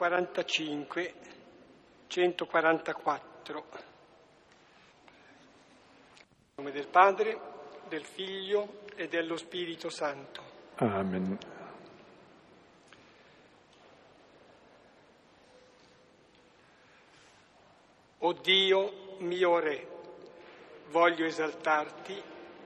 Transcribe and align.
45, 0.00 1.14
144. 2.06 3.64
In 6.46 6.54
nome 6.54 6.70
del 6.70 6.88
Padre, 6.88 7.38
del 7.86 8.06
Figlio 8.06 8.84
e 8.96 9.08
dello 9.08 9.36
Spirito 9.36 9.90
Santo. 9.90 10.42
Amen. 10.76 11.38
O 18.20 18.32
Dio 18.32 19.16
mio 19.18 19.58
Re, 19.58 19.86
voglio 20.88 21.26
esaltarti 21.26 22.22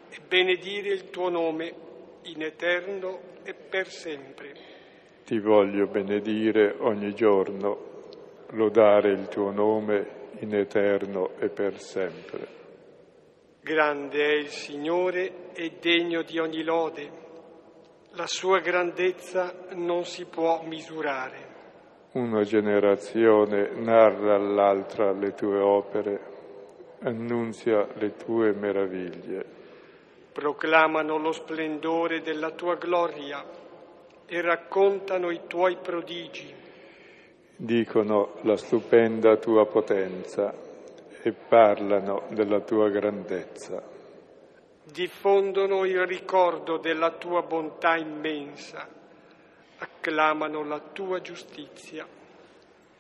e 0.08 0.20
benedire 0.20 0.90
il 0.90 1.10
tuo 1.10 1.30
nome 1.30 1.74
in 2.22 2.42
eterno 2.42 3.40
e 3.42 3.54
per 3.54 3.88
sempre. 3.88 4.73
Ti 5.24 5.38
voglio 5.38 5.86
benedire 5.86 6.76
ogni 6.80 7.14
giorno, 7.14 7.78
lodare 8.50 9.10
il 9.12 9.26
tuo 9.28 9.50
nome 9.50 10.28
in 10.40 10.54
eterno 10.54 11.30
e 11.38 11.48
per 11.48 11.80
sempre. 11.80 12.46
Grande 13.62 14.22
è 14.22 14.34
il 14.34 14.48
Signore 14.48 15.50
e 15.54 15.78
degno 15.80 16.20
di 16.20 16.38
ogni 16.38 16.62
lode. 16.62 17.10
La 18.10 18.26
sua 18.26 18.58
grandezza 18.58 19.64
non 19.76 20.04
si 20.04 20.26
può 20.26 20.62
misurare. 20.66 21.52
Una 22.12 22.42
generazione 22.42 23.70
narra 23.76 24.34
all'altra 24.34 25.10
le 25.12 25.32
tue 25.32 25.58
opere, 25.58 26.20
annunzia 27.00 27.88
le 27.94 28.14
tue 28.14 28.52
meraviglie. 28.52 29.42
Proclamano 30.32 31.16
lo 31.16 31.32
splendore 31.32 32.20
della 32.20 32.50
tua 32.50 32.74
gloria 32.74 33.62
e 34.26 34.40
raccontano 34.40 35.30
i 35.30 35.40
tuoi 35.46 35.76
prodigi. 35.76 36.52
Dicono 37.56 38.34
la 38.42 38.56
stupenda 38.56 39.36
tua 39.36 39.66
potenza 39.66 40.52
e 41.22 41.32
parlano 41.32 42.24
della 42.30 42.60
tua 42.60 42.90
grandezza. 42.90 43.82
Diffondono 44.84 45.84
il 45.84 46.06
ricordo 46.06 46.76
della 46.78 47.12
tua 47.12 47.42
bontà 47.42 47.96
immensa, 47.96 48.86
acclamano 49.78 50.64
la 50.64 50.80
tua 50.92 51.20
giustizia. 51.20 52.06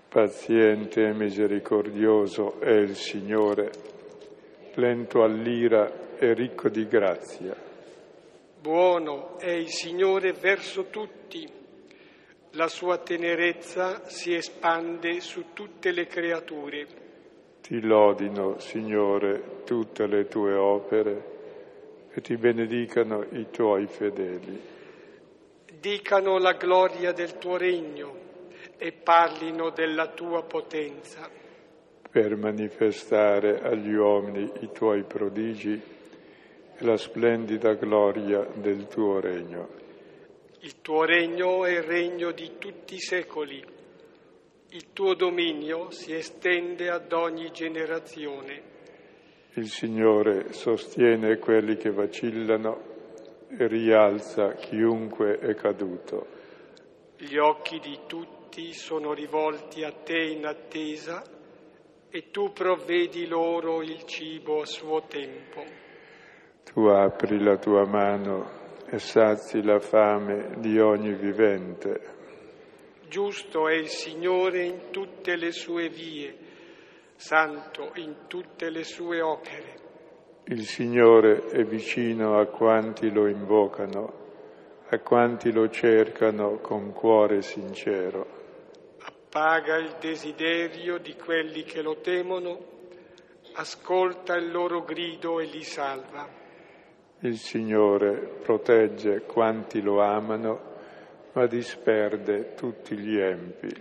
Paziente 0.08 1.02
e 1.02 1.12
misericordioso 1.12 2.60
è 2.60 2.70
il 2.70 2.94
Signore, 2.94 3.70
lento 4.74 5.22
all'ira 5.22 6.16
e 6.16 6.32
ricco 6.32 6.68
di 6.68 6.86
grazia. 6.86 7.63
Buono 8.64 9.38
è 9.38 9.50
il 9.50 9.68
Signore 9.68 10.32
verso 10.32 10.84
tutti, 10.84 11.46
la 12.52 12.66
sua 12.66 12.96
tenerezza 12.96 14.08
si 14.08 14.34
espande 14.34 15.20
su 15.20 15.52
tutte 15.52 15.92
le 15.92 16.06
creature. 16.06 16.86
Ti 17.60 17.82
lodino, 17.82 18.58
Signore, 18.60 19.64
tutte 19.66 20.06
le 20.06 20.28
tue 20.28 20.54
opere 20.54 22.08
e 22.10 22.22
ti 22.22 22.38
benedicano 22.38 23.26
i 23.32 23.48
tuoi 23.50 23.86
fedeli. 23.86 24.58
Dicano 25.78 26.38
la 26.38 26.54
gloria 26.54 27.12
del 27.12 27.36
tuo 27.36 27.58
regno 27.58 28.16
e 28.78 28.92
parlino 28.92 29.72
della 29.72 30.06
tua 30.06 30.42
potenza. 30.42 31.28
Per 32.10 32.36
manifestare 32.36 33.60
agli 33.60 33.92
uomini 33.92 34.50
i 34.60 34.70
tuoi 34.72 35.02
prodigi 35.02 35.92
e 36.76 36.84
la 36.84 36.96
splendida 36.96 37.74
gloria 37.74 38.46
del 38.54 38.86
tuo 38.88 39.20
regno. 39.20 39.68
Il 40.60 40.80
tuo 40.80 41.04
regno 41.04 41.64
è 41.64 41.72
il 41.72 41.82
regno 41.82 42.32
di 42.32 42.52
tutti 42.58 42.94
i 42.94 43.00
secoli. 43.00 43.62
Il 44.70 44.92
tuo 44.92 45.14
dominio 45.14 45.90
si 45.90 46.14
estende 46.14 46.88
ad 46.88 47.12
ogni 47.12 47.50
generazione. 47.52 48.72
Il 49.54 49.68
Signore 49.68 50.52
sostiene 50.52 51.38
quelli 51.38 51.76
che 51.76 51.90
vacillano 51.90 52.92
e 53.48 53.68
rialza 53.68 54.54
chiunque 54.54 55.38
è 55.38 55.54
caduto. 55.54 56.26
Gli 57.18 57.36
occhi 57.36 57.78
di 57.78 58.00
tutti 58.06 58.72
sono 58.72 59.12
rivolti 59.12 59.84
a 59.84 59.92
te 59.92 60.18
in 60.18 60.46
attesa 60.46 61.22
e 62.10 62.30
tu 62.30 62.52
provvedi 62.52 63.26
loro 63.26 63.82
il 63.82 64.04
cibo 64.04 64.62
a 64.62 64.66
suo 64.66 65.02
tempo. 65.06 65.83
Tu 66.72 66.86
apri 66.86 67.42
la 67.42 67.56
tua 67.56 67.86
mano 67.86 68.62
e 68.86 68.98
sazi 68.98 69.62
la 69.62 69.78
fame 69.78 70.56
di 70.58 70.78
ogni 70.78 71.14
vivente. 71.14 72.12
Giusto 73.08 73.68
è 73.68 73.74
il 73.74 73.88
Signore 73.88 74.64
in 74.64 74.90
tutte 74.90 75.36
le 75.36 75.52
sue 75.52 75.88
vie, 75.88 76.36
santo 77.14 77.92
in 77.94 78.26
tutte 78.26 78.70
le 78.70 78.82
sue 78.82 79.20
opere. 79.20 79.74
Il 80.46 80.66
Signore 80.66 81.48
è 81.48 81.64
vicino 81.64 82.38
a 82.38 82.46
quanti 82.46 83.10
lo 83.10 83.28
invocano, 83.28 84.12
a 84.88 84.98
quanti 84.98 85.52
lo 85.52 85.70
cercano 85.70 86.58
con 86.58 86.92
cuore 86.92 87.40
sincero. 87.42 88.26
Appaga 89.00 89.76
il 89.76 89.96
desiderio 90.00 90.98
di 90.98 91.14
quelli 91.14 91.62
che 91.62 91.82
lo 91.82 92.00
temono, 92.00 92.58
ascolta 93.54 94.34
il 94.36 94.50
loro 94.50 94.82
grido 94.82 95.40
e 95.40 95.46
li 95.46 95.62
salva. 95.62 96.42
Il 97.24 97.38
Signore 97.38 98.18
protegge 98.42 99.22
quanti 99.22 99.80
lo 99.80 100.02
amano, 100.02 100.60
ma 101.32 101.46
disperde 101.46 102.52
tutti 102.52 102.98
gli 102.98 103.18
empi. 103.18 103.74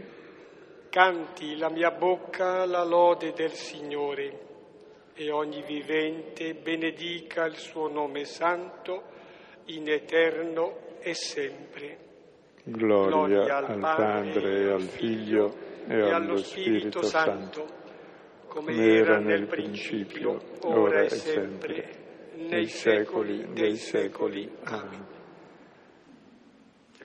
Canti 0.87 1.57
la 1.57 1.69
mia 1.69 1.91
bocca 1.91 2.65
la 2.65 2.85
lode 2.85 3.33
del 3.33 3.51
Signore 3.51 4.39
e 5.13 5.29
ogni 5.29 5.61
vivente 5.61 6.53
benedica 6.53 7.43
il 7.43 7.57
suo 7.57 7.89
nome 7.89 8.23
santo 8.23 9.03
in 9.65 9.89
eterno 9.89 10.97
e 11.01 11.13
sempre. 11.13 11.97
Gloria, 12.63 13.09
Gloria 13.09 13.57
al, 13.57 13.65
al 13.71 13.79
Padre 13.79 14.57
e 14.61 14.71
al 14.71 14.83
Figlio 14.83 15.53
e, 15.85 15.97
e 15.97 16.11
allo 16.13 16.37
Spirito, 16.37 17.01
Spirito 17.01 17.03
Santo, 17.03 17.67
come 18.47 18.73
era 18.73 19.19
nel 19.19 19.47
principio, 19.47 20.39
ora 20.61 21.01
e 21.01 21.09
sempre 21.09 22.02
nei 22.35 22.67
secoli 22.67 23.53
dei 23.53 23.77
secoli. 23.77 24.49
Amen. 24.63 25.07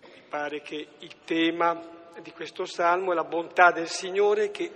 Mi 0.03 0.23
pare 0.29 0.61
che 0.61 0.89
il 0.99 1.17
tema 1.25 1.97
di 2.21 2.31
questo 2.33 2.65
salmo 2.65 3.13
è 3.13 3.15
la 3.15 3.25
bontà 3.25 3.71
del 3.71 3.89
Signore 3.89 4.51
che 4.51 4.71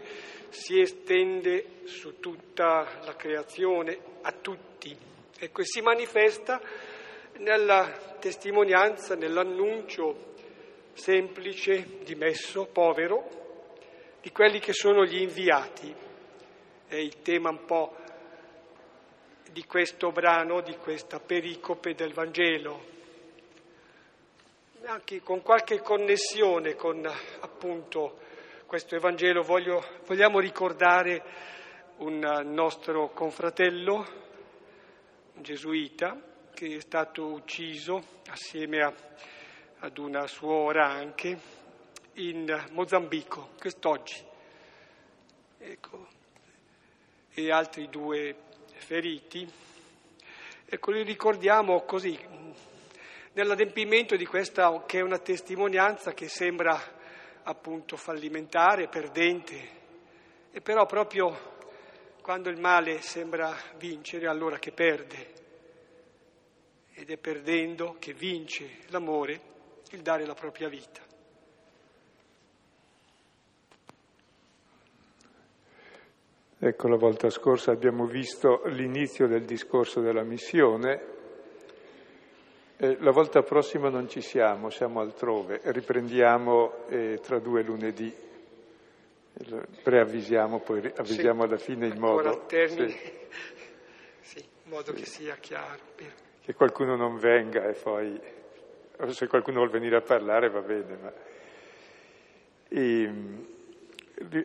si 0.48 0.80
estende 0.80 1.80
su 1.84 2.20
tutta 2.20 3.00
la 3.04 3.16
creazione, 3.16 3.98
a 4.22 4.32
tutti, 4.32 4.96
ecco, 5.38 5.60
e 5.60 5.64
si 5.64 5.80
manifesta 5.80 6.60
nella 7.38 8.16
testimonianza, 8.20 9.14
nell'annuncio 9.14 10.30
semplice, 10.92 11.98
dimesso, 12.04 12.66
povero, 12.66 13.40
di 14.20 14.30
quelli 14.30 14.60
che 14.60 14.72
sono 14.72 15.04
gli 15.04 15.20
inviati. 15.20 15.94
È 16.86 16.96
il 16.96 17.22
tema 17.22 17.50
un 17.50 17.64
po' 17.64 17.96
di 19.52 19.64
questo 19.66 20.10
brano, 20.10 20.62
di 20.62 20.76
questa 20.76 21.20
pericope 21.20 21.94
del 21.94 22.14
Vangelo, 22.14 22.90
anche 24.84 25.20
con 25.20 25.42
qualche 25.42 25.80
connessione 25.80 26.74
con 26.74 27.06
appunto 27.40 28.18
questo 28.66 28.96
Evangelo 28.96 29.42
voglio, 29.42 29.84
vogliamo 30.06 30.40
ricordare 30.40 31.22
un 31.98 32.18
nostro 32.46 33.10
confratello, 33.10 34.06
un 35.34 35.42
gesuita, 35.42 36.18
che 36.54 36.76
è 36.76 36.80
stato 36.80 37.26
ucciso 37.26 38.02
assieme 38.30 38.82
a, 38.82 38.92
ad 39.80 39.98
una 39.98 40.26
suora 40.26 40.88
anche 40.88 41.38
in 42.14 42.66
Mozambico, 42.70 43.50
quest'oggi. 43.58 44.24
Ecco. 45.58 46.08
E 47.34 47.50
altri 47.50 47.88
due 47.88 48.36
feriti. 48.82 49.48
Ecco, 50.66 50.90
li 50.90 51.02
ricordiamo 51.02 51.82
così, 51.82 52.18
nell'adempimento 53.32 54.16
di 54.16 54.26
questa 54.26 54.82
che 54.86 54.98
è 54.98 55.02
una 55.02 55.18
testimonianza 55.18 56.12
che 56.12 56.28
sembra 56.28 56.78
appunto 57.44 57.96
fallimentare, 57.96 58.88
perdente, 58.88 59.80
e 60.50 60.60
però 60.60 60.84
proprio 60.86 61.50
quando 62.20 62.50
il 62.50 62.58
male 62.58 63.00
sembra 63.00 63.56
vincere, 63.76 64.26
allora 64.26 64.58
che 64.58 64.72
perde. 64.72 65.40
Ed 66.94 67.10
è 67.10 67.16
perdendo 67.16 67.96
che 67.98 68.12
vince 68.12 68.78
l'amore, 68.88 69.40
il 69.90 70.02
dare 70.02 70.26
la 70.26 70.34
propria 70.34 70.68
vita. 70.68 71.11
Ecco, 76.64 76.86
la 76.86 76.96
volta 76.96 77.28
scorsa 77.28 77.72
abbiamo 77.72 78.06
visto 78.06 78.62
l'inizio 78.66 79.26
del 79.26 79.44
discorso 79.44 80.00
della 80.00 80.22
missione. 80.22 81.10
La 82.76 83.10
volta 83.10 83.42
prossima 83.42 83.88
non 83.88 84.08
ci 84.08 84.20
siamo, 84.20 84.70
siamo 84.70 85.00
altrove. 85.00 85.60
Riprendiamo 85.64 86.86
eh, 86.86 87.18
tra 87.20 87.40
due 87.40 87.64
lunedì 87.64 88.14
Preavvisiamo, 89.82 90.60
poi 90.60 90.92
avvisiamo 90.94 91.42
sì, 91.42 91.48
alla 91.48 91.56
fine 91.56 91.86
in 91.88 91.98
modo... 91.98 92.44
Termini, 92.46 92.90
sì. 92.90 93.10
sì, 94.20 94.38
in 94.38 94.70
modo 94.70 94.92
che 94.92 95.04
sia 95.04 95.34
chiaro. 95.36 95.80
Che 96.40 96.54
qualcuno 96.54 96.94
non 96.94 97.16
venga 97.16 97.66
e 97.66 97.72
poi... 97.72 98.20
Se 99.08 99.26
qualcuno 99.26 99.56
vuole 99.56 99.72
venire 99.72 99.96
a 99.96 100.00
parlare 100.00 100.48
va 100.48 100.60
bene, 100.60 100.96
ma... 100.96 101.12
E, 102.68 103.10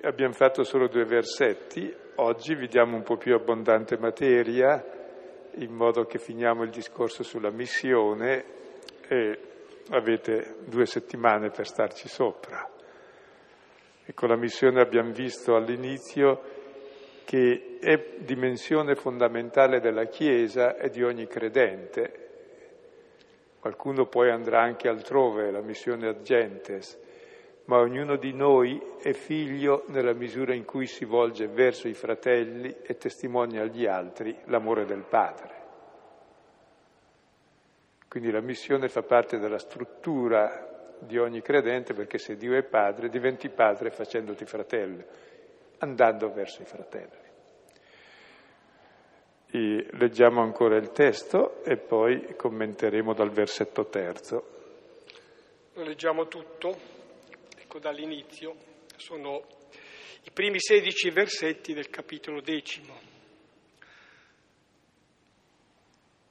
abbiamo 0.02 0.34
fatto 0.34 0.64
solo 0.64 0.88
due 0.88 1.06
versetti, 1.06 1.94
oggi 2.18 2.56
vi 2.56 2.68
diamo 2.68 2.96
un 2.96 3.04
po' 3.04 3.18
più 3.18 3.34
abbondante 3.34 3.98
materia, 3.98 4.84
in 5.56 5.74
modo 5.74 6.06
che 6.06 6.20
finiamo 6.20 6.64
il 6.64 6.70
discorso 6.70 7.24
sulla 7.24 7.52
missione 7.52 8.44
e 9.08 9.40
avete 9.90 10.58
due 10.66 10.86
settimane 10.86 11.50
per 11.50 11.68
starci 11.68 12.08
sopra. 12.08 12.70
E 14.06 14.14
con 14.14 14.30
la 14.30 14.38
missione 14.38 14.82
abbiamo 14.82 15.12
visto 15.12 15.56
all'inizio 15.56 16.56
che 17.26 17.78
è 17.80 18.16
dimensione 18.20 18.96
fondamentale 18.96 19.80
della 19.80 20.06
Chiesa 20.06 20.78
e 20.78 20.90
di 20.90 21.04
ogni 21.04 21.28
credente. 21.28 22.26
Qualcuno 23.60 24.06
poi 24.06 24.30
andrà 24.30 24.62
anche 24.62 24.88
altrove, 24.88 25.52
la 25.52 25.62
missione 25.62 26.08
ad 26.08 26.22
gentes, 26.22 26.98
ma 27.68 27.80
ognuno 27.80 28.16
di 28.16 28.34
noi 28.34 28.82
è 29.02 29.12
figlio 29.14 29.84
nella 29.88 30.14
misura 30.14 30.54
in 30.54 30.64
cui 30.64 30.88
si 30.88 31.06
volge 31.06 31.48
verso 31.48 31.88
i 31.88 31.94
fratelli 31.94 32.74
e 32.82 32.98
testimonia 32.98 33.62
agli 33.62 33.86
altri 33.86 34.38
l'amore 34.46 34.86
del 34.86 35.04
Padre. 35.04 35.56
Quindi 38.08 38.32
la 38.32 38.42
missione 38.42 38.88
fa 38.88 39.04
parte 39.04 39.38
della 39.38 39.60
struttura 39.60 40.96
di 41.00 41.18
ogni 41.18 41.42
credente 41.42 41.94
perché 41.94 42.18
se 42.18 42.38
Dio 42.38 42.56
è 42.56 42.64
padre 42.64 43.10
diventi 43.10 43.50
padre 43.50 43.92
facendoti 43.92 44.46
fratello, 44.46 45.04
andando 45.80 46.32
verso 46.32 46.62
i 46.62 46.66
fratelli. 46.66 47.26
E 49.52 49.88
leggiamo 49.92 50.42
ancora 50.42 50.78
il 50.78 50.92
testo 50.92 51.64
e 51.64 51.76
poi 51.78 52.36
commenteremo 52.36 53.14
dal 53.14 53.30
versetto 53.30 53.86
terzo. 53.88 54.56
Lo 55.74 55.84
leggiamo 55.84 56.28
tutto, 56.28 56.97
ecco 57.78 57.80
dall'inizio, 57.80 58.56
sono 58.96 59.44
i 60.24 60.32
primi 60.32 60.60
sedici 60.60 61.10
versetti 61.10 61.74
del 61.74 61.90
capitolo 61.90 62.42
decimo. 62.42 63.00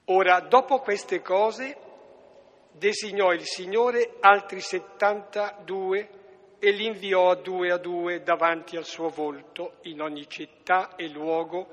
Ora, 0.06 0.40
dopo 0.40 0.80
queste 0.80 1.22
cose, 1.22 1.76
designò 2.72 3.32
il 3.32 3.42
Signore 3.42 4.16
altri 4.20 4.60
settantadue 4.60 6.08
e 6.58 6.70
li 6.70 6.86
inviò 6.86 7.30
a 7.30 7.36
due 7.36 7.70
a 7.70 7.76
due 7.76 8.22
davanti 8.22 8.76
al 8.76 8.84
suo 8.84 9.08
volto 9.08 9.78
in 9.82 10.00
ogni 10.00 10.28
città 10.28 10.94
e 10.96 11.08
luogo 11.08 11.68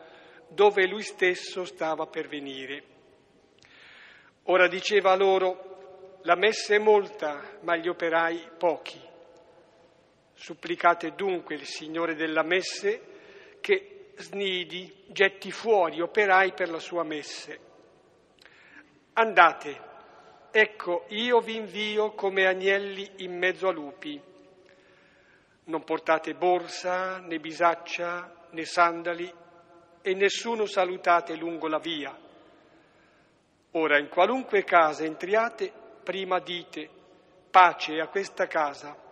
dove 0.47 0.87
lui 0.87 1.03
stesso 1.03 1.65
stava 1.65 2.05
per 2.05 2.27
venire. 2.27 2.83
Ora 4.43 4.67
diceva 4.67 5.15
loro, 5.15 6.19
la 6.23 6.35
messa 6.35 6.75
è 6.75 6.79
molta, 6.79 7.57
ma 7.61 7.75
gli 7.75 7.87
operai 7.87 8.49
pochi. 8.57 9.11
Supplicate 10.43 11.11
dunque 11.15 11.55
il 11.55 11.65
Signore 11.65 12.15
della 12.15 12.43
messe 12.43 13.59
che 13.61 14.11
snidi, 14.17 14.93
getti 15.07 15.51
fuori 15.51 16.01
operai 16.01 16.51
per 16.51 16.69
la 16.69 16.79
sua 16.79 17.03
messe. 17.03 17.59
Andate, 19.13 19.91
Ecco, 20.51 21.05
io 21.07 21.39
vi 21.39 21.55
invio 21.55 22.11
come 22.11 22.45
agnelli 22.45 23.09
in 23.23 23.37
mezzo 23.37 23.69
a 23.69 23.71
lupi. 23.71 24.21
Non 25.63 25.83
portate 25.85 26.33
borsa, 26.35 27.19
né 27.19 27.39
bisaccia, 27.39 28.47
né 28.49 28.65
sandali 28.65 29.33
e 30.01 30.13
nessuno 30.13 30.65
salutate 30.65 31.37
lungo 31.37 31.69
la 31.69 31.79
via. 31.79 32.13
Ora, 33.71 33.97
in 33.97 34.09
qualunque 34.09 34.65
casa 34.65 35.05
entriate, 35.05 35.71
prima 36.03 36.39
dite 36.39 36.89
pace 37.49 38.01
a 38.01 38.07
questa 38.07 38.45
casa 38.45 39.02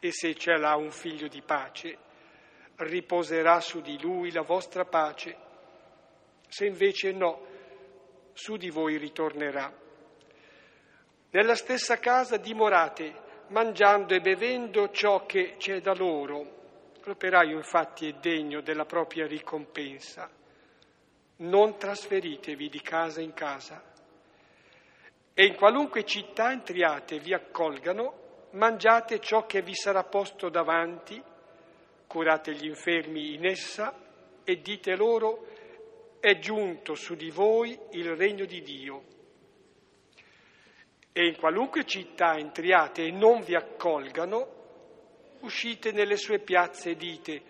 e 0.00 0.12
se 0.12 0.34
c'è 0.34 0.56
là 0.56 0.74
un 0.76 0.90
figlio 0.90 1.28
di 1.28 1.42
pace, 1.42 1.96
riposerà 2.76 3.60
su 3.60 3.80
di 3.80 4.00
lui 4.00 4.32
la 4.32 4.42
vostra 4.42 4.84
pace. 4.84 5.36
Se 6.48 6.64
invece 6.64 7.12
no, 7.12 7.46
su 8.32 8.56
di 8.56 8.70
voi 8.70 8.96
ritornerà. 8.96 9.72
Nella 11.32 11.54
stessa 11.54 11.98
casa 11.98 12.38
dimorate, 12.38 13.28
mangiando 13.48 14.14
e 14.14 14.20
bevendo 14.20 14.90
ciò 14.90 15.26
che 15.26 15.56
c'è 15.58 15.80
da 15.80 15.94
loro. 15.94 16.58
L'operaio 17.04 17.56
infatti 17.56 18.08
è 18.08 18.12
degno 18.14 18.62
della 18.62 18.84
propria 18.84 19.26
ricompensa. 19.26 20.28
Non 21.36 21.78
trasferitevi 21.78 22.68
di 22.68 22.80
casa 22.80 23.20
in 23.20 23.32
casa. 23.32 23.82
E 25.32 25.44
in 25.46 25.54
qualunque 25.54 26.04
città 26.04 26.50
entriate 26.50 27.18
vi 27.18 27.32
accolgano, 27.32 28.19
mangiate 28.52 29.20
ciò 29.20 29.46
che 29.46 29.62
vi 29.62 29.74
sarà 29.74 30.04
posto 30.04 30.48
davanti, 30.48 31.22
curate 32.06 32.52
gli 32.54 32.66
infermi 32.66 33.34
in 33.34 33.46
essa 33.46 33.94
e 34.44 34.60
dite 34.60 34.96
loro, 34.96 35.46
è 36.20 36.38
giunto 36.38 36.94
su 36.94 37.14
di 37.14 37.30
voi 37.30 37.78
il 37.92 38.14
regno 38.14 38.44
di 38.44 38.60
Dio 38.60 39.10
e 41.12 41.26
in 41.26 41.36
qualunque 41.36 41.84
città 41.84 42.36
entriate 42.36 43.04
e 43.04 43.10
non 43.10 43.42
vi 43.42 43.54
accolgano, 43.54 44.58
uscite 45.40 45.92
nelle 45.92 46.16
sue 46.16 46.38
piazze 46.38 46.90
e 46.90 46.96
dite, 46.96 47.42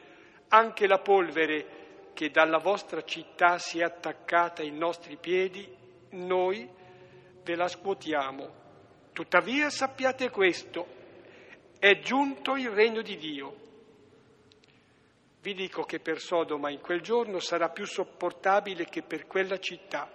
anche 0.49 0.87
la 0.87 0.99
polvere 0.99 1.79
che 2.15 2.31
dalla 2.31 2.59
vostra 2.59 3.03
città 3.03 3.59
si 3.59 3.81
è 3.81 3.83
attaccata 3.83 4.63
ai 4.63 4.71
nostri 4.71 5.17
piedi, 5.17 5.69
noi 6.11 6.69
ve 7.43 7.55
la 7.55 7.69
scuotiamo. 7.69 8.60
Tuttavia 9.21 9.69
sappiate 9.69 10.31
questo, 10.31 10.87
è 11.79 11.99
giunto 11.99 12.57
il 12.57 12.71
regno 12.71 13.03
di 13.03 13.19
Dio. 13.19 13.55
Vi 15.43 15.53
dico 15.53 15.83
che 15.83 16.01
per 16.01 16.21
Sodoma 16.21 16.71
in 16.71 16.81
quel 16.81 17.03
giorno 17.03 17.39
sarà 17.39 17.69
più 17.69 17.85
sopportabile 17.85 18.87
che 18.87 19.03
per 19.03 19.27
quella 19.27 19.59
città. 19.59 20.11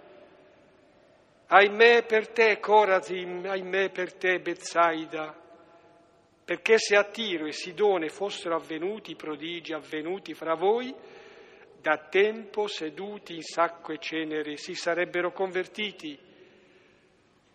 Ahimè 1.46 2.04
per 2.04 2.30
te, 2.30 2.58
Corazim, 2.58 3.46
ahimè 3.46 3.90
per 3.90 4.12
te, 4.14 4.40
Bezzaida, 4.40 5.40
perché 6.44 6.76
se 6.76 6.96
a 6.96 7.04
Tiro 7.04 7.46
e 7.46 7.52
Sidone 7.52 8.08
fossero 8.08 8.56
avvenuti 8.56 9.12
i 9.12 9.16
prodigi 9.16 9.72
avvenuti 9.72 10.34
fra 10.34 10.54
voi, 10.54 10.92
da 11.80 11.96
tempo 12.10 12.66
seduti 12.66 13.36
in 13.36 13.42
sacco 13.42 13.92
e 13.92 13.98
cenere 13.98 14.56
si 14.56 14.74
sarebbero 14.74 15.30
convertiti. 15.30 16.26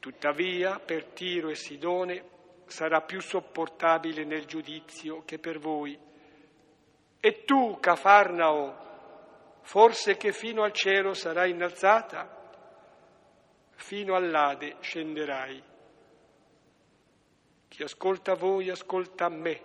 Tuttavia 0.02 0.80
per 0.80 1.06
Tiro 1.06 1.48
e 1.48 1.56
Sidone 1.56 2.26
sarà 2.66 3.00
più 3.02 3.22
sopportabile 3.22 4.26
nel 4.26 4.44
giudizio 4.44 5.24
che 5.24 5.40
per 5.40 5.60
voi. 5.60 5.98
E 7.22 7.44
tu, 7.46 7.78
Cafarnao, 7.80 9.60
forse 9.62 10.18
che 10.18 10.34
fino 10.34 10.64
al 10.64 10.74
cielo 10.74 11.14
sarai 11.14 11.52
innalzata? 11.52 12.40
fino 13.82 14.16
all'Ade 14.16 14.78
scenderai. 14.80 15.62
Chi 17.68 17.84
ascolta 17.84 18.36
voi 18.36 18.70
ascolta 18.70 19.28
me 19.30 19.62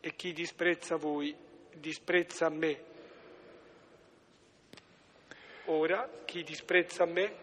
e 0.00 0.14
chi 0.14 0.32
disprezza 0.32 0.96
voi 0.96 1.34
disprezza 1.74 2.48
me. 2.48 2.92
Ora 5.66 6.08
chi 6.24 6.42
disprezza 6.42 7.04
me 7.04 7.42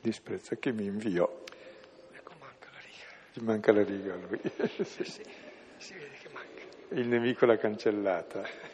disprezza 0.00 0.56
chi 0.56 0.72
mi 0.72 0.84
inviò. 0.84 1.28
Ecco, 2.12 2.32
manca 2.38 2.68
la 2.72 2.80
riga. 2.80 3.32
Gli 3.32 3.42
manca 3.42 3.72
la 3.72 3.82
riga 3.82 4.14
a 4.14 4.16
lui. 4.16 4.40
sì, 4.84 5.04
sì, 5.04 5.22
si 5.76 5.94
vede 5.94 6.16
che 6.20 6.28
manca. 6.32 6.62
Il 6.88 7.06
nemico 7.06 7.46
l'ha 7.46 7.56
cancellata. 7.56 8.68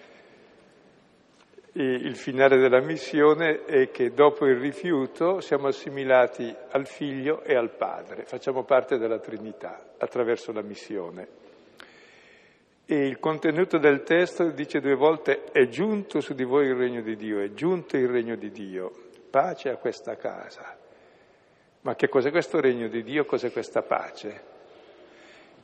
E 1.78 1.82
il 1.82 2.16
finale 2.16 2.56
della 2.56 2.80
missione 2.80 3.66
è 3.66 3.90
che 3.90 4.14
dopo 4.14 4.46
il 4.46 4.56
rifiuto 4.56 5.40
siamo 5.40 5.66
assimilati 5.66 6.54
al 6.70 6.86
figlio 6.86 7.42
e 7.42 7.54
al 7.54 7.68
padre, 7.68 8.24
facciamo 8.24 8.64
parte 8.64 8.96
della 8.96 9.18
Trinità 9.18 9.92
attraverso 9.98 10.52
la 10.52 10.62
missione. 10.62 11.28
E 12.86 13.06
il 13.06 13.18
contenuto 13.18 13.76
del 13.76 14.04
testo 14.04 14.48
dice 14.52 14.80
due 14.80 14.94
volte 14.94 15.50
è 15.52 15.68
giunto 15.68 16.20
su 16.20 16.32
di 16.32 16.44
voi 16.44 16.68
il 16.68 16.76
regno 16.76 17.02
di 17.02 17.14
Dio, 17.14 17.40
è 17.40 17.52
giunto 17.52 17.98
il 17.98 18.08
regno 18.08 18.36
di 18.36 18.50
Dio, 18.50 18.90
pace 19.28 19.68
a 19.68 19.76
questa 19.76 20.16
casa. 20.16 20.78
Ma 21.86 21.94
che 21.94 22.08
cos'è 22.08 22.32
questo 22.32 22.60
regno 22.60 22.88
di 22.88 23.04
Dio? 23.04 23.24
Cos'è 23.24 23.52
questa 23.52 23.80
pace? 23.80 24.54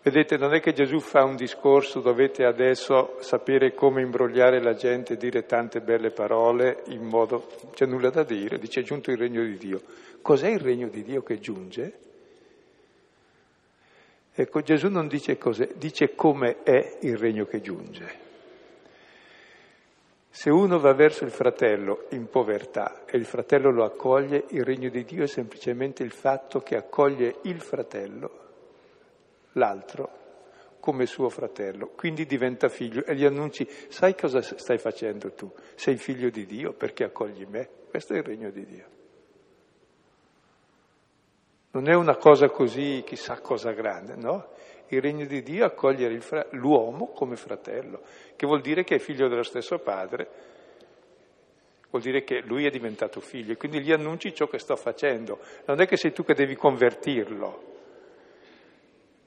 Vedete, 0.04 0.36
non 0.36 0.54
è 0.54 0.60
che 0.60 0.72
Gesù 0.72 1.00
fa 1.00 1.24
un 1.24 1.34
discorso, 1.34 1.98
dovete 1.98 2.44
adesso 2.44 3.16
sapere 3.18 3.74
come 3.74 4.02
imbrogliare 4.02 4.62
la 4.62 4.74
gente, 4.74 5.16
dire 5.16 5.46
tante 5.46 5.80
belle 5.80 6.10
parole 6.10 6.84
in 6.90 7.02
modo... 7.02 7.48
c'è 7.72 7.86
nulla 7.86 8.10
da 8.10 8.22
dire, 8.22 8.58
dice 8.58 8.80
è 8.80 8.84
giunto 8.84 9.10
il 9.10 9.16
regno 9.16 9.42
di 9.42 9.56
Dio. 9.56 9.82
Cos'è 10.22 10.46
il 10.46 10.60
regno 10.60 10.86
di 10.86 11.02
Dio 11.02 11.24
che 11.24 11.40
giunge? 11.40 11.98
Ecco, 14.32 14.60
Gesù 14.60 14.90
non 14.90 15.08
dice 15.08 15.36
cos'è, 15.38 15.70
dice 15.74 16.14
come 16.14 16.62
è 16.62 16.98
il 17.00 17.16
regno 17.16 17.46
che 17.46 17.60
giunge. 17.60 18.30
Se 20.34 20.48
uno 20.48 20.78
va 20.78 20.94
verso 20.94 21.24
il 21.24 21.30
fratello 21.30 22.06
in 22.12 22.26
povertà 22.30 23.04
e 23.04 23.18
il 23.18 23.26
fratello 23.26 23.70
lo 23.70 23.84
accoglie, 23.84 24.46
il 24.48 24.64
regno 24.64 24.88
di 24.88 25.04
Dio 25.04 25.24
è 25.24 25.26
semplicemente 25.26 26.02
il 26.02 26.10
fatto 26.10 26.60
che 26.60 26.74
accoglie 26.74 27.40
il 27.42 27.60
fratello, 27.60 28.30
l'altro, 29.52 30.20
come 30.80 31.04
suo 31.04 31.28
fratello, 31.28 31.88
quindi 31.88 32.24
diventa 32.24 32.70
figlio 32.70 33.04
e 33.04 33.14
gli 33.14 33.26
annunci, 33.26 33.68
sai 33.88 34.16
cosa 34.16 34.40
stai 34.40 34.78
facendo 34.78 35.32
tu? 35.32 35.52
Sei 35.74 35.96
figlio 35.96 36.30
di 36.30 36.46
Dio 36.46 36.72
perché 36.72 37.04
accogli 37.04 37.44
me, 37.44 37.68
questo 37.90 38.14
è 38.14 38.16
il 38.16 38.22
regno 38.22 38.48
di 38.48 38.64
Dio. 38.64 38.86
Non 41.72 41.90
è 41.90 41.94
una 41.94 42.16
cosa 42.16 42.48
così, 42.48 43.02
chissà 43.04 43.38
cosa 43.42 43.72
grande, 43.72 44.16
no? 44.16 44.48
Il 44.94 45.00
regno 45.00 45.24
di 45.24 45.42
Dio 45.42 45.62
è 45.62 45.68
accogliere 45.68 46.20
fra- 46.20 46.46
l'uomo 46.50 47.12
come 47.12 47.36
fratello, 47.36 48.02
che 48.36 48.46
vuol 48.46 48.60
dire 48.60 48.84
che 48.84 48.96
è 48.96 48.98
figlio 48.98 49.26
dello 49.26 49.42
stesso 49.42 49.78
padre, 49.78 50.28
vuol 51.88 52.02
dire 52.02 52.22
che 52.24 52.40
lui 52.40 52.66
è 52.66 52.70
diventato 52.70 53.18
figlio, 53.20 53.56
quindi 53.56 53.80
gli 53.80 53.90
annunci 53.90 54.34
ciò 54.34 54.46
che 54.48 54.58
sto 54.58 54.76
facendo. 54.76 55.38
Non 55.64 55.80
è 55.80 55.86
che 55.86 55.96
sei 55.96 56.12
tu 56.12 56.24
che 56.24 56.34
devi 56.34 56.54
convertirlo. 56.56 57.70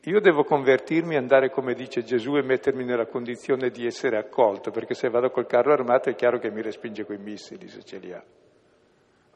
Io 0.03 0.19
devo 0.19 0.43
convertirmi, 0.43 1.15
andare 1.15 1.49
come 1.49 1.73
dice 1.73 2.03
Gesù 2.03 2.35
e 2.37 2.43
mettermi 2.43 2.85
nella 2.85 3.07
condizione 3.07 3.71
di 3.71 3.87
essere 3.87 4.17
accolto, 4.17 4.69
perché 4.69 4.93
se 4.93 5.09
vado 5.09 5.31
col 5.31 5.47
carro 5.47 5.73
armato 5.73 6.09
è 6.11 6.15
chiaro 6.15 6.37
che 6.37 6.51
mi 6.51 6.61
respinge 6.61 7.05
quei 7.05 7.17
missili 7.17 7.67
se 7.69 7.81
ce 7.81 7.97
li 7.97 8.13
ha, 8.13 8.23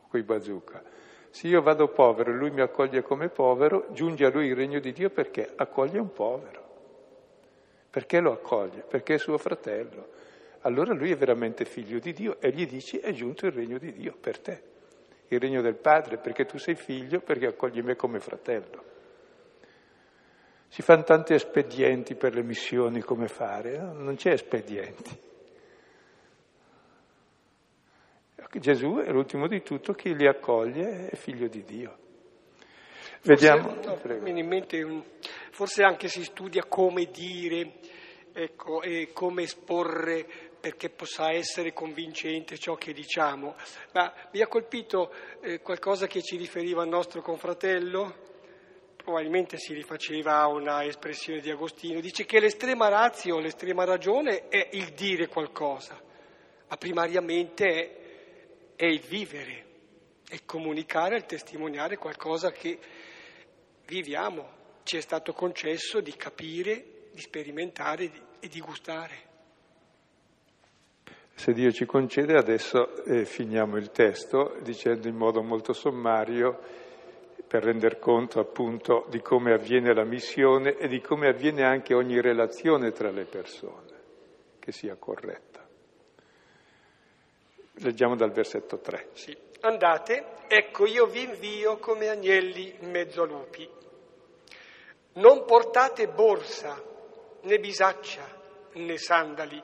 quei 0.07 0.21
bazooka. 0.21 1.07
Se 1.31 1.47
io 1.47 1.61
vado 1.61 1.87
povero 1.89 2.31
e 2.31 2.35
lui 2.35 2.49
mi 2.49 2.61
accoglie 2.61 3.01
come 3.01 3.29
povero, 3.29 3.87
giunge 3.91 4.25
a 4.25 4.29
lui 4.29 4.47
il 4.47 4.55
regno 4.55 4.79
di 4.79 4.91
Dio 4.91 5.09
perché 5.09 5.51
accoglie 5.55 5.99
un 5.99 6.11
povero. 6.11 6.67
Perché 7.89 8.19
lo 8.19 8.33
accoglie? 8.33 8.81
Perché 8.81 9.15
è 9.15 9.17
suo 9.17 9.37
fratello. 9.37 10.17
Allora 10.61 10.93
lui 10.93 11.11
è 11.11 11.15
veramente 11.15 11.65
figlio 11.65 11.99
di 11.99 12.13
Dio 12.13 12.39
e 12.39 12.51
gli 12.51 12.67
dici 12.67 12.97
è 12.97 13.11
giunto 13.13 13.45
il 13.45 13.51
regno 13.51 13.77
di 13.77 13.93
Dio 13.93 14.15
per 14.19 14.39
te, 14.39 14.61
il 15.27 15.39
regno 15.39 15.61
del 15.61 15.75
Padre, 15.75 16.17
perché 16.17 16.45
tu 16.45 16.57
sei 16.57 16.75
figlio, 16.75 17.21
perché 17.21 17.47
accogli 17.47 17.81
me 17.81 17.95
come 17.95 18.19
fratello. 18.19 18.83
Si 20.67 20.81
fanno 20.81 21.03
tanti 21.03 21.33
espedienti 21.33 22.15
per 22.15 22.33
le 22.33 22.43
missioni 22.43 23.01
come 23.01 23.27
fare, 23.27 23.77
no? 23.77 23.93
non 23.93 24.15
c'è 24.15 24.31
espedienti. 24.31 25.27
Gesù 28.51 28.97
è 28.97 29.11
l'ultimo 29.11 29.47
di 29.47 29.61
tutto, 29.61 29.93
chi 29.93 30.15
li 30.15 30.27
accoglie 30.27 31.09
è 31.09 31.15
figlio 31.15 31.47
di 31.47 31.63
Dio. 31.63 31.97
Vediamo. 33.21 33.75
Forse, 33.81 34.19
no, 34.19 34.43
mente 34.43 35.03
forse 35.51 35.83
anche 35.83 36.07
si 36.07 36.23
studia 36.23 36.63
come 36.65 37.05
dire 37.05 37.73
ecco, 38.31 38.81
e 38.81 39.09
come 39.13 39.43
esporre 39.43 40.25
perché 40.59 40.89
possa 40.89 41.31
essere 41.31 41.73
convincente 41.73 42.57
ciò 42.57 42.75
che 42.75 42.93
diciamo. 42.93 43.55
Ma 43.93 44.13
mi 44.31 44.41
ha 44.41 44.47
colpito 44.47 45.11
eh, 45.41 45.61
qualcosa 45.61 46.07
che 46.07 46.21
ci 46.21 46.37
riferiva 46.37 46.81
al 46.81 46.89
nostro 46.89 47.21
confratello, 47.21 48.27
probabilmente 48.95 49.57
si 49.57 49.73
rifaceva 49.73 50.39
a 50.39 50.47
una 50.47 50.83
espressione 50.83 51.39
di 51.39 51.49
Agostino, 51.49 51.99
dice 51.99 52.25
che 52.25 52.39
l'estrema 52.39 52.89
razio, 52.89 53.39
l'estrema 53.39 53.85
ragione 53.85 54.47
è 54.49 54.69
il 54.73 54.91
dire 54.93 55.27
qualcosa, 55.27 55.99
ma 56.67 56.77
primariamente 56.77 57.65
è 57.65 57.98
è 58.79 58.85
il 58.85 59.01
vivere, 59.01 59.65
è 60.29 60.39
comunicare, 60.45 61.17
il 61.17 61.25
testimoniare 61.25 61.97
qualcosa 61.97 62.49
che 62.51 62.79
viviamo, 63.85 64.51
ci 64.83 64.95
è 64.95 65.01
stato 65.01 65.33
concesso 65.33 65.99
di 65.99 66.15
capire, 66.15 67.09
di 67.11 67.19
sperimentare 67.19 68.09
e 68.39 68.47
di 68.47 68.61
gustare. 68.61 69.27
Se 71.33 71.51
Dio 71.51 71.73
ci 71.73 71.85
concede, 71.85 72.37
adesso 72.37 73.03
eh, 73.03 73.25
finiamo 73.25 73.75
il 73.75 73.91
testo 73.91 74.57
dicendo 74.61 75.09
in 75.09 75.15
modo 75.15 75.43
molto 75.43 75.73
sommario, 75.73 76.57
per 77.45 77.63
render 77.63 77.99
conto 77.99 78.39
appunto 78.39 79.07
di 79.09 79.19
come 79.19 79.51
avviene 79.51 79.93
la 79.93 80.05
missione 80.05 80.77
e 80.77 80.87
di 80.87 81.01
come 81.01 81.27
avviene 81.27 81.63
anche 81.63 81.93
ogni 81.93 82.21
relazione 82.21 82.91
tra 82.91 83.11
le 83.11 83.25
persone, 83.25 83.91
che 84.57 84.71
sia 84.71 84.95
corretta. 84.95 85.48
Leggiamo 87.81 88.15
dal 88.15 88.31
versetto 88.31 88.79
3. 88.79 89.09
Sì. 89.13 89.37
Andate, 89.61 90.25
ecco 90.47 90.85
io 90.85 91.05
vi 91.05 91.23
invio 91.23 91.77
come 91.77 92.09
agnelli 92.09 92.75
in 92.79 92.89
mezzo 92.89 93.23
a 93.23 93.25
lupi. 93.25 93.69
Non 95.13 95.45
portate 95.45 96.07
borsa, 96.07 96.81
né 97.41 97.57
bisaccia, 97.57 98.23
né 98.73 98.97
sandali, 98.97 99.61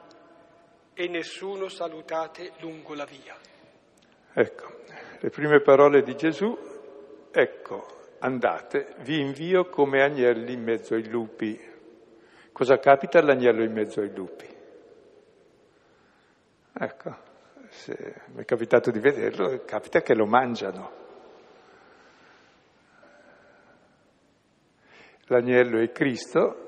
e 0.94 1.08
nessuno 1.08 1.68
salutate 1.68 2.54
lungo 2.60 2.94
la 2.94 3.06
via. 3.06 3.36
Ecco, 4.34 4.66
le 5.20 5.30
prime 5.30 5.62
parole 5.62 6.02
di 6.02 6.16
Gesù, 6.16 6.58
ecco, 7.32 7.86
andate, 8.20 8.96
vi 9.00 9.20
invio 9.20 9.66
come 9.66 10.04
agnelli 10.04 10.54
in 10.54 10.64
mezzo 10.64 10.96
ai 10.96 11.08
lupi. 11.10 11.60
Cosa 12.52 12.78
capita 12.80 13.20
all'agnello 13.20 13.64
in 13.64 13.72
mezzo 13.74 14.00
ai 14.00 14.14
lupi? 14.14 14.48
Ecco, 16.78 17.24
se 17.76 18.16
mi 18.34 18.42
è 18.42 18.46
capitato 18.46 18.90
di 18.90 19.00
vederlo, 19.00 19.64
capita 19.66 20.02
che 20.02 20.16
lo 20.16 20.26
mangiano. 20.26 21.04
L'agnello 25.26 25.80
è 25.80 25.92
Cristo, 25.92 26.64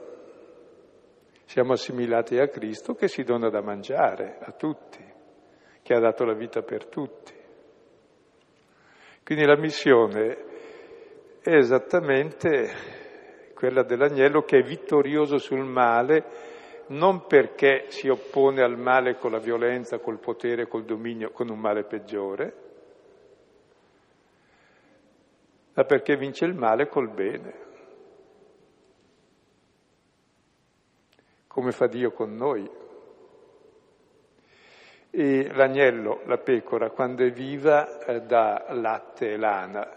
siamo 1.45 1.73
assimilati 1.73 2.37
a 2.39 2.47
Cristo 2.49 2.93
che 2.93 3.07
si 3.07 3.23
dona 3.23 3.49
da 3.49 3.61
mangiare 3.61 4.37
a 4.41 4.51
tutti, 4.51 5.03
che 5.81 5.93
ha 5.93 5.99
dato 5.99 6.25
la 6.25 6.33
vita 6.33 6.61
per 6.61 6.87
tutti. 6.87 7.33
Quindi 9.23 9.45
la 9.45 9.57
missione 9.57 10.45
è 11.41 11.53
esattamente 11.55 13.53
quella 13.53 13.83
dell'agnello 13.83 14.41
che 14.41 14.59
è 14.59 14.61
vittorioso 14.61 15.37
sul 15.37 15.63
male 15.63 16.56
non 16.87 17.25
perché 17.27 17.85
si 17.89 18.07
oppone 18.07 18.61
al 18.61 18.77
male 18.77 19.17
con 19.17 19.31
la 19.31 19.39
violenza, 19.39 19.99
col 19.99 20.19
potere, 20.19 20.67
col 20.67 20.85
dominio, 20.85 21.31
con 21.31 21.49
un 21.49 21.59
male 21.59 21.83
peggiore, 21.83 22.65
ma 25.73 25.83
perché 25.83 26.15
vince 26.15 26.45
il 26.45 26.53
male 26.53 26.87
col 26.87 27.09
bene, 27.09 27.53
come 31.47 31.71
fa 31.71 31.87
Dio 31.87 32.11
con 32.11 32.35
noi. 32.35 32.69
E 35.09 35.51
l'agnello, 35.53 36.21
la 36.25 36.37
pecora, 36.37 36.91
quando 36.91 37.23
è 37.23 37.31
viva 37.31 38.05
eh, 38.05 38.21
dà 38.21 38.67
latte 38.69 39.31
e 39.31 39.37
lana, 39.37 39.87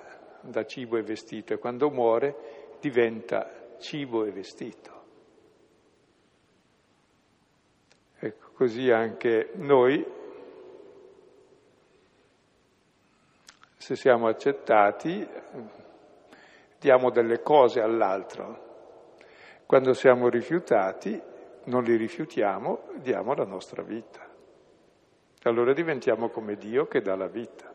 dà 0.41 0.65
cibo 0.65 0.97
e 0.97 1.03
vestito, 1.03 1.53
e 1.53 1.59
quando 1.59 1.91
muore 1.91 2.77
diventa 2.81 3.77
cibo 3.79 4.25
e 4.25 4.31
vestito. 4.31 5.00
Così 8.61 8.91
anche 8.91 9.53
noi, 9.55 10.05
se 13.75 13.97
siamo 13.97 14.27
accettati, 14.29 15.27
diamo 16.79 17.09
delle 17.09 17.41
cose 17.41 17.81
all'altro. 17.81 19.15
Quando 19.65 19.95
siamo 19.95 20.29
rifiutati, 20.29 21.19
non 21.65 21.85
li 21.85 21.97
rifiutiamo, 21.97 22.91
diamo 22.97 23.33
la 23.33 23.47
nostra 23.47 23.83
vita. 23.83 24.29
Allora 25.45 25.73
diventiamo 25.73 26.29
come 26.29 26.57
Dio 26.57 26.85
che 26.85 27.01
dà 27.01 27.17
la 27.17 27.29
vita, 27.29 27.73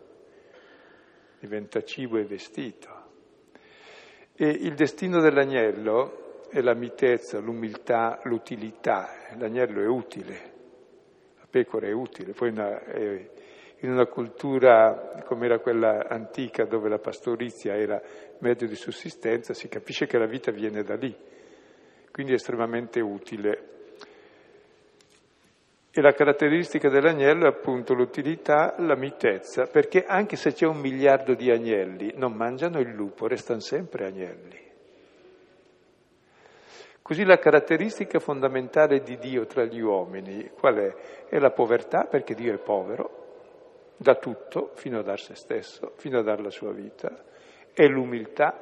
diventa 1.40 1.82
cibo 1.82 2.20
e 2.20 2.26
vestito. 2.26 2.90
E 4.36 4.48
il 4.50 4.76
destino 4.76 5.20
dell'agnello 5.20 6.44
è 6.52 6.62
la 6.62 6.76
mitezza, 6.76 7.40
l'umiltà, 7.40 8.20
l'utilità. 8.26 9.10
L'agnello 9.36 9.82
è 9.82 9.88
utile, 9.88 10.54
pecora 11.56 11.88
è 11.88 11.92
utile, 11.94 12.34
poi 12.34 12.50
una, 12.50 12.84
eh, 12.84 13.30
in 13.80 13.92
una 13.92 14.08
cultura 14.08 15.24
come 15.24 15.46
era 15.46 15.60
quella 15.60 16.06
antica 16.10 16.66
dove 16.66 16.90
la 16.90 16.98
pastorizia 16.98 17.78
era 17.78 18.02
mezzo 18.40 18.66
di 18.66 18.76
sussistenza, 18.76 19.54
si 19.54 19.70
capisce 19.70 20.06
che 20.06 20.18
la 20.18 20.26
vita 20.26 20.52
viene 20.52 20.84
da 20.84 20.96
lì, 20.96 21.16
quindi 22.12 22.34
è 22.34 22.36
estremamente 22.36 23.00
utile. 23.00 23.70
E 25.92 26.02
la 26.02 26.12
caratteristica 26.12 26.90
dell'agnello 26.90 27.46
è 27.46 27.48
appunto 27.48 27.94
l'utilità, 27.94 28.76
la 28.80 28.98
mitezza, 28.98 29.66
perché 29.66 30.04
anche 30.04 30.36
se 30.36 30.52
c'è 30.52 30.66
un 30.66 30.82
miliardo 30.82 31.36
di 31.36 31.50
agnelli, 31.50 32.12
non 32.18 32.34
mangiano 32.34 32.80
il 32.82 32.90
lupo, 32.90 33.28
restano 33.28 33.62
sempre 33.62 34.06
agnelli. 34.06 34.65
Così 37.06 37.24
la 37.24 37.38
caratteristica 37.38 38.18
fondamentale 38.18 39.04
di 39.04 39.20
Dio 39.20 39.46
tra 39.46 39.64
gli 39.64 39.80
uomini 39.80 40.50
qual 40.50 40.76
è? 40.78 40.96
È 41.30 41.38
la 41.38 41.52
povertà, 41.52 42.06
perché 42.06 42.34
Dio 42.34 42.52
è 42.52 42.58
povero, 42.58 43.94
da 43.96 44.16
tutto 44.16 44.72
fino 44.74 44.98
a 44.98 45.04
dar 45.04 45.20
se 45.20 45.36
stesso, 45.36 45.92
fino 45.98 46.18
a 46.18 46.24
dar 46.24 46.42
la 46.42 46.50
sua 46.50 46.72
vita, 46.72 47.24
è 47.74 47.86
l'umiltà, 47.86 48.58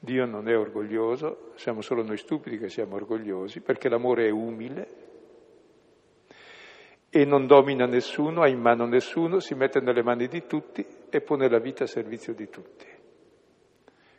Dio 0.00 0.26
non 0.26 0.48
è 0.48 0.58
orgoglioso, 0.58 1.52
siamo 1.54 1.82
solo 1.82 2.02
noi 2.02 2.16
stupidi 2.16 2.58
che 2.58 2.68
siamo 2.68 2.96
orgogliosi, 2.96 3.60
perché 3.60 3.88
l'amore 3.88 4.26
è 4.26 4.30
umile 4.30 4.88
e 7.10 7.24
non 7.24 7.46
domina 7.46 7.86
nessuno, 7.86 8.42
ha 8.42 8.48
in 8.48 8.58
mano 8.58 8.86
nessuno, 8.86 9.38
si 9.38 9.54
mette 9.54 9.78
nelle 9.78 10.02
mani 10.02 10.26
di 10.26 10.44
tutti 10.46 10.84
e 11.10 11.20
pone 11.20 11.48
la 11.48 11.60
vita 11.60 11.84
a 11.84 11.86
servizio 11.86 12.34
di 12.34 12.48
tutti. 12.48 12.97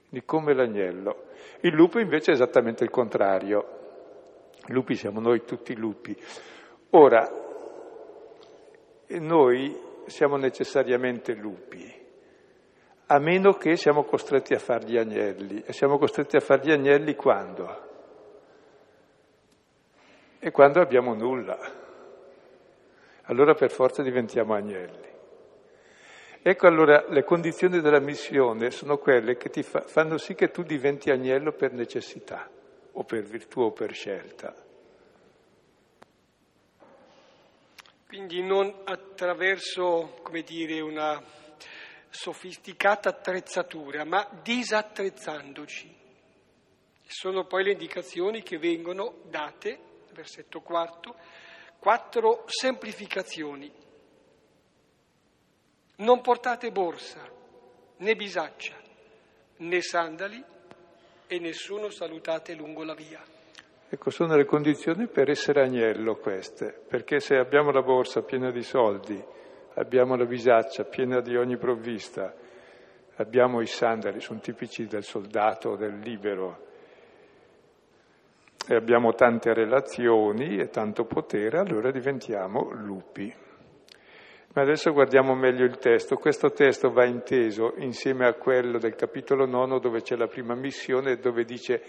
Quindi 0.09 0.25
come 0.25 0.53
l'agnello. 0.53 1.27
Il 1.61 1.73
lupo 1.73 1.99
invece 1.99 2.31
è 2.31 2.33
esattamente 2.33 2.83
il 2.83 2.89
contrario. 2.89 3.77
Lupi 4.67 4.95
siamo 4.95 5.19
noi 5.19 5.43
tutti 5.45 5.75
lupi. 5.75 6.17
Ora, 6.91 7.29
noi 9.07 9.79
siamo 10.05 10.37
necessariamente 10.37 11.33
lupi, 11.33 11.91
a 13.07 13.19
meno 13.19 13.53
che 13.53 13.75
siamo 13.75 14.03
costretti 14.03 14.53
a 14.53 14.59
fare 14.59 14.85
gli 14.87 14.97
agnelli. 14.97 15.63
E 15.65 15.73
siamo 15.73 15.97
costretti 15.97 16.35
a 16.35 16.39
fare 16.39 16.61
gli 16.63 16.71
agnelli 16.71 17.15
quando? 17.15 17.87
E 20.39 20.51
quando 20.51 20.81
abbiamo 20.81 21.13
nulla. 21.13 21.57
Allora 23.23 23.53
per 23.53 23.69
forza 23.69 24.01
diventiamo 24.01 24.55
agnelli. 24.55 25.17
Ecco 26.41 26.67
allora 26.67 27.05
le 27.09 27.25
condizioni 27.25 27.81
della 27.81 27.99
missione 27.99 28.71
sono 28.71 28.97
quelle 28.97 29.35
che 29.35 29.49
ti 29.49 29.61
fa, 29.61 29.81
fanno 29.81 30.17
sì 30.17 30.35
che 30.35 30.51
tu 30.51 30.63
diventi 30.63 31.11
agnello 31.11 31.51
per 31.51 31.73
necessità, 31.73 32.49
o 32.93 33.03
per 33.03 33.23
virtù 33.23 33.59
o 33.59 33.71
per 33.71 33.93
scelta. 33.93 34.55
Quindi 38.07 38.41
non 38.41 38.73
attraverso, 38.85 40.19
come 40.23 40.41
dire, 40.41 40.79
una 40.79 41.21
sofisticata 42.09 43.09
attrezzatura, 43.09 44.05
ma 44.05 44.27
disattrezzandoci. 44.41 45.93
Sono 47.05 47.45
poi 47.45 47.65
le 47.65 47.71
indicazioni 47.73 48.41
che 48.43 48.57
vengono 48.57 49.23
date, 49.25 49.77
versetto 50.13 50.61
quarto, 50.61 51.15
quattro 51.77 52.45
semplificazioni. 52.47 53.87
Non 55.99 56.21
portate 56.21 56.71
borsa, 56.71 57.19
né 57.97 58.15
bisaccia, 58.15 58.75
né 59.57 59.81
sandali 59.81 60.41
e 61.27 61.39
nessuno 61.39 61.89
salutate 61.89 62.53
lungo 62.53 62.85
la 62.85 62.93
via. 62.93 63.21
Ecco, 63.89 64.09
sono 64.09 64.37
le 64.37 64.45
condizioni 64.45 65.07
per 65.07 65.29
essere 65.29 65.61
agnello 65.61 66.15
queste, 66.15 66.71
perché 66.87 67.19
se 67.19 67.35
abbiamo 67.35 67.71
la 67.71 67.81
borsa 67.81 68.21
piena 68.21 68.49
di 68.49 68.63
soldi, 68.63 69.21
abbiamo 69.73 70.15
la 70.15 70.25
bisaccia 70.25 70.85
piena 70.85 71.19
di 71.19 71.35
ogni 71.35 71.57
provvista, 71.57 72.33
abbiamo 73.15 73.59
i 73.59 73.67
sandali, 73.67 74.21
sono 74.21 74.39
tipici 74.39 74.87
del 74.87 75.03
soldato, 75.03 75.75
del 75.75 75.99
libero, 75.99 76.67
e 78.65 78.73
abbiamo 78.73 79.13
tante 79.15 79.53
relazioni 79.53 80.59
e 80.59 80.69
tanto 80.69 81.03
potere, 81.03 81.57
allora 81.57 81.91
diventiamo 81.91 82.69
lupi. 82.71 83.47
Ma 84.51 84.63
adesso 84.63 84.91
guardiamo 84.91 85.35
meglio 85.35 85.63
il 85.63 85.77
testo. 85.77 86.15
Questo 86.15 86.51
testo 86.51 86.91
va 86.91 87.05
inteso 87.05 87.73
insieme 87.77 88.25
a 88.25 88.33
quello 88.33 88.79
del 88.79 88.95
capitolo 88.95 89.45
nono 89.45 89.77
dove 89.79 90.01
c'è 90.01 90.15
la 90.15 90.27
prima 90.27 90.55
missione 90.55 91.17
dove 91.17 91.43
dice 91.43 91.81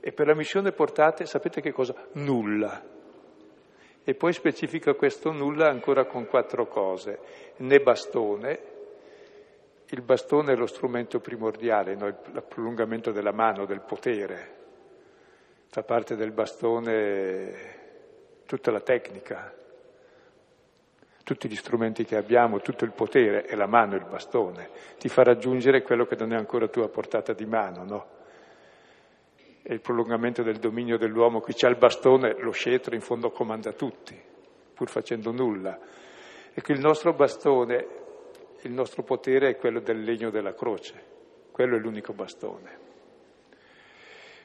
e 0.00 0.12
per 0.12 0.26
la 0.26 0.34
missione 0.34 0.72
portate, 0.72 1.26
sapete 1.26 1.60
che 1.60 1.72
cosa? 1.72 1.94
Nulla. 2.12 2.82
E 4.02 4.14
poi 4.14 4.32
specifica 4.32 4.94
questo 4.94 5.32
nulla 5.32 5.68
ancora 5.68 6.06
con 6.06 6.26
quattro 6.26 6.66
cose. 6.66 7.18
Né 7.58 7.78
bastone, 7.80 8.60
il 9.90 10.00
bastone 10.00 10.52
è 10.52 10.56
lo 10.56 10.66
strumento 10.66 11.20
primordiale, 11.20 11.94
no? 11.94 12.06
il 12.06 12.44
prolungamento 12.48 13.10
della 13.10 13.32
mano, 13.32 13.66
del 13.66 13.82
potere. 13.82 14.56
Fa 15.66 15.82
parte 15.82 16.16
del 16.16 16.32
bastone 16.32 17.76
tutta 18.46 18.70
la 18.70 18.80
tecnica, 18.80 19.54
tutti 21.28 21.46
gli 21.46 21.56
strumenti 21.56 22.06
che 22.06 22.16
abbiamo, 22.16 22.60
tutto 22.60 22.86
il 22.86 22.92
potere, 22.92 23.42
è 23.42 23.54
la 23.54 23.66
mano, 23.66 23.96
il 23.96 24.06
bastone. 24.08 24.70
Ti 24.96 25.10
fa 25.10 25.24
raggiungere 25.24 25.82
quello 25.82 26.06
che 26.06 26.16
non 26.16 26.32
è 26.32 26.36
ancora 26.36 26.68
tua 26.68 26.88
portata 26.88 27.34
di 27.34 27.44
mano, 27.44 27.84
no? 27.84 28.06
è 29.62 29.74
il 29.74 29.82
prolungamento 29.82 30.42
del 30.42 30.56
dominio 30.56 30.96
dell'uomo, 30.96 31.40
chi 31.40 31.66
ha 31.66 31.68
il 31.68 31.76
bastone, 31.76 32.34
lo 32.38 32.50
scettro 32.52 32.94
in 32.94 33.02
fondo 33.02 33.30
comanda 33.30 33.72
tutti, 33.72 34.18
pur 34.72 34.88
facendo 34.88 35.30
nulla. 35.30 35.78
Ecco, 36.54 36.72
il 36.72 36.80
nostro 36.80 37.12
bastone, 37.12 37.86
il 38.62 38.72
nostro 38.72 39.02
potere 39.02 39.50
è 39.50 39.56
quello 39.58 39.80
del 39.80 40.00
legno 40.00 40.30
della 40.30 40.54
croce, 40.54 40.94
quello 41.52 41.76
è 41.76 41.78
l'unico 41.78 42.14
bastone. 42.14 42.78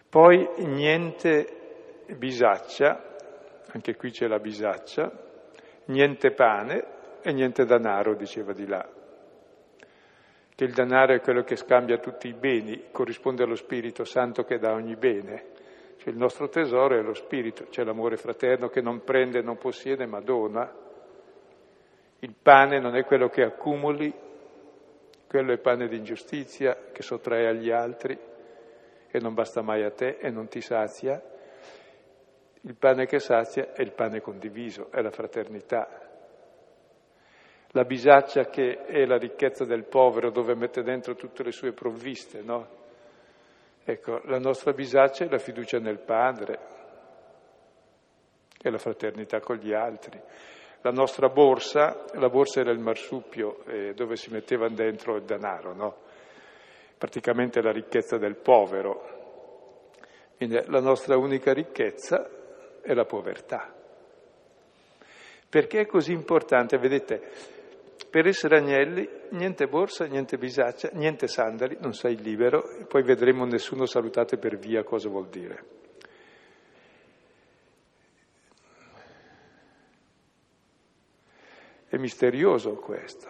Poi 0.10 0.50
niente 0.58 2.04
bisaccia, 2.18 3.16
anche 3.72 3.96
qui 3.96 4.12
c'è 4.12 4.28
la 4.28 4.40
bisaccia, 4.40 5.32
niente 5.86 6.32
pane 6.32 6.86
e 7.22 7.32
niente 7.32 7.66
denaro, 7.66 8.16
diceva 8.16 8.54
di 8.54 8.68
là 8.68 9.02
che 10.56 10.66
il 10.66 10.74
denaro 10.74 11.14
è 11.14 11.22
quello 11.22 11.44
che 11.44 11.56
scambia 11.56 11.98
tutti 11.98 12.28
i 12.28 12.34
beni, 12.34 12.86
corrisponde 12.92 13.44
allo 13.44 13.56
Spirito 13.56 14.04
Santo 14.04 14.44
che 14.44 14.60
dà 14.60 14.74
ogni 14.74 14.96
bene. 14.96 15.52
Cioè 15.98 16.12
il 16.12 16.18
nostro 16.18 16.48
tesoro 16.50 16.98
è 16.98 17.02
lo 17.02 17.14
Spirito, 17.14 17.66
c'è 17.70 17.84
l'amore 17.84 18.18
fraterno 18.18 18.70
che 18.70 18.82
non 18.82 19.04
prende, 19.04 19.42
non 19.42 19.58
possiede, 19.58 20.06
ma 20.06 20.20
dona. 20.20 20.72
Il 22.20 22.36
pane 22.42 22.80
non 22.80 22.96
è 22.96 23.04
quello 23.04 23.30
che 23.30 23.44
accumuli, 23.44 24.14
quello 25.28 25.54
è 25.54 25.58
pane 25.58 25.88
di 25.88 25.98
ingiustizia 25.98 26.78
che 26.92 27.02
sottrae 27.02 27.48
agli 27.48 27.72
altri 27.72 28.18
e 29.10 29.20
non 29.20 29.34
basta 29.34 29.62
mai 29.62 29.84
a 29.84 29.92
te 29.92 30.18
e 30.20 30.30
non 30.30 30.48
ti 30.48 30.62
sazia. 30.62 31.22
Il 32.66 32.76
pane 32.76 33.06
che 33.06 33.20
sazia 33.20 33.74
è 33.74 33.82
il 33.82 33.92
pane 33.92 34.22
condiviso, 34.22 34.90
è 34.90 35.02
la 35.02 35.12
fraternità, 35.12 36.04
la 37.76 37.86
bisaccia 37.86 38.46
che 38.46 38.86
è 38.86 39.04
la 39.06 39.18
ricchezza 39.18 39.66
del 39.66 39.86
povero 39.86 40.30
dove 40.30 40.54
mette 40.56 40.84
dentro 40.84 41.16
tutte 41.16 41.42
le 41.44 41.52
sue 41.52 41.72
provviste, 41.72 42.42
no? 42.42 42.82
Ecco, 43.84 44.22
la 44.26 44.38
nostra 44.38 44.74
bisaccia 44.74 45.26
è 45.26 45.30
la 45.30 45.40
fiducia 45.40 45.80
nel 45.80 46.00
Padre, 46.00 46.60
è 48.62 48.70
la 48.70 48.78
fraternità 48.78 49.40
con 49.40 49.56
gli 49.56 49.74
altri. 49.74 50.22
La 50.82 50.92
nostra 50.92 51.30
borsa, 51.30 52.06
la 52.14 52.30
borsa 52.30 52.60
era 52.60 52.72
il 52.72 52.80
marsupio 52.80 53.66
eh, 53.66 53.94
dove 53.96 54.18
si 54.18 54.32
metteva 54.32 54.70
dentro 54.70 55.16
il 55.16 55.24
denaro, 55.24 55.74
no? 55.74 55.98
Praticamente 56.96 57.60
la 57.62 57.72
ricchezza 57.72 58.18
del 58.18 58.36
povero. 58.36 59.22
Quindi 60.38 60.62
la 60.68 60.80
nostra 60.80 61.18
unica 61.18 61.54
ricchezza 61.54 62.30
è 62.84 62.94
la 62.94 63.06
povertà. 63.06 63.74
Perché 65.50 65.82
è 65.82 65.86
così 65.86 66.12
importante? 66.12 66.78
Vedete, 66.78 67.32
per 68.10 68.28
essere 68.28 68.58
agnelli, 68.58 69.08
niente 69.30 69.68
borsa, 69.68 70.06
niente 70.06 70.38
bisaccia, 70.38 70.90
niente 70.94 71.28
sandali, 71.28 71.78
non 71.80 71.94
sei 71.94 72.16
libero, 72.18 72.86
poi 72.88 73.04
vedremo 73.04 73.46
nessuno 73.46 73.86
salutate 73.86 74.38
per 74.38 74.58
via 74.58 74.84
cosa 74.84 75.10
vuol 75.10 75.30
dire. 75.30 75.66
È 81.88 81.98
misterioso 81.98 82.74
questo 82.76 83.30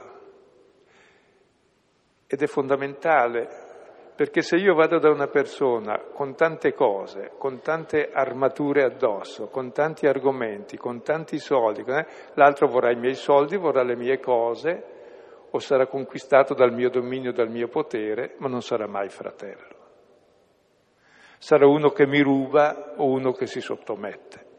ed 2.25 2.41
è 2.41 2.47
fondamentale 2.47 3.72
perché 4.15 4.41
se 4.41 4.57
io 4.57 4.75
vado 4.75 4.99
da 4.99 5.09
una 5.09 5.27
persona 5.27 5.99
con 6.13 6.35
tante 6.35 6.73
cose, 6.73 7.31
con 7.37 7.61
tante 7.61 8.11
armature 8.11 8.83
addosso, 8.83 9.47
con 9.47 9.71
tanti 9.71 10.05
argomenti, 10.05 10.77
con 10.77 11.01
tanti 11.01 11.39
soldi, 11.39 11.83
eh, 11.87 12.05
l'altro 12.33 12.67
vorrà 12.67 12.91
i 12.91 12.95
miei 12.95 13.15
soldi, 13.15 13.57
vorrà 13.57 13.81
le 13.81 13.95
mie 13.95 14.19
cose, 14.19 14.91
o 15.49 15.59
sarà 15.59 15.87
conquistato 15.87 16.53
dal 16.53 16.73
mio 16.73 16.89
dominio, 16.89 17.31
dal 17.31 17.49
mio 17.49 17.67
potere, 17.67 18.35
ma 18.37 18.47
non 18.47 18.61
sarà 18.61 18.87
mai 18.87 19.09
fratello. 19.09 19.81
Sarà 21.39 21.67
uno 21.67 21.89
che 21.89 22.05
mi 22.07 22.21
ruba 22.21 22.93
o 22.97 23.05
uno 23.05 23.31
che 23.33 23.47
si 23.47 23.61
sottomette. 23.61 24.51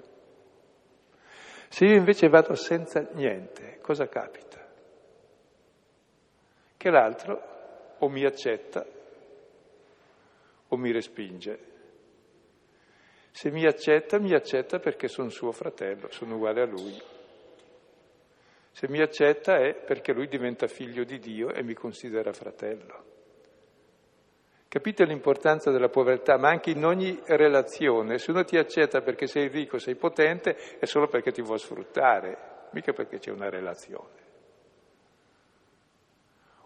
Se 1.69 1.85
io 1.85 1.97
invece 1.97 2.29
vado 2.29 2.55
senza 2.55 3.07
niente, 3.13 3.79
cosa 3.81 4.07
capita? 4.07 4.65
Che 6.77 6.91
l'altro 6.91 7.43
o 7.99 8.09
mi 8.09 8.25
accetta 8.25 8.85
o 10.69 10.77
mi 10.77 10.93
respinge. 10.93 11.73
Se 13.31 13.51
mi 13.51 13.67
accetta, 13.67 14.19
mi 14.19 14.33
accetta 14.33 14.79
perché 14.79 15.09
sono 15.09 15.29
suo 15.29 15.51
fratello, 15.51 16.09
sono 16.11 16.37
uguale 16.37 16.61
a 16.61 16.67
lui. 16.67 16.97
Se 18.71 18.89
mi 18.89 19.01
accetta 19.01 19.59
è 19.59 19.75
perché 19.75 20.13
lui 20.13 20.29
diventa 20.29 20.67
figlio 20.67 21.05
di 21.05 21.19
Dio 21.19 21.53
e 21.53 21.63
mi 21.63 21.75
considera 21.75 22.33
fratello. 22.33 23.13
Capite 24.69 25.05
l'importanza 25.05 25.71
della 25.71 25.89
povertà, 25.89 26.37
ma 26.37 26.49
anche 26.49 26.71
in 26.71 26.85
ogni 26.85 27.21
relazione. 27.27 28.19
Se 28.19 28.33
uno 28.33 28.43
ti 28.43 28.57
accetta 28.57 29.03
perché 29.03 29.29
sei 29.29 29.47
ricco, 29.47 29.79
sei 29.79 29.95
potente, 29.95 30.57
è 30.81 30.85
solo 30.85 31.07
perché 31.07 31.31
ti 31.31 31.43
vuole 31.43 31.59
sfruttare, 31.59 32.69
mica 32.73 32.93
perché 32.93 33.19
c'è 33.19 33.31
una 33.31 33.49
relazione. 33.49 34.23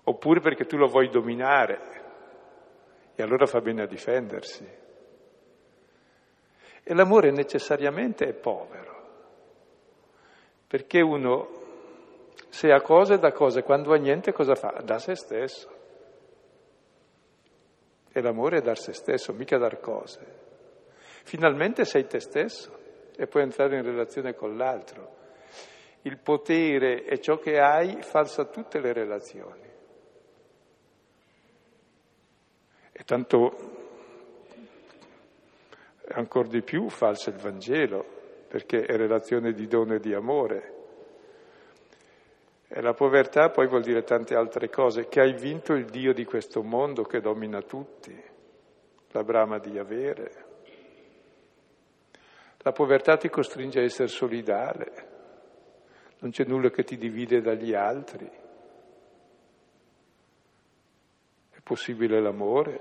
Oppure 0.04 0.40
perché 0.40 0.64
tu 0.64 0.78
lo 0.78 0.86
vuoi 0.86 1.10
dominare, 1.10 1.97
e 3.18 3.22
allora 3.24 3.46
fa 3.46 3.60
bene 3.60 3.82
a 3.82 3.86
difendersi. 3.86 4.64
E 6.84 6.94
l'amore 6.94 7.32
necessariamente 7.32 8.26
è 8.26 8.32
povero, 8.32 9.06
perché 10.68 11.00
uno 11.00 11.48
se 12.48 12.70
ha 12.70 12.80
cose 12.80 13.18
da 13.18 13.32
cose, 13.32 13.64
quando 13.64 13.92
ha 13.92 13.96
niente 13.96 14.32
cosa 14.32 14.54
fa? 14.54 14.80
Da 14.84 15.00
se 15.00 15.16
stesso. 15.16 15.76
E 18.12 18.20
l'amore 18.20 18.58
è 18.58 18.60
dar 18.60 18.78
se 18.78 18.92
stesso, 18.92 19.32
mica 19.32 19.58
dar 19.58 19.80
cose. 19.80 20.20
Finalmente 21.24 21.84
sei 21.84 22.06
te 22.06 22.20
stesso 22.20 22.70
e 23.16 23.26
puoi 23.26 23.42
entrare 23.42 23.78
in 23.78 23.82
relazione 23.82 24.34
con 24.34 24.56
l'altro. 24.56 25.16
Il 26.02 26.18
potere 26.18 27.02
e 27.02 27.20
ciò 27.20 27.38
che 27.38 27.58
hai 27.58 28.00
falsa 28.00 28.44
tutte 28.44 28.78
le 28.78 28.92
relazioni. 28.92 29.67
E 32.98 33.04
tanto 33.04 33.76
ancora 36.08 36.48
di 36.48 36.62
più 36.62 36.88
falsa 36.88 37.30
il 37.30 37.36
Vangelo, 37.36 38.04
perché 38.48 38.84
è 38.84 38.96
relazione 38.96 39.52
di 39.52 39.68
dono 39.68 39.94
e 39.94 40.00
di 40.00 40.12
amore. 40.14 40.74
E 42.66 42.80
la 42.80 42.94
povertà 42.94 43.50
poi 43.50 43.68
vuol 43.68 43.82
dire 43.82 44.02
tante 44.02 44.34
altre 44.34 44.68
cose, 44.68 45.06
che 45.06 45.20
hai 45.20 45.32
vinto 45.32 45.74
il 45.74 45.84
Dio 45.84 46.12
di 46.12 46.24
questo 46.24 46.64
mondo 46.64 47.04
che 47.04 47.20
domina 47.20 47.62
tutti, 47.62 48.20
la 49.12 49.22
brama 49.22 49.58
di 49.58 49.78
avere. 49.78 50.46
La 52.58 52.72
povertà 52.72 53.16
ti 53.16 53.28
costringe 53.28 53.78
a 53.78 53.84
essere 53.84 54.08
solidale, 54.08 55.06
non 56.18 56.32
c'è 56.32 56.44
nulla 56.44 56.70
che 56.70 56.82
ti 56.82 56.96
divide 56.96 57.40
dagli 57.40 57.74
altri. 57.74 58.28
È 61.50 61.57
possibile 61.68 62.20
l'amore, 62.20 62.80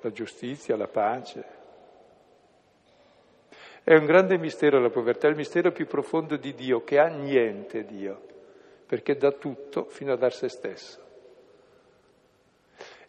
la 0.00 0.10
giustizia, 0.10 0.76
la 0.76 0.88
pace. 0.88 1.44
È 3.84 3.94
un 3.94 4.06
grande 4.06 4.38
mistero 4.38 4.80
la 4.80 4.90
povertà, 4.90 5.26
è 5.26 5.30
il 5.30 5.36
mistero 5.36 5.70
più 5.70 5.86
profondo 5.86 6.36
di 6.36 6.54
Dio, 6.54 6.82
che 6.82 6.98
ha 6.98 7.08
niente 7.08 7.84
Dio 7.84 8.30
perché 8.92 9.16
dà 9.16 9.32
tutto 9.32 9.86
fino 9.88 10.12
a 10.12 10.16
dar 10.16 10.34
se 10.34 10.50
stesso. 10.50 11.00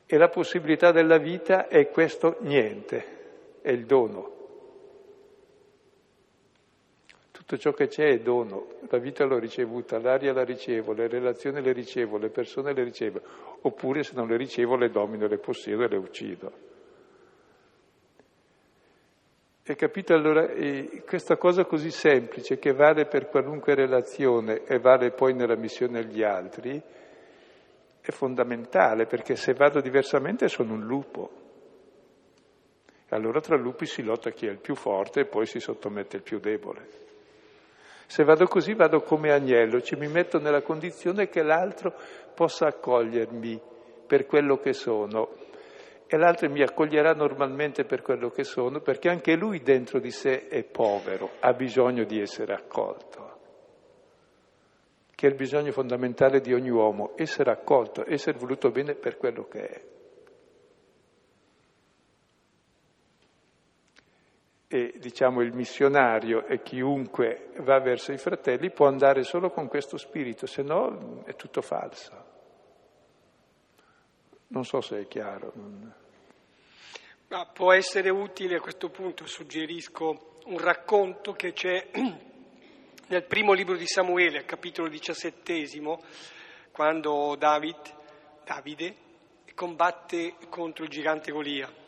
E 0.05 0.17
la 0.17 0.29
possibilità 0.29 0.93
della 0.93 1.17
vita 1.17 1.67
è 1.67 1.89
questo 1.89 2.37
niente, 2.39 3.59
è 3.61 3.71
il 3.71 3.85
dono. 3.85 4.32
Tutto 7.45 7.57
ciò 7.57 7.73
che 7.73 7.87
c'è 7.87 8.07
è 8.07 8.19
dono, 8.19 8.75
la 8.87 8.99
vita 8.99 9.25
l'ho 9.25 9.37
ricevuta, 9.37 9.99
l'aria 9.99 10.31
la 10.31 10.45
ricevo, 10.45 10.93
le 10.93 11.09
relazioni 11.09 11.61
le 11.61 11.73
ricevo, 11.73 12.17
le 12.17 12.29
persone 12.29 12.71
le 12.71 12.85
ricevo, 12.85 13.19
oppure 13.63 14.01
se 14.03 14.13
non 14.15 14.29
le 14.29 14.37
ricevo 14.37 14.77
le 14.77 14.89
domino, 14.89 15.27
le 15.27 15.39
possiedo 15.39 15.83
e 15.83 15.89
le 15.89 15.97
uccido. 15.97 16.51
E 19.61 19.75
capito 19.75 20.13
allora 20.13 20.47
questa 21.05 21.35
cosa 21.35 21.65
così 21.65 21.91
semplice 21.91 22.59
che 22.59 22.71
vale 22.71 23.07
per 23.07 23.27
qualunque 23.27 23.75
relazione 23.75 24.63
e 24.63 24.79
vale 24.79 25.11
poi 25.11 25.33
nella 25.33 25.57
missione 25.57 25.99
agli 25.99 26.23
altri, 26.23 26.81
è 27.99 28.11
fondamentale 28.11 29.05
perché 29.05 29.35
se 29.35 29.53
vado 29.53 29.81
diversamente 29.81 30.47
sono 30.47 30.75
un 30.75 30.85
lupo. 30.85 31.29
Allora 33.09 33.41
tra 33.41 33.57
lupi 33.57 33.85
si 33.85 34.01
lotta 34.01 34.31
chi 34.31 34.47
è 34.47 34.49
il 34.49 34.59
più 34.59 34.75
forte 34.75 35.19
e 35.19 35.25
poi 35.25 35.45
si 35.45 35.59
sottomette 35.59 36.15
il 36.15 36.23
più 36.23 36.39
debole. 36.39 37.11
Se 38.13 38.23
vado 38.23 38.45
così 38.45 38.75
vado 38.75 39.01
come 39.01 39.31
agnello, 39.31 39.81
ci 39.81 39.95
mi 39.95 40.07
metto 40.07 40.37
nella 40.37 40.61
condizione 40.61 41.29
che 41.29 41.41
l'altro 41.41 41.95
possa 42.35 42.67
accogliermi 42.67 43.59
per 44.05 44.27
quello 44.27 44.57
che 44.57 44.73
sono 44.73 45.29
e 46.05 46.15
l'altro 46.17 46.47
mi 46.47 46.61
accoglierà 46.61 47.13
normalmente 47.13 47.85
per 47.85 48.03
quello 48.03 48.29
che 48.29 48.43
sono, 48.43 48.81
perché 48.81 49.09
anche 49.09 49.33
lui 49.33 49.63
dentro 49.63 49.99
di 49.99 50.11
sé 50.11 50.47
è 50.47 50.63
povero, 50.63 51.31
ha 51.39 51.53
bisogno 51.53 52.03
di 52.03 52.21
essere 52.21 52.53
accolto, 52.53 53.37
che 55.15 55.25
è 55.25 55.29
il 55.31 55.35
bisogno 55.35 55.71
fondamentale 55.71 56.39
di 56.39 56.53
ogni 56.53 56.69
uomo, 56.69 57.13
essere 57.15 57.49
accolto, 57.49 58.03
essere 58.07 58.37
voluto 58.37 58.69
bene 58.69 58.93
per 58.93 59.17
quello 59.17 59.47
che 59.47 59.59
è. 59.59 59.92
E 64.73 64.95
diciamo 64.97 65.41
il 65.41 65.53
missionario 65.53 66.47
e 66.47 66.63
chiunque 66.63 67.51
va 67.57 67.79
verso 67.79 68.11
i 68.11 68.17
fratelli 68.17 68.71
può 68.71 68.87
andare 68.87 69.21
solo 69.21 69.51
con 69.51 69.67
questo 69.67 69.97
spirito, 69.97 70.47
se 70.47 70.63
no 70.63 71.21
è 71.25 71.35
tutto 71.35 71.61
falso. 71.61 72.11
Non 74.47 74.65
so 74.65 74.81
se 74.81 75.01
è 75.01 75.07
chiaro. 75.07 75.53
Ma 77.27 77.45
può 77.53 77.71
essere 77.71 78.09
utile 78.09 78.55
a 78.55 78.61
questo 78.61 78.89
punto, 78.89 79.27
suggerisco 79.27 80.39
un 80.45 80.57
racconto 80.57 81.33
che 81.33 81.53
c'è 81.53 81.89
nel 83.09 83.23
primo 83.25 83.53
libro 83.53 83.77
di 83.77 83.85
Samuele, 83.85 84.43
capitolo 84.43 84.89
diciassettesimo, 84.89 86.01
quando 86.71 87.35
David, 87.37 87.77
Davide 88.43 88.95
combatte 89.53 90.33
contro 90.49 90.83
il 90.83 90.89
gigante 90.89 91.31
Golia. 91.31 91.82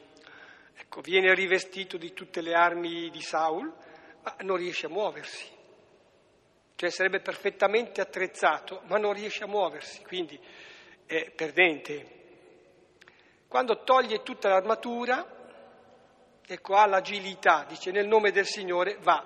Ecco, 0.96 1.10
viene 1.10 1.34
rivestito 1.34 1.98
di 1.98 2.14
tutte 2.14 2.40
le 2.40 2.54
armi 2.54 3.10
di 3.10 3.20
Saul, 3.20 3.70
ma 4.22 4.34
non 4.44 4.56
riesce 4.56 4.86
a 4.86 4.90
muoversi. 4.90 5.46
Cioè 6.74 6.90
sarebbe 6.90 7.20
perfettamente 7.20 8.00
attrezzato, 8.00 8.82
ma 8.86 8.98
non 8.98 9.12
riesce 9.12 9.44
a 9.44 9.48
muoversi, 9.48 10.02
quindi 10.06 10.40
è 11.06 11.32
perdente. 11.32 12.14
Quando 13.46 13.84
toglie 13.84 14.24
tutta 14.24 14.48
l'armatura, 14.48 15.28
ecco, 16.48 16.76
ha 16.76 16.86
l'agilità, 16.86 17.66
dice 17.68 17.92
nel 17.92 18.08
nome 18.08 18.32
del 18.32 18.46
Signore 18.46 18.96
va. 19.02 19.22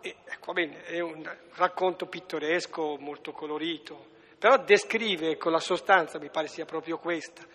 E, 0.00 0.16
ecco, 0.24 0.52
bene, 0.52 0.82
è 0.82 0.98
un 0.98 1.22
racconto 1.52 2.06
pittoresco, 2.06 2.96
molto 2.98 3.30
colorito, 3.30 4.14
però 4.36 4.56
descrive, 4.56 5.30
ecco, 5.30 5.48
la 5.48 5.60
sostanza 5.60 6.18
mi 6.18 6.30
pare 6.30 6.48
sia 6.48 6.64
proprio 6.64 6.98
questa, 6.98 7.46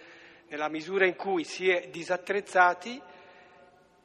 nella 0.48 0.70
misura 0.70 1.06
in 1.06 1.18
cui 1.18 1.44
si 1.44 1.70
è 1.70 1.90
disattrezzati, 1.90 3.18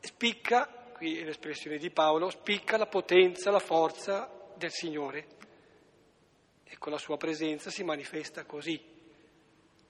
spicca, 0.05 0.93
qui 0.97 1.19
è 1.19 1.25
l'espressione 1.25 1.79
di 1.79 1.91
Paolo, 1.91 2.31
spicca 2.31 2.77
la 2.77 2.87
potenza, 2.87 3.51
la 3.51 3.59
forza 3.59 4.31
del 4.57 4.71
Signore. 4.71 5.27
Ecco, 6.65 6.91
la 6.91 6.99
sua 6.99 7.17
presenza 7.17 7.71
si 7.71 7.83
manifesta 7.83 8.45
così 8.45 8.93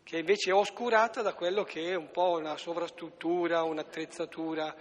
che 0.05 0.19
invece 0.19 0.51
è 0.51 0.55
oscurata 0.55 1.23
da 1.23 1.33
quello 1.33 1.65
che 1.65 1.91
è 1.91 1.95
un 1.95 2.11
po' 2.11 2.37
una 2.39 2.59
sovrastruttura, 2.59 3.63
un'attrezzatura 3.63 4.77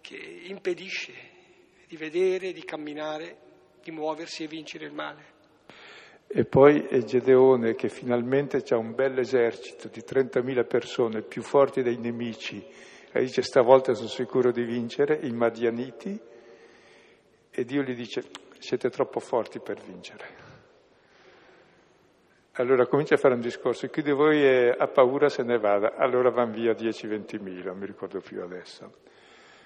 che 0.00 0.16
impedisce 0.16 1.12
di 1.88 1.96
vedere, 1.96 2.52
di 2.52 2.64
camminare, 2.64 3.36
di 3.82 3.90
muoversi 3.90 4.44
e 4.44 4.46
vincere 4.46 4.86
il 4.86 4.92
male. 4.92 5.32
E 6.28 6.44
poi 6.44 6.86
è 6.86 7.02
Gedeone 7.02 7.74
che 7.74 7.88
finalmente 7.88 8.62
ha 8.68 8.76
un 8.76 8.94
bel 8.94 9.18
esercito 9.18 9.88
di 9.88 10.00
30.000 10.00 10.66
persone, 10.66 11.22
più 11.22 11.42
forti 11.42 11.82
dei 11.82 11.96
nemici, 11.96 12.64
e 13.16 13.20
dice 13.20 13.42
stavolta 13.42 13.94
sono 13.94 14.08
sicuro 14.08 14.50
di 14.50 14.64
vincere, 14.64 15.20
i 15.22 15.30
Madianiti, 15.30 16.20
e 17.48 17.64
Dio 17.64 17.82
gli 17.82 17.94
dice 17.94 18.24
siete 18.58 18.90
troppo 18.90 19.20
forti 19.20 19.60
per 19.60 19.80
vincere. 19.80 20.42
Allora 22.54 22.86
comincia 22.86 23.14
a 23.14 23.18
fare 23.18 23.34
un 23.34 23.40
discorso, 23.40 23.86
chi 23.86 24.02
di 24.02 24.10
voi 24.10 24.68
ha 24.68 24.86
paura 24.88 25.28
se 25.28 25.44
ne 25.44 25.58
vada, 25.58 25.94
allora 25.96 26.30
van 26.30 26.50
via 26.50 26.72
10-20 26.72 27.40
mila, 27.40 27.70
non 27.70 27.78
mi 27.78 27.86
ricordo 27.86 28.18
più 28.18 28.42
adesso. 28.42 28.90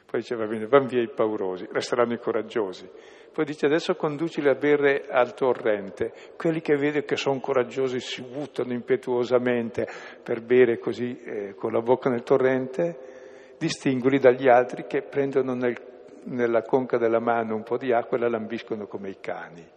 Poi 0.04 0.20
dice 0.20 0.37
va 0.37 0.46
bene, 0.46 0.66
van 0.66 0.87
via 0.87 1.00
i 1.00 1.08
paurosi, 1.08 1.66
resteranno 1.72 2.12
i 2.12 2.18
coraggiosi. 2.18 2.87
Poi 3.32 3.46
dice 3.46 3.64
adesso 3.64 3.94
conducili 3.94 4.48
a 4.48 4.54
bere 4.54 5.06
al 5.08 5.32
torrente. 5.32 6.12
Quelli 6.37 6.61
che 6.61 6.76
vedi 6.76 7.02
che 7.04 7.16
sono 7.16 7.40
coraggiosi 7.40 7.98
si 8.00 8.22
buttano 8.22 8.74
impetuosamente 8.74 9.88
per 10.22 10.42
bere 10.42 10.78
così 10.78 11.18
eh, 11.18 11.54
con 11.54 11.72
la 11.72 11.80
bocca 11.80 12.11
nel 12.11 12.22
torrente, 12.22 13.16
distinguli 13.58 14.18
dagli 14.18 14.48
altri 14.48 14.86
che 14.86 15.02
prendono 15.02 15.54
nel, 15.54 15.76
nella 16.24 16.62
conca 16.62 16.96
della 16.96 17.20
mano 17.20 17.54
un 17.54 17.62
po' 17.62 17.76
di 17.76 17.92
acqua 17.92 18.16
e 18.16 18.20
la 18.20 18.28
lambiscono 18.28 18.86
come 18.86 19.10
i 19.10 19.18
cani. 19.20 19.76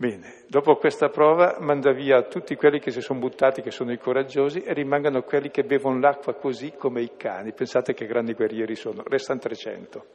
Bene, 0.00 0.44
dopo 0.46 0.76
questa 0.76 1.08
prova 1.08 1.56
manda 1.58 1.90
via 1.92 2.22
tutti 2.22 2.54
quelli 2.54 2.78
che 2.78 2.92
si 2.92 3.00
sono 3.00 3.18
buttati, 3.18 3.62
che 3.62 3.72
sono 3.72 3.90
i 3.90 3.98
coraggiosi, 3.98 4.60
e 4.60 4.72
rimangono 4.72 5.22
quelli 5.22 5.50
che 5.50 5.64
bevono 5.64 5.98
l'acqua 5.98 6.34
così 6.34 6.72
come 6.78 7.02
i 7.02 7.16
cani. 7.16 7.52
Pensate 7.52 7.94
che 7.94 8.06
grandi 8.06 8.34
guerrieri 8.34 8.76
sono, 8.76 9.02
restano 9.04 9.40
300. 9.40 10.06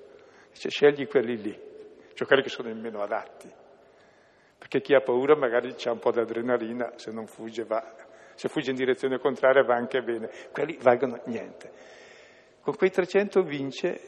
Dice, 0.53 0.69
scegli 0.69 1.05
quelli 1.05 1.35
lì, 1.35 1.59
cioè 2.13 2.25
quelli 2.25 2.43
che 2.43 2.47
sono 2.47 2.69
i 2.69 2.73
meno 2.75 3.01
adatti. 3.01 3.51
Perché 4.57 4.79
chi 4.79 4.93
ha 4.93 5.01
paura 5.01 5.35
magari 5.35 5.75
ha 5.83 5.91
un 5.91 5.99
po' 5.99 6.11
di 6.11 6.19
adrenalina, 6.19 6.93
se 6.95 7.11
non 7.11 7.27
fugge 7.27 7.65
va, 7.65 7.83
se 8.35 8.49
fugge 8.49 8.71
in 8.71 8.75
direzione 8.75 9.19
contraria 9.19 9.63
va 9.63 9.75
anche 9.75 10.01
bene. 10.01 10.29
Quelli 10.51 10.77
valgono 10.81 11.21
niente. 11.25 11.71
Con 12.61 12.75
quei 12.75 12.89
300 12.89 13.43
vince 13.43 13.99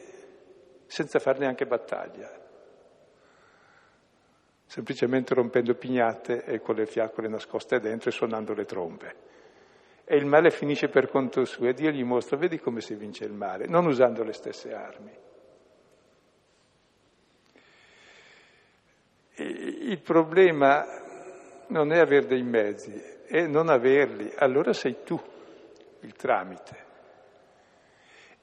senza 0.86 1.18
fare 1.18 1.38
neanche 1.38 1.66
battaglia 1.66 2.44
semplicemente 4.66 5.32
rompendo 5.32 5.74
pignate 5.74 6.44
e 6.44 6.60
con 6.60 6.74
le 6.74 6.86
fiaccole 6.86 7.28
nascoste 7.28 7.78
dentro 7.78 8.10
e 8.10 8.12
suonando 8.12 8.52
le 8.52 8.64
trombe. 8.64 9.14
e 10.08 10.16
il 10.16 10.24
male 10.24 10.50
finisce 10.50 10.86
per 10.86 11.08
conto 11.08 11.44
suo 11.44 11.66
e 11.66 11.72
Dio 11.72 11.90
gli 11.90 12.04
mostra, 12.04 12.36
vedi 12.36 12.60
come 12.60 12.80
si 12.80 12.94
vince 12.94 13.24
il 13.24 13.32
male, 13.32 13.66
non 13.66 13.86
usando 13.86 14.22
le 14.22 14.32
stesse 14.32 14.72
armi. 14.72 15.10
Il 19.38 20.00
problema 20.00 20.84
non 21.68 21.90
è 21.92 21.98
avere 21.98 22.26
dei 22.26 22.44
mezzi, 22.44 23.15
è 23.26 23.46
non 23.46 23.68
averli, 23.68 24.32
allora 24.36 24.72
sei 24.72 24.98
tu 25.04 25.20
il 26.00 26.12
tramite. 26.14 26.84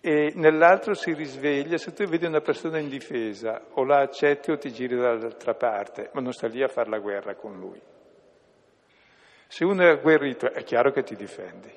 E 0.01 0.33
nell'altro 0.35 0.93
si 0.93 1.13
risveglia, 1.13 1.77
se 1.77 1.93
tu 1.93 2.03
vedi 2.05 2.25
una 2.25 2.41
persona 2.41 2.77
indifesa, 2.77 3.67
o 3.71 3.85
la 3.85 3.99
accetti 3.99 4.51
o 4.51 4.57
ti 4.57 4.71
giri 4.71 4.97
dall'altra 4.97 5.53
parte, 5.53 6.09
ma 6.13 6.19
non 6.19 6.33
sta 6.33 6.47
lì 6.47 6.61
a 6.61 6.67
fare 6.67 6.89
la 6.89 6.99
guerra 6.99 7.35
con 7.35 7.57
lui. 7.57 7.81
Se 9.47 9.63
uno 9.63 9.83
è 9.83 9.89
agguerrito 9.89 10.51
è 10.51 10.63
chiaro 10.63 10.91
che 10.91 11.03
ti 11.03 11.15
difendi. 11.15 11.71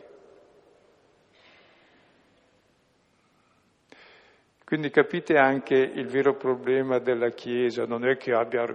Quindi 4.64 4.90
capite 4.90 5.36
anche 5.36 5.76
il 5.76 6.08
vero 6.08 6.34
problema 6.34 6.98
della 6.98 7.28
Chiesa, 7.28 7.86
non 7.86 8.04
è 8.04 8.16
che 8.16 8.32
abbia, 8.32 8.66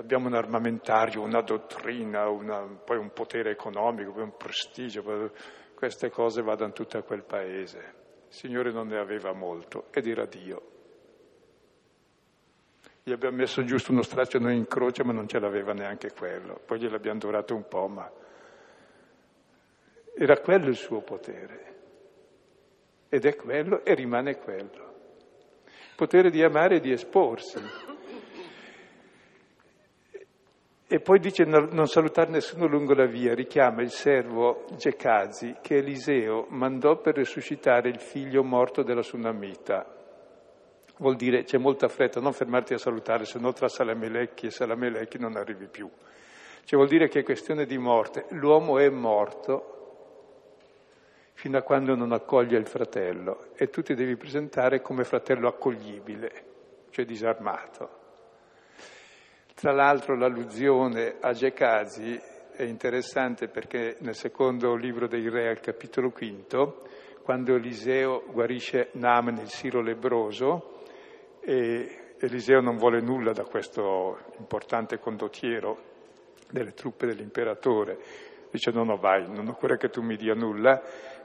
abbiamo 0.00 0.28
un 0.28 0.34
armamentario, 0.34 1.20
una 1.20 1.42
dottrina, 1.42 2.28
una, 2.28 2.60
poi 2.62 2.96
un 2.96 3.12
potere 3.12 3.50
economico, 3.50 4.12
poi 4.12 4.22
un 4.22 4.36
prestigio, 4.36 5.30
queste 5.74 6.10
cose 6.10 6.42
vadano 6.42 6.72
tutte 6.72 6.96
a 6.96 7.02
quel 7.02 7.22
paese. 7.22 7.78
Il 8.28 8.34
Signore 8.34 8.72
non 8.72 8.88
ne 8.88 8.98
aveva 8.98 9.32
molto 9.32 9.86
ed 9.92 10.06
era 10.06 10.24
Dio. 10.24 10.68
Gli 13.02 13.12
abbiamo 13.12 13.36
messo 13.36 13.62
giusto 13.64 13.92
uno 13.92 14.02
straccio 14.02 14.38
noi 14.38 14.56
in 14.56 14.66
croce, 14.66 15.04
ma 15.04 15.12
non 15.12 15.28
ce 15.28 15.38
l'aveva 15.38 15.72
neanche 15.72 16.12
quello. 16.12 16.60
Poi 16.64 16.78
gliel'abbiamo 16.78 17.18
durato 17.18 17.54
un 17.54 17.66
po', 17.66 17.88
ma 17.88 18.10
era 20.16 20.38
quello 20.38 20.68
il 20.68 20.76
suo 20.76 21.00
potere. 21.00 21.68
Ed 23.08 23.24
è 23.24 23.34
quello 23.36 23.84
e 23.84 23.94
rimane 23.94 24.38
quello. 24.38 24.88
Potere 25.96 26.30
di 26.30 26.42
amare 26.42 26.76
e 26.76 26.80
di 26.80 26.92
esporsi. 26.92 27.58
E 30.92 30.98
poi 30.98 31.20
dice 31.20 31.44
non 31.44 31.86
salutare 31.86 32.30
nessuno 32.30 32.66
lungo 32.66 32.94
la 32.94 33.06
via, 33.06 33.32
richiama 33.32 33.80
il 33.80 33.90
servo 33.90 34.64
Gecasi 34.76 35.58
che 35.60 35.76
Eliseo 35.76 36.46
mandò 36.48 36.96
per 36.96 37.14
risuscitare 37.14 37.88
il 37.88 38.00
figlio 38.00 38.42
morto 38.42 38.82
della 38.82 39.02
Sunamita 39.02 39.98
vuol 41.00 41.16
dire 41.16 41.44
c'è 41.44 41.58
molta 41.58 41.88
fretta, 41.88 42.20
non 42.20 42.32
fermarti 42.32 42.74
a 42.74 42.78
salutare, 42.78 43.24
se 43.24 43.38
no 43.38 43.52
tra 43.52 43.68
Salamelecchi 43.68 44.46
e 44.46 44.50
Salamelecchi 44.50 45.18
non 45.18 45.36
arrivi 45.36 45.66
più. 45.66 45.90
Cioè 46.64 46.78
vuol 46.78 46.88
dire 46.88 47.08
che 47.08 47.20
è 47.20 47.24
questione 47.24 47.66
di 47.66 47.78
morte. 47.78 48.26
L'uomo 48.30 48.78
è 48.78 48.88
morto 48.88 49.76
fino 51.34 51.56
a 51.56 51.62
quando 51.62 51.94
non 51.94 52.12
accoglie 52.12 52.58
il 52.58 52.66
fratello 52.66 53.48
e 53.54 53.70
tu 53.70 53.82
ti 53.82 53.94
devi 53.94 54.16
presentare 54.16 54.82
come 54.82 55.04
fratello 55.04 55.48
accoglibile, 55.48 56.32
cioè 56.90 57.04
disarmato. 57.04 57.99
Tra 59.60 59.72
l'altro 59.72 60.16
l'allusione 60.16 61.16
a 61.20 61.32
Gecasi 61.32 62.18
è 62.50 62.62
interessante 62.62 63.48
perché 63.48 63.96
nel 63.98 64.14
secondo 64.14 64.74
libro 64.74 65.06
dei 65.06 65.28
Re, 65.28 65.50
al 65.50 65.60
capitolo 65.60 66.12
quinto, 66.12 66.84
quando 67.22 67.56
Eliseo 67.56 68.24
guarisce 68.30 68.88
Naaman, 68.92 69.36
il 69.36 69.50
siro 69.50 69.82
lebroso, 69.82 70.80
e 71.40 72.14
Eliseo 72.18 72.62
non 72.62 72.78
vuole 72.78 73.02
nulla 73.02 73.32
da 73.32 73.44
questo 73.44 74.20
importante 74.38 74.98
condottiero 74.98 75.76
delle 76.50 76.72
truppe 76.72 77.04
dell'imperatore. 77.04 77.98
Dice 78.50 78.70
no, 78.70 78.82
no, 78.82 78.96
vai, 78.96 79.30
non 79.30 79.46
occorre 79.48 79.76
che 79.76 79.90
tu 79.90 80.00
mi 80.00 80.16
dia 80.16 80.32
nulla. 80.32 80.80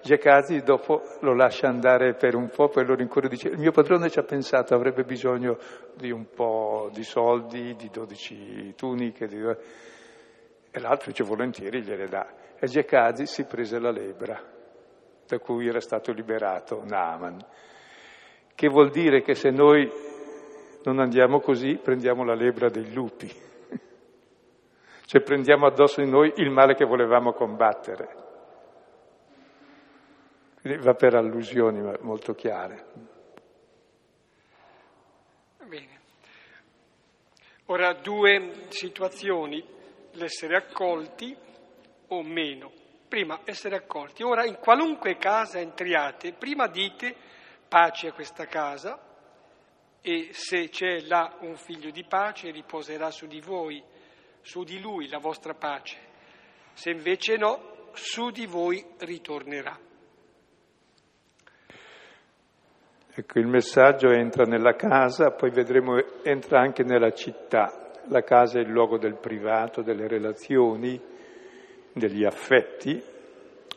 Gecasi 0.05 0.61
dopo 0.61 1.01
lo 1.21 1.33
lascia 1.33 1.67
andare 1.67 2.13
per 2.13 2.35
un 2.35 2.49
po', 2.49 2.67
poi 2.67 2.85
lo 2.85 2.93
rincorre 2.93 3.25
e 3.25 3.29
dice 3.29 3.47
il 3.47 3.57
mio 3.57 3.71
padrone 3.71 4.11
ci 4.11 4.19
ha 4.19 4.23
pensato, 4.23 4.75
avrebbe 4.75 5.01
bisogno 5.01 5.57
di 5.95 6.11
un 6.11 6.27
po' 6.29 6.91
di 6.93 7.03
soldi, 7.03 7.75
di 7.75 7.89
12 7.91 8.75
tuniche, 8.75 9.25
di... 9.25 9.37
e 9.37 10.79
l'altro 10.79 11.09
dice 11.09 11.23
volentieri 11.23 11.81
gliele 11.81 12.05
dà. 12.05 12.27
E 12.59 12.67
Gecasi 12.67 13.25
si 13.25 13.45
prese 13.45 13.79
la 13.79 13.89
lebra, 13.89 14.39
da 15.25 15.39
cui 15.39 15.67
era 15.67 15.79
stato 15.79 16.11
liberato 16.11 16.83
Naaman 16.85 17.43
che 18.53 18.69
vuol 18.69 18.91
dire 18.91 19.23
che 19.23 19.33
se 19.33 19.49
noi 19.49 19.91
non 20.83 20.99
andiamo 20.99 21.39
così 21.39 21.79
prendiamo 21.81 22.23
la 22.23 22.35
lebra 22.35 22.69
dei 22.69 22.93
lupi, 22.93 23.27
cioè 25.07 25.21
prendiamo 25.21 25.65
addosso 25.65 25.99
di 26.01 26.09
noi 26.09 26.31
il 26.37 26.51
male 26.51 26.75
che 26.75 26.85
volevamo 26.85 27.33
combattere. 27.33 28.24
Quindi 30.65 30.83
va 30.83 30.95
per 30.95 31.13
allusioni 31.13 31.79
molto 32.01 32.33
chiare. 32.33 32.85
Bene. 35.63 35.99
Ora 37.65 37.93
due 37.93 38.65
situazioni, 38.69 39.63
l'essere 40.13 40.55
accolti 40.55 41.37
o 42.07 42.23
meno. 42.23 42.71
Prima 43.07 43.41
essere 43.43 43.75
accolti. 43.75 44.23
Ora 44.23 44.43
in 44.43 44.57
qualunque 44.57 45.17
casa 45.17 45.59
entriate, 45.59 46.33
prima 46.33 46.65
dite 46.65 47.15
pace 47.67 48.07
a 48.07 48.13
questa 48.13 48.47
casa 48.47 48.99
e 50.01 50.29
se 50.31 50.69
c'è 50.69 51.01
là 51.01 51.37
un 51.41 51.57
figlio 51.57 51.91
di 51.91 52.05
pace 52.05 52.49
riposerà 52.49 53.11
su 53.11 53.27
di 53.27 53.39
voi, 53.39 53.83
su 54.41 54.63
di 54.63 54.79
lui 54.79 55.09
la 55.09 55.19
vostra 55.19 55.53
pace, 55.53 55.99
se 56.73 56.89
invece 56.89 57.37
no, 57.37 57.91
su 57.93 58.31
di 58.31 58.47
voi 58.47 58.83
ritornerà. 58.97 59.93
Ecco, 63.17 63.39
il 63.39 63.47
messaggio 63.47 64.09
entra 64.11 64.43
nella 64.43 64.75
casa, 64.75 65.31
poi 65.31 65.49
vedremo 65.49 65.95
entra 66.21 66.59
anche 66.59 66.83
nella 66.83 67.11
città. 67.11 67.93
La 68.09 68.23
casa 68.23 68.59
è 68.59 68.61
il 68.61 68.67
luogo 68.67 68.97
del 68.97 69.15
privato, 69.15 69.81
delle 69.81 70.05
relazioni, 70.05 71.01
degli 71.93 72.25
affetti, 72.25 73.01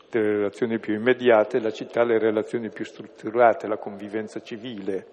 delle 0.09 0.31
relazioni 0.33 0.77
più 0.77 0.93
immediate, 0.93 1.61
la 1.61 1.71
città 1.71 2.03
le 2.03 2.19
relazioni 2.19 2.69
più 2.69 2.83
strutturate, 2.83 3.67
la 3.67 3.77
convivenza 3.77 4.41
civile. 4.41 5.05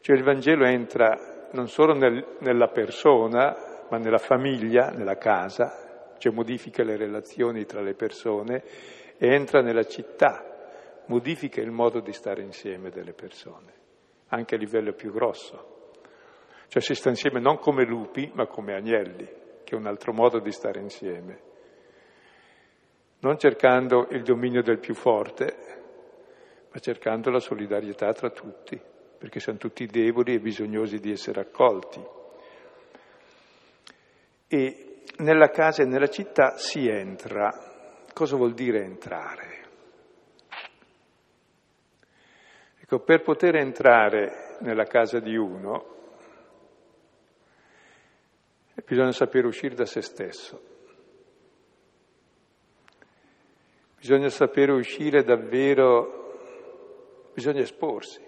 Cioè 0.00 0.16
il 0.16 0.24
Vangelo 0.24 0.64
entra 0.64 1.46
non 1.52 1.68
solo 1.68 1.94
nel, 1.94 2.26
nella 2.40 2.70
persona, 2.70 3.56
ma 3.88 3.98
nella 3.98 4.18
famiglia, 4.18 4.90
nella 4.90 5.16
casa, 5.16 6.10
cioè 6.18 6.32
modifica 6.32 6.82
le 6.82 6.96
relazioni 6.96 7.66
tra 7.66 7.82
le 7.82 7.94
persone 7.94 8.64
e 9.16 9.32
entra 9.32 9.62
nella 9.62 9.84
città, 9.84 10.51
modifica 11.06 11.60
il 11.60 11.70
modo 11.70 12.00
di 12.00 12.12
stare 12.12 12.42
insieme 12.42 12.90
delle 12.90 13.12
persone, 13.12 13.72
anche 14.28 14.54
a 14.54 14.58
livello 14.58 14.92
più 14.92 15.12
grosso. 15.12 15.90
Cioè 16.68 16.80
si 16.80 16.94
sta 16.94 17.10
insieme 17.10 17.40
non 17.40 17.58
come 17.58 17.84
lupi, 17.84 18.30
ma 18.34 18.46
come 18.46 18.74
agnelli, 18.74 19.26
che 19.64 19.74
è 19.74 19.78
un 19.78 19.86
altro 19.86 20.12
modo 20.12 20.40
di 20.40 20.50
stare 20.50 20.80
insieme 20.80 21.50
non 23.22 23.38
cercando 23.38 24.08
il 24.10 24.22
dominio 24.22 24.62
del 24.62 24.80
più 24.80 24.94
forte, 24.94 25.56
ma 26.72 26.78
cercando 26.80 27.30
la 27.30 27.38
solidarietà 27.38 28.12
tra 28.12 28.30
tutti, 28.30 28.80
perché 29.18 29.38
siamo 29.38 29.58
tutti 29.58 29.86
deboli 29.86 30.34
e 30.34 30.40
bisognosi 30.40 30.98
di 30.98 31.12
essere 31.12 31.40
accolti. 31.40 32.00
E 34.48 35.02
nella 35.18 35.50
casa 35.50 35.82
e 35.82 35.86
nella 35.86 36.08
città 36.08 36.56
si 36.56 36.88
entra. 36.88 37.48
Cosa 38.12 38.36
vuol 38.36 38.54
dire 38.54 38.82
entrare? 38.82 39.61
Ecco, 42.92 43.04
per 43.04 43.22
poter 43.22 43.56
entrare 43.56 44.58
nella 44.60 44.84
casa 44.84 45.18
di 45.18 45.34
uno 45.34 45.86
bisogna 48.84 49.12
sapere 49.12 49.46
uscire 49.46 49.74
da 49.74 49.86
se 49.86 50.02
stesso. 50.02 50.60
Bisogna 53.96 54.28
sapere 54.28 54.72
uscire 54.72 55.22
davvero, 55.22 57.30
bisogna 57.32 57.62
esporsi. 57.62 58.20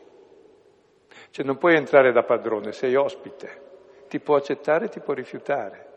Cioè 1.29 1.44
non 1.44 1.59
puoi 1.59 1.74
entrare 1.74 2.12
da 2.12 2.22
padrone, 2.22 2.72
sei 2.72 2.94
ospite, 2.94 4.07
ti 4.09 4.18
può 4.18 4.37
accettare, 4.37 4.88
ti 4.88 5.00
può 5.00 5.12
rifiutare. 5.12 5.88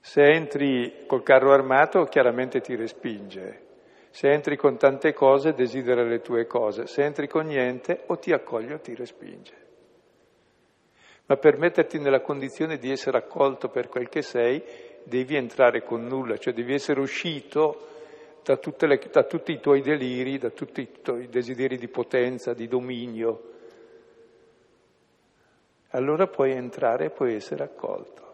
Se 0.00 0.24
entri 0.24 1.04
col 1.06 1.22
carro 1.22 1.52
armato 1.52 2.02
chiaramente 2.06 2.60
ti 2.60 2.74
respinge, 2.74 3.70
se 4.12 4.30
entri 4.30 4.56
con 4.56 4.76
tante 4.76 5.14
cose 5.14 5.54
desidera 5.54 6.02
le 6.02 6.20
tue 6.20 6.46
cose, 6.46 6.86
se 6.86 7.02
entri 7.02 7.26
con 7.26 7.46
niente 7.46 8.02
o 8.08 8.18
ti 8.18 8.30
accoglie 8.30 8.74
o 8.74 8.78
ti 8.78 8.94
respinge. 8.94 9.54
Ma 11.24 11.36
per 11.38 11.56
metterti 11.56 11.98
nella 11.98 12.20
condizione 12.20 12.76
di 12.76 12.90
essere 12.90 13.16
accolto 13.16 13.70
per 13.70 13.88
quel 13.88 14.10
che 14.10 14.20
sei, 14.20 14.62
devi 15.02 15.34
entrare 15.34 15.82
con 15.82 16.04
nulla, 16.04 16.36
cioè 16.36 16.52
devi 16.52 16.74
essere 16.74 17.00
uscito 17.00 17.88
da, 18.44 18.60
le, 18.86 19.00
da 19.10 19.22
tutti 19.22 19.52
i 19.52 19.60
tuoi 19.60 19.80
deliri, 19.80 20.36
da 20.36 20.50
tutti 20.50 20.82
i 20.82 20.90
tuoi 21.00 21.28
desideri 21.28 21.78
di 21.78 21.88
potenza, 21.88 22.52
di 22.52 22.68
dominio. 22.68 23.50
Allora 25.92 26.26
puoi 26.26 26.50
entrare 26.52 27.06
e 27.06 27.10
puoi 27.10 27.34
essere 27.34 27.64
accolto. 27.64 28.31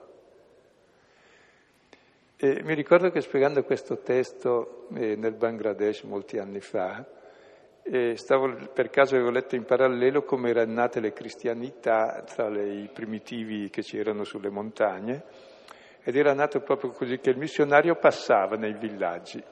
E 2.41 2.63
mi 2.63 2.75
ricordo 2.75 3.11
che 3.11 3.21
spiegando 3.21 3.65
questo 3.65 3.99
testo 3.99 4.87
eh, 4.95 5.17
nel 5.17 5.35
Bangladesh 5.35 6.03
molti 6.03 6.39
anni 6.39 6.61
fa, 6.61 7.05
eh, 7.83 8.17
stavo, 8.17 8.55
per 8.73 8.91
caso 8.91 9.17
avevo 9.17 9.31
letto 9.31 9.57
in 9.57 9.65
parallelo 9.65 10.23
come 10.23 10.51
erano 10.51 10.73
nate 10.73 11.01
le 11.01 11.13
cristianità 11.13 12.23
tra 12.23 12.49
le, 12.49 12.83
i 12.83 12.91
primitivi 12.93 13.71
che 13.71 13.83
c'erano 13.83 14.23
sulle 14.23 14.51
montagne, 14.51 15.25
ed 16.01 16.15
era 16.15 16.33
nato 16.33 16.61
proprio 16.61 16.91
così 16.91 17.19
che 17.19 17.31
il 17.31 17.39
missionario 17.39 17.97
passava 17.97 18.55
nei 18.55 18.75
villaggi 18.75 19.43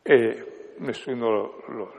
e 0.00 0.72
nessuno 0.78 1.30
lo, 1.30 1.64
lo, 1.66 1.92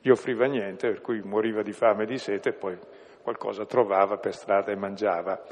gli 0.00 0.08
offriva 0.08 0.46
niente, 0.46 0.88
per 0.88 1.00
cui 1.00 1.20
moriva 1.20 1.62
di 1.62 1.72
fame 1.72 2.04
e 2.04 2.06
di 2.06 2.18
sete 2.18 2.50
e 2.50 2.52
poi 2.52 2.78
qualcosa 3.22 3.66
trovava 3.66 4.18
per 4.18 4.34
strada 4.34 4.70
e 4.70 4.76
mangiava. 4.76 5.42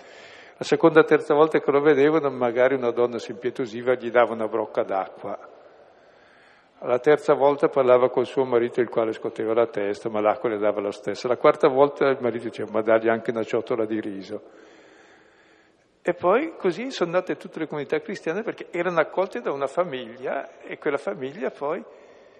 La 0.57 0.65
seconda 0.65 1.01
o 1.01 1.05
terza 1.05 1.35
volta 1.35 1.59
che 1.59 1.71
lo 1.73 1.81
vedevano, 1.81 2.31
magari 2.31 2.75
una 2.75 2.93
donna 2.93 3.19
si 3.19 3.33
impietosiva 3.33 3.93
e 3.93 3.97
gli 3.97 4.11
dava 4.11 4.35
una 4.35 4.47
brocca 4.47 4.85
d'acqua. 4.85 5.37
La 6.87 6.99
terza 7.01 7.35
volta 7.35 7.69
parlava 7.69 8.09
col 8.09 8.27
suo 8.27 8.45
marito, 8.45 8.81
il 8.81 8.89
quale 8.89 9.13
scoteva 9.13 9.53
la 9.53 9.67
testa, 9.67 10.09
ma 10.09 10.21
l'acqua 10.21 10.51
le 10.51 10.59
dava 10.59 10.81
lo 10.81 10.93
stesso. 10.93 11.27
La 11.27 11.39
quarta 11.39 11.67
volta 11.67 12.07
il 12.07 12.19
marito 12.21 12.45
diceva, 12.45 12.71
ma 12.71 12.83
dagli 12.83 13.09
anche 13.09 13.33
una 13.33 13.43
ciotola 13.43 13.85
di 13.85 14.01
riso. 14.01 14.43
E 16.03 16.15
poi 16.15 16.55
così 16.57 16.91
sono 16.93 17.13
nate 17.13 17.37
tutte 17.37 17.59
le 17.59 17.67
comunità 17.67 17.99
cristiane 17.99 18.43
perché 18.43 18.69
erano 18.71 19.01
accolte 19.01 19.41
da 19.41 19.51
una 19.51 19.67
famiglia 19.67 20.61
e 20.61 20.79
quella 20.79 20.99
famiglia 20.99 21.51
poi, 21.51 21.83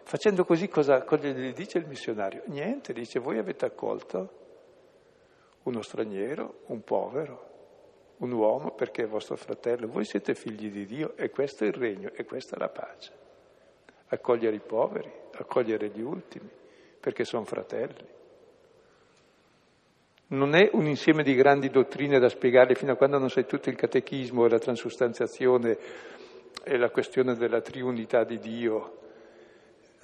facendo 0.05 0.45
così, 0.45 0.69
cosa, 0.69 1.03
cosa 1.03 1.27
gli 1.27 1.53
dice 1.53 1.79
il 1.79 1.87
missionario? 1.87 2.43
Niente, 2.47 2.93
dice, 2.93 3.19
voi 3.19 3.39
avete 3.39 3.65
accolto 3.65 4.29
uno 5.63 5.81
straniero, 5.81 6.61
un 6.67 6.83
povero, 6.83 7.54
un 8.25 8.33
uomo 8.33 8.73
perché 8.73 9.05
è 9.05 9.07
vostro 9.07 9.37
fratello, 9.37 9.87
voi 9.87 10.05
siete 10.05 10.35
figli 10.35 10.71
di 10.71 10.87
Dio 10.87 11.17
e 11.17 11.31
questo 11.31 11.65
è 11.65 11.69
il 11.69 11.75
regno 11.75 12.11
e 12.13 12.25
questa 12.25 12.57
è 12.57 12.59
la 12.59 12.69
pace. 12.69 13.13
Accogliere 14.09 14.57
i 14.57 14.61
poveri, 14.61 15.11
accogliere 15.33 15.89
gli 15.89 16.01
ultimi, 16.01 16.49
perché 17.01 17.25
sono 17.25 17.45
fratelli. 17.45 18.13
Non 20.27 20.55
è 20.55 20.71
un 20.73 20.87
insieme 20.87 21.23
di 21.23 21.35
grandi 21.35 21.69
dottrine 21.69 22.19
da 22.19 22.29
spiegare 22.29 22.75
fino 22.75 22.93
a 22.93 22.97
quando 22.97 23.19
non 23.19 23.31
sai 23.31 23.47
tutto 23.47 23.69
il 23.69 23.77
catechismo 23.77 24.47
e 24.47 24.49
la 24.49 24.59
transustanziazione 24.59 25.79
e 26.65 26.77
la 26.77 26.91
questione 26.91 27.35
della 27.37 27.61
triunità 27.61 28.25
di 28.25 28.39
Dio. 28.39 28.99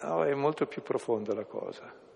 No, 0.02 0.24
è 0.24 0.34
molto 0.34 0.66
più 0.66 0.82
profonda 0.82 1.34
la 1.34 1.44
cosa. 1.44 2.08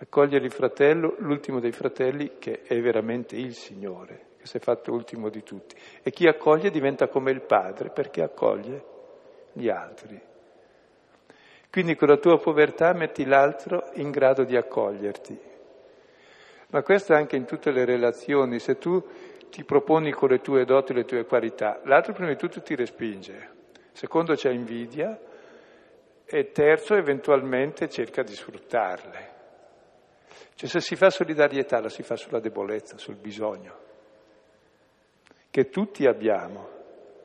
Accogliere 0.00 0.44
il 0.44 0.52
fratello, 0.52 1.16
l'ultimo 1.18 1.58
dei 1.58 1.72
fratelli, 1.72 2.38
che 2.38 2.62
è 2.62 2.80
veramente 2.80 3.34
il 3.34 3.54
Signore, 3.54 4.26
che 4.38 4.46
si 4.46 4.58
è 4.58 4.60
fatto 4.60 4.92
ultimo 4.92 5.28
di 5.28 5.42
tutti. 5.42 5.74
E 6.02 6.10
chi 6.10 6.28
accoglie 6.28 6.70
diventa 6.70 7.08
come 7.08 7.32
il 7.32 7.42
Padre, 7.42 7.90
perché 7.90 8.22
accoglie 8.22 8.84
gli 9.52 9.68
altri. 9.68 10.20
Quindi 11.70 11.96
con 11.96 12.08
la 12.08 12.16
tua 12.16 12.38
povertà 12.38 12.92
metti 12.92 13.24
l'altro 13.24 13.90
in 13.94 14.10
grado 14.10 14.44
di 14.44 14.56
accoglierti. 14.56 15.40
Ma 16.68 16.82
questo 16.82 17.14
anche 17.14 17.36
in 17.36 17.44
tutte 17.44 17.70
le 17.70 17.84
relazioni. 17.84 18.58
Se 18.58 18.78
tu 18.78 19.04
ti 19.50 19.64
proponi 19.64 20.12
con 20.12 20.28
le 20.28 20.40
tue 20.40 20.64
doti, 20.64 20.92
le 20.92 21.04
tue 21.04 21.24
qualità, 21.24 21.80
l'altro 21.84 22.12
prima 22.12 22.30
di 22.30 22.36
tutto 22.36 22.62
ti 22.62 22.74
respinge, 22.74 23.50
secondo 23.92 24.34
c'è 24.34 24.50
invidia 24.50 25.18
e 26.24 26.52
terzo 26.52 26.94
eventualmente 26.94 27.88
cerca 27.88 28.22
di 28.22 28.34
sfruttarle. 28.34 29.27
Cioè 30.54 30.68
se 30.68 30.80
si 30.80 30.96
fa 30.96 31.10
solidarietà 31.10 31.80
la 31.80 31.88
si 31.88 32.02
fa 32.02 32.16
sulla 32.16 32.40
debolezza, 32.40 32.98
sul 32.98 33.16
bisogno, 33.16 33.86
che 35.50 35.68
tutti 35.68 36.06
abbiamo 36.06 36.68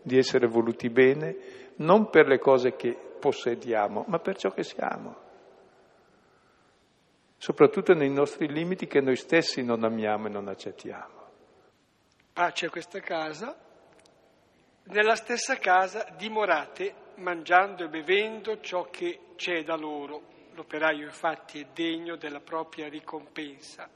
di 0.01 0.17
essere 0.17 0.47
voluti 0.47 0.89
bene, 0.89 1.35
non 1.77 2.09
per 2.09 2.27
le 2.27 2.39
cose 2.39 2.75
che 2.75 2.95
possediamo, 3.19 4.05
ma 4.07 4.19
per 4.19 4.37
ciò 4.37 4.51
che 4.51 4.63
siamo. 4.63 5.15
Soprattutto 7.37 7.93
nei 7.93 8.09
nostri 8.09 8.47
limiti 8.47 8.87
che 8.87 9.01
noi 9.01 9.15
stessi 9.15 9.63
non 9.63 9.83
amiamo 9.83 10.27
e 10.27 10.29
non 10.29 10.47
accettiamo. 10.47 11.21
Pace 12.33 12.65
a 12.67 12.69
questa 12.69 12.99
casa, 12.99 13.55
nella 14.85 15.15
stessa 15.15 15.57
casa 15.57 16.07
dimorate 16.17 16.93
mangiando 17.15 17.83
e 17.83 17.89
bevendo 17.89 18.59
ciò 18.59 18.89
che 18.89 19.19
c'è 19.35 19.63
da 19.63 19.75
loro 19.75 20.31
L'operaio 20.55 21.05
infatti 21.05 21.61
è 21.61 21.67
degno 21.73 22.15
della 22.15 22.39
propria 22.39 22.87
ricompensa. 22.87 23.89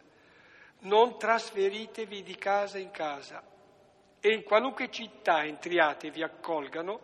Non 0.79 1.17
trasferitevi 1.17 2.23
di 2.23 2.35
casa 2.35 2.77
in 2.77 2.91
casa 2.91 3.43
e 4.19 4.33
in 4.33 4.43
qualunque 4.43 4.89
città 4.89 5.43
entriate 5.43 6.07
e 6.07 6.11
vi 6.11 6.23
accolgano, 6.23 7.01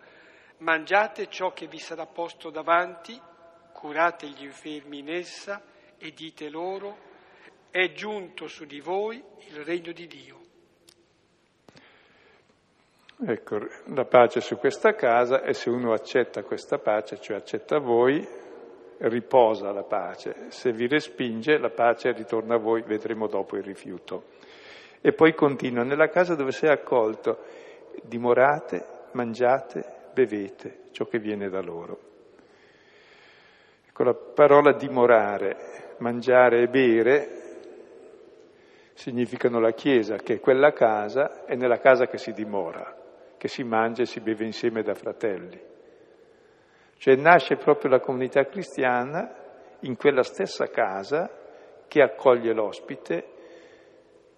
mangiate 0.58 1.30
ciò 1.30 1.54
che 1.54 1.68
vi 1.68 1.80
sarà 1.80 2.06
posto 2.06 2.50
davanti, 2.50 3.20
curate 3.72 4.28
gli 4.28 4.44
infermi 4.44 5.00
in 5.00 5.10
essa 5.10 5.62
e 5.98 6.12
dite 6.14 6.50
loro, 6.50 7.12
è 7.70 7.92
giunto 7.92 8.48
su 8.48 8.66
di 8.66 8.80
voi 8.80 9.24
il 9.50 9.64
regno 9.64 9.92
di 9.92 10.08
Dio. 10.08 10.42
Ecco, 13.26 13.58
la 13.94 14.06
pace 14.06 14.42
su 14.42 14.58
questa 14.58 14.96
casa 14.96 15.44
e 15.44 15.54
se 15.54 15.70
uno 15.70 15.94
accetta 15.94 16.44
questa 16.44 16.78
pace, 16.78 17.22
cioè 17.22 17.38
accetta 17.38 17.78
voi, 17.78 18.28
riposa 19.00 19.72
la 19.72 19.84
pace, 19.84 20.50
se 20.50 20.72
vi 20.72 20.88
respinge 20.88 21.58
la 21.58 21.70
pace 21.70 22.12
ritorna 22.12 22.56
a 22.56 22.60
voi, 22.60 22.84
vedremo 22.84 23.28
dopo 23.28 23.58
il 23.58 23.64
rifiuto. 23.64 24.26
E 25.02 25.12
poi 25.14 25.34
continua, 25.34 25.84
nella 25.84 26.10
casa 26.10 26.36
dove 26.36 26.52
sei 26.52 26.70
accolto, 26.70 27.40
dimorate, 28.04 28.86
mangiate, 29.12 29.84
bevete 30.14 30.84
ciò 30.92 31.06
che 31.06 31.20
viene 31.20 31.50
da 31.50 31.62
loro. 31.62 32.12
Ecco, 33.88 34.04
la 34.04 34.14
parola 34.14 34.74
dimorare, 34.74 35.96
mangiare 35.98 36.62
e 36.62 36.68
bere 36.68 37.42
significano 38.94 39.60
la 39.60 39.72
Chiesa, 39.72 40.16
che 40.16 40.36
è 40.36 40.40
quella 40.40 40.72
casa, 40.72 41.46
è 41.46 41.56
nella 41.56 41.80
casa 41.80 42.08
che 42.08 42.18
si 42.18 42.32
dimora, 42.32 42.96
che 43.38 43.48
si 43.48 43.64
mangia 43.64 44.04
e 44.04 44.06
si 44.06 44.20
beve 44.20 44.46
insieme 44.46 44.82
da 44.84 44.94
fratelli. 44.94 45.72
Cioè 47.04 47.18
nasce 47.18 47.58
proprio 47.58 47.92
la 47.92 48.00
comunità 48.00 48.46
cristiana 48.46 49.30
in 49.82 49.98
quella 49.98 50.24
stessa 50.24 50.68
casa 50.68 51.30
che 51.86 52.02
accoglie 52.02 52.54
l'ospite 52.54 53.26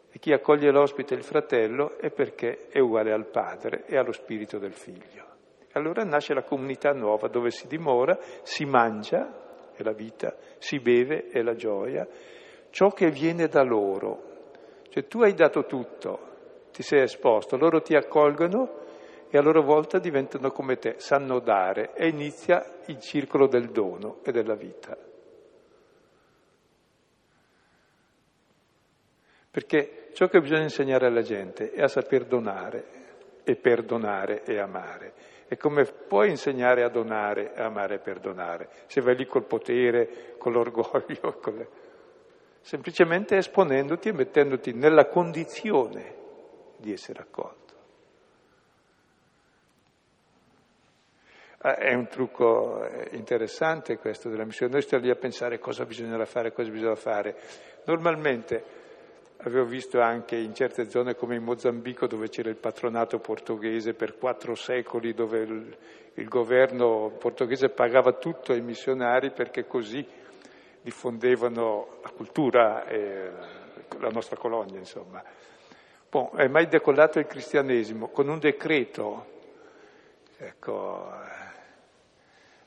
e 0.10 0.18
chi 0.18 0.34
accoglie 0.34 0.72
l'ospite 0.72 1.14
e 1.14 1.18
il 1.18 1.24
fratello 1.24 2.00
è 2.00 2.10
perché 2.10 2.66
è 2.70 2.80
uguale 2.80 3.12
al 3.12 3.28
padre 3.28 3.86
e 3.86 3.98
allo 3.98 4.12
spirito 4.14 4.58
del 4.58 4.74
figlio. 4.74 5.28
Allora 5.74 6.04
nasce 6.06 6.34
la 6.34 6.42
comunità 6.42 6.92
nuova 6.92 7.28
dove 7.28 7.52
si 7.52 7.68
dimora, 7.68 8.18
si 8.42 8.66
mangia, 8.66 9.70
è 9.76 9.84
la 9.84 9.94
vita, 9.94 10.36
si 10.58 10.80
beve, 10.80 11.28
è 11.28 11.44
la 11.44 11.54
gioia, 11.54 12.08
ciò 12.72 12.90
che 12.90 13.12
viene 13.12 13.46
da 13.46 13.62
loro. 13.62 14.24
Cioè 14.90 15.06
tu 15.06 15.22
hai 15.22 15.36
dato 15.36 15.66
tutto, 15.66 16.20
ti 16.72 16.82
sei 16.82 17.04
esposto, 17.04 17.58
loro 17.58 17.82
ti 17.82 17.96
accolgono 17.96 18.85
e 19.36 19.38
a 19.38 19.42
loro 19.42 19.64
volta 19.64 20.00
diventano 20.00 20.50
come 20.52 20.78
te, 20.78 20.96
sanno 20.98 21.40
dare 21.40 21.94
e 21.94 22.08
inizia 22.08 22.66
il 22.86 23.02
circolo 23.02 23.48
del 23.48 23.70
dono 23.70 24.20
e 24.24 24.32
della 24.32 24.56
vita. 24.56 24.98
Perché 29.52 30.08
ciò 30.14 30.30
che 30.30 30.40
bisogna 30.40 30.62
insegnare 30.62 31.08
alla 31.08 31.22
gente 31.22 31.72
è 31.72 31.82
a 31.82 31.90
saper 31.90 32.24
donare 32.24 32.86
e 33.44 33.58
perdonare 33.58 34.46
e 34.46 34.58
amare. 34.58 35.14
E 35.50 35.58
come 35.58 35.84
puoi 35.84 36.30
insegnare 36.30 36.84
a 36.84 36.90
donare, 36.90 37.56
amare 37.56 37.96
e 37.96 38.00
perdonare? 38.00 38.70
Se 38.86 39.02
vai 39.02 39.18
lì 39.18 39.26
col 39.26 39.44
potere, 39.44 40.36
con 40.38 40.54
l'orgoglio, 40.54 41.40
con 41.44 41.56
le... 41.56 41.68
semplicemente 42.62 43.36
esponendoti 43.36 44.08
e 44.08 44.14
mettendoti 44.14 44.72
nella 44.72 45.08
condizione 45.08 46.16
di 46.78 46.94
essere 46.94 47.20
accolto. 47.20 47.65
È 51.74 51.94
un 51.96 52.08
trucco 52.08 52.86
eh, 52.86 53.10
interessante 53.16 53.98
questo 53.98 54.30
della 54.30 54.46
missione. 54.46 54.74
Noi 54.74 54.82
stiamo 54.84 55.06
lì 55.06 55.10
a 55.10 55.16
pensare 55.16 55.58
cosa 55.58 55.86
bisognerà 55.86 56.26
fare, 56.26 56.52
cosa 56.52 56.70
bisogna 56.70 56.96
fare. 56.96 57.36
Normalmente 57.86 58.64
avevo 59.38 59.66
visto 59.66 60.00
anche 60.00 60.36
in 60.36 60.54
certe 60.54 60.90
zone 60.90 61.16
come 61.16 61.36
in 61.36 61.44
Mozambico 61.44 62.06
dove 62.06 62.30
c'era 62.30 62.50
il 62.50 62.58
patronato 62.58 63.18
portoghese 63.18 63.94
per 63.94 64.18
quattro 64.18 64.54
secoli, 64.54 65.14
dove 65.14 65.40
il, 65.40 65.78
il 66.14 66.28
governo 66.28 67.12
portoghese 67.18 67.70
pagava 67.70 68.14
tutto 68.14 68.52
ai 68.52 68.62
missionari 68.62 69.32
perché 69.32 69.66
così 69.66 70.06
diffondevano 70.82 71.98
la 72.04 72.10
cultura 72.12 72.86
e 72.86 73.32
la 74.00 74.10
nostra 74.10 74.38
colonia, 74.38 74.78
insomma. 74.78 75.24
Bon, 76.10 76.30
è 76.36 76.48
mai 76.48 76.68
decollato 76.68 77.18
il 77.18 77.26
cristianesimo 77.26 78.10
con 78.10 78.30
un 78.30 78.38
decreto, 78.38 79.26
ecco, 80.38 81.12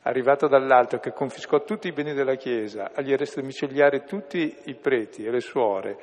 arrivato 0.08 0.48
dall'alto 0.48 0.98
che 0.98 1.12
confiscò 1.12 1.62
tutti 1.64 1.88
i 1.88 1.92
beni 1.92 2.14
della 2.14 2.36
Chiesa, 2.36 2.92
agli 2.94 3.12
arresti 3.12 3.40
domiciliari 3.40 4.04
tutti 4.06 4.56
i 4.64 4.74
preti 4.74 5.24
e 5.24 5.30
le 5.30 5.40
suore 5.40 5.98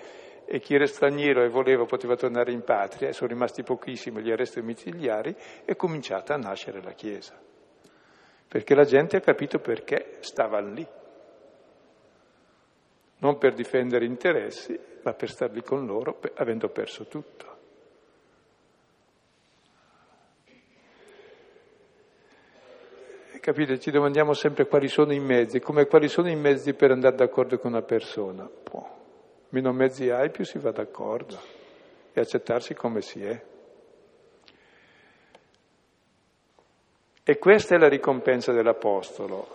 e 0.46 0.60
chi 0.60 0.76
era 0.76 0.86
straniero 0.86 1.44
e 1.44 1.50
voleva 1.50 1.86
poteva 1.86 2.16
tornare 2.16 2.52
in 2.52 2.64
patria, 2.64 3.10
e 3.10 3.14
sono 3.14 3.32
rimasti 3.32 3.64
pochissimi 3.64 4.22
gli 4.22 4.30
arresti 4.30 4.60
domiciliari, 4.60 5.36
è 5.66 5.76
cominciata 5.76 6.36
a 6.36 6.38
nascere 6.38 6.84
la 6.84 6.92
Chiesa. 6.92 7.34
Perché 8.48 8.76
la 8.76 8.84
gente 8.84 9.18
ha 9.18 9.22
capito 9.22 9.58
perché 9.58 10.18
stavano 10.20 10.72
lì. 10.72 10.88
Non 13.18 13.40
per 13.40 13.56
difendere 13.56 14.06
interessi, 14.06 14.80
ma 15.02 15.14
per 15.14 15.30
star 15.32 15.50
lì 15.50 15.64
con 15.64 15.84
loro, 15.84 16.20
avendo 16.36 16.70
perso 16.70 17.06
tutto. 17.06 17.55
Capite? 23.46 23.78
Ci 23.78 23.92
domandiamo 23.92 24.34
sempre 24.34 24.66
quali 24.66 24.88
sono 24.88 25.14
i 25.14 25.20
mezzi, 25.20 25.60
come 25.60 25.86
quali 25.86 26.08
sono 26.08 26.32
i 26.32 26.36
mezzi 26.36 26.74
per 26.74 26.90
andare 26.90 27.16
d'accordo 27.16 27.60
con 27.60 27.74
una 27.74 27.84
persona. 27.84 28.50
Può. 28.50 28.84
Meno 29.50 29.72
mezzi 29.72 30.10
hai, 30.10 30.32
più 30.32 30.44
si 30.44 30.58
va 30.58 30.72
d'accordo 30.72 31.38
e 32.12 32.20
accettarsi 32.20 32.74
come 32.74 33.02
si 33.02 33.24
è. 33.24 33.40
E 37.24 37.38
questa 37.38 37.76
è 37.76 37.78
la 37.78 37.88
ricompensa 37.88 38.52
dell'Apostolo, 38.52 39.48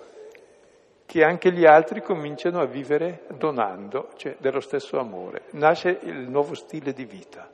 che 1.04 1.24
anche 1.24 1.50
gli 1.50 1.66
altri 1.66 2.00
cominciano 2.00 2.60
a 2.60 2.66
vivere 2.66 3.24
donando, 3.38 4.10
cioè 4.14 4.36
dello 4.38 4.60
stesso 4.60 5.00
amore. 5.00 5.46
Nasce 5.54 5.98
il 6.02 6.30
nuovo 6.30 6.54
stile 6.54 6.92
di 6.92 7.06
vita, 7.06 7.52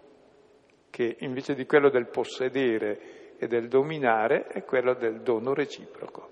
che 0.91 1.17
invece 1.21 1.55
di 1.55 1.65
quello 1.65 1.89
del 1.89 2.09
possedere 2.09 3.25
e 3.39 3.47
del 3.47 3.69
dominare 3.69 4.47
è 4.47 4.65
quello 4.65 4.95
del 4.95 5.21
dono 5.21 5.55
reciproco, 5.55 6.31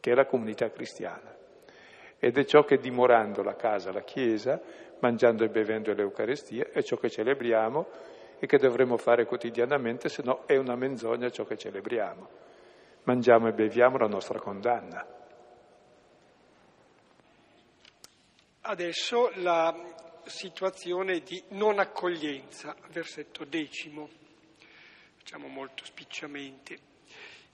che 0.00 0.12
è 0.12 0.14
la 0.14 0.26
comunità 0.26 0.70
cristiana. 0.70 1.34
Ed 2.18 2.38
è 2.38 2.44
ciò 2.44 2.64
che 2.64 2.78
dimorando 2.78 3.42
la 3.42 3.54
casa, 3.54 3.92
la 3.92 4.02
Chiesa, 4.02 4.60
mangiando 5.00 5.44
e 5.44 5.48
bevendo 5.48 5.92
l'Eucarestia, 5.92 6.68
è 6.72 6.82
ciò 6.82 6.96
che 6.96 7.10
celebriamo 7.10 7.86
e 8.38 8.46
che 8.46 8.58
dovremmo 8.58 8.96
fare 8.96 9.26
quotidianamente, 9.26 10.08
se 10.08 10.22
no 10.24 10.44
è 10.46 10.56
una 10.56 10.76
menzogna 10.76 11.30
ciò 11.30 11.44
che 11.44 11.56
celebriamo. 11.56 12.28
Mangiamo 13.04 13.48
e 13.48 13.52
beviamo 13.52 13.98
la 13.98 14.06
nostra 14.06 14.38
condanna. 14.38 15.06
Adesso 18.62 19.30
la 19.34 19.74
situazione 20.24 21.20
di 21.20 21.42
non 21.50 21.78
accoglienza, 21.78 22.74
versetto 22.90 23.44
decimo 23.44 24.08
diciamo 25.24 25.48
molto 25.48 25.86
spicciamente. 25.86 26.78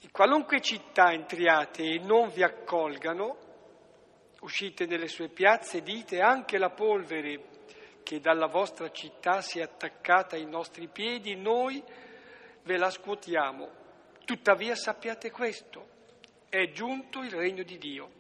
In 0.01 0.11
qualunque 0.11 0.61
città 0.61 1.13
entriate 1.13 1.85
e 1.85 1.99
non 2.01 2.29
vi 2.31 2.43
accolgano, 2.43 3.39
uscite 4.41 4.87
nelle 4.87 5.07
sue 5.07 5.29
piazze 5.29 5.81
dite 5.81 6.21
anche 6.21 6.59
la 6.59 6.71
polvere 6.71 7.59
che 8.03 8.19
dalla 8.19 8.49
vostra 8.49 8.91
città 8.91 9.41
si 9.41 9.61
è 9.61 9.63
attaccata 9.63 10.35
ai 10.35 10.47
nostri 10.47 10.89
piedi, 10.89 11.37
noi 11.37 11.81
ve 12.65 12.77
la 12.77 12.91
scuotiamo. 12.91 13.71
Tuttavia 14.25 14.75
sappiate 14.75 15.31
questo, 15.31 15.87
è 16.49 16.71
giunto 16.71 17.21
il 17.21 17.31
regno 17.31 17.63
di 17.63 17.79
Dio. 17.79 18.11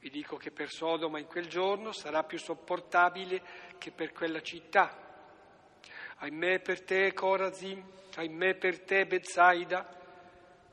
Vi 0.00 0.10
dico 0.10 0.36
che 0.36 0.50
per 0.50 0.70
Sodoma 0.70 1.20
in 1.20 1.26
quel 1.26 1.46
giorno 1.46 1.92
sarà 1.92 2.24
più 2.24 2.38
sopportabile 2.38 3.40
che 3.78 3.92
per 3.92 4.12
quella 4.12 4.40
città 4.40 5.05
ahimè 6.16 6.60
per 6.60 6.82
te 6.82 7.12
Corazim, 7.12 7.82
ahimè 8.14 8.54
per 8.54 8.80
te 8.80 9.06
Bezzaida, 9.06 9.94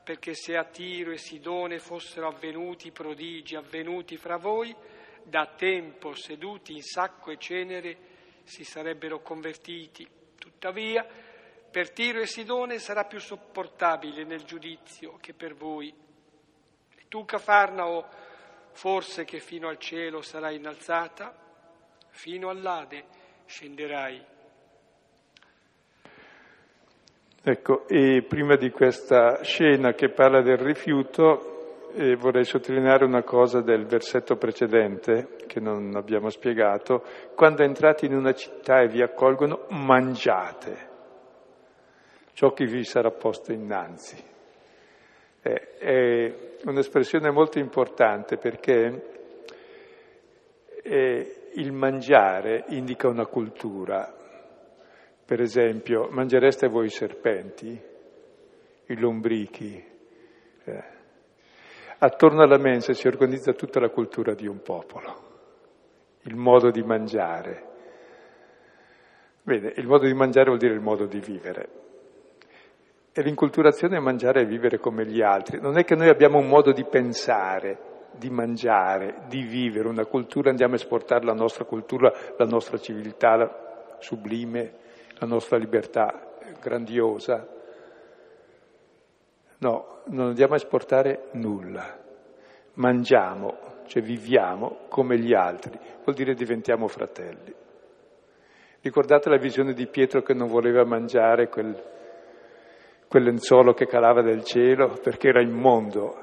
perché 0.02 0.34
se 0.34 0.56
a 0.56 0.64
Tiro 0.64 1.12
e 1.12 1.18
Sidone 1.18 1.78
fossero 1.78 2.28
avvenuti 2.28 2.90
prodigi 2.90 3.56
avvenuti 3.56 4.16
fra 4.16 4.36
voi, 4.36 4.74
da 5.22 5.46
tempo 5.56 6.14
seduti 6.14 6.74
in 6.74 6.82
sacco 6.82 7.30
e 7.30 7.38
cenere 7.38 7.96
si 8.44 8.64
sarebbero 8.64 9.20
convertiti. 9.20 10.06
Tuttavia, 10.38 11.06
per 11.70 11.90
Tiro 11.90 12.20
e 12.20 12.26
Sidone 12.26 12.78
sarà 12.78 13.04
più 13.04 13.18
sopportabile 13.18 14.24
nel 14.24 14.44
giudizio 14.44 15.16
che 15.16 15.32
per 15.32 15.54
voi. 15.54 15.88
E 15.88 17.04
tu, 17.08 17.24
Cafarnao, 17.24 18.06
forse 18.72 19.24
che 19.24 19.40
fino 19.40 19.68
al 19.68 19.78
cielo 19.78 20.20
sarai 20.20 20.56
innalzata, 20.56 21.34
fino 22.10 22.50
all'Ade 22.50 23.06
scenderai. 23.46 24.32
Ecco, 27.46 27.86
e 27.88 28.24
prima 28.26 28.56
di 28.56 28.70
questa 28.70 29.42
scena 29.42 29.92
che 29.92 30.08
parla 30.08 30.40
del 30.40 30.56
rifiuto, 30.56 31.90
eh, 31.92 32.16
vorrei 32.16 32.44
sottolineare 32.44 33.04
una 33.04 33.22
cosa 33.22 33.60
del 33.60 33.84
versetto 33.84 34.36
precedente 34.36 35.36
che 35.46 35.60
non 35.60 35.94
abbiamo 35.94 36.30
spiegato. 36.30 37.04
Quando 37.34 37.62
entrate 37.62 38.06
in 38.06 38.14
una 38.14 38.32
città 38.32 38.80
e 38.80 38.88
vi 38.88 39.02
accolgono, 39.02 39.66
mangiate 39.68 40.92
ciò 42.32 42.54
che 42.54 42.64
vi 42.64 42.82
sarà 42.82 43.10
posto 43.10 43.52
innanzi. 43.52 44.16
Eh, 45.42 45.76
è 45.76 46.34
un'espressione 46.64 47.30
molto 47.30 47.58
importante 47.58 48.38
perché 48.38 49.02
eh, 50.82 51.34
il 51.52 51.72
mangiare 51.72 52.64
indica 52.68 53.06
una 53.06 53.26
cultura, 53.26 54.14
per 55.24 55.40
esempio, 55.40 56.08
mangereste 56.10 56.68
voi 56.68 56.86
i 56.86 56.90
serpenti, 56.90 57.80
i 58.86 58.98
lombrichi? 58.98 59.82
Eh. 60.64 60.84
Attorno 61.98 62.42
alla 62.42 62.58
mensa 62.58 62.92
si 62.92 63.06
organizza 63.06 63.52
tutta 63.54 63.80
la 63.80 63.88
cultura 63.88 64.34
di 64.34 64.46
un 64.46 64.60
popolo, 64.60 65.14
il 66.22 66.36
modo 66.36 66.70
di 66.70 66.82
mangiare. 66.82 67.72
Bene, 69.42 69.72
il 69.76 69.86
modo 69.86 70.04
di 70.04 70.14
mangiare 70.14 70.46
vuol 70.46 70.58
dire 70.58 70.74
il 70.74 70.80
modo 70.80 71.06
di 71.06 71.20
vivere. 71.20 71.68
E 73.12 73.22
l'inculturazione 73.22 73.96
è 73.96 74.00
mangiare 74.00 74.42
e 74.42 74.46
vivere 74.46 74.78
come 74.78 75.06
gli 75.06 75.22
altri. 75.22 75.60
Non 75.60 75.78
è 75.78 75.84
che 75.84 75.94
noi 75.94 76.08
abbiamo 76.08 76.38
un 76.38 76.48
modo 76.48 76.72
di 76.72 76.84
pensare, 76.84 78.08
di 78.12 78.28
mangiare, 78.28 79.22
di 79.28 79.42
vivere, 79.42 79.88
una 79.88 80.04
cultura, 80.04 80.50
andiamo 80.50 80.74
a 80.74 80.76
esportare 80.76 81.24
la 81.24 81.32
nostra 81.32 81.64
cultura, 81.64 82.12
la 82.36 82.44
nostra 82.44 82.76
civiltà 82.76 83.96
sublime, 84.00 84.82
la 85.18 85.26
nostra 85.26 85.56
libertà 85.56 86.36
grandiosa. 86.60 87.46
No, 89.58 90.00
non 90.06 90.28
andiamo 90.28 90.54
a 90.54 90.56
esportare 90.56 91.28
nulla. 91.32 92.02
Mangiamo, 92.74 93.56
cioè 93.86 94.02
viviamo 94.02 94.80
come 94.88 95.18
gli 95.18 95.32
altri, 95.32 95.78
vuol 96.02 96.16
dire 96.16 96.34
diventiamo 96.34 96.88
fratelli. 96.88 97.54
Ricordate 98.80 99.30
la 99.30 99.38
visione 99.38 99.72
di 99.72 99.86
Pietro 99.86 100.22
che 100.22 100.34
non 100.34 100.48
voleva 100.48 100.84
mangiare 100.84 101.48
quel, 101.48 101.74
quel 103.08 103.22
lenzuolo 103.22 103.72
che 103.72 103.86
calava 103.86 104.20
dal 104.20 104.44
cielo 104.44 104.98
perché 105.02 105.28
era 105.28 105.40
immondo. 105.40 106.22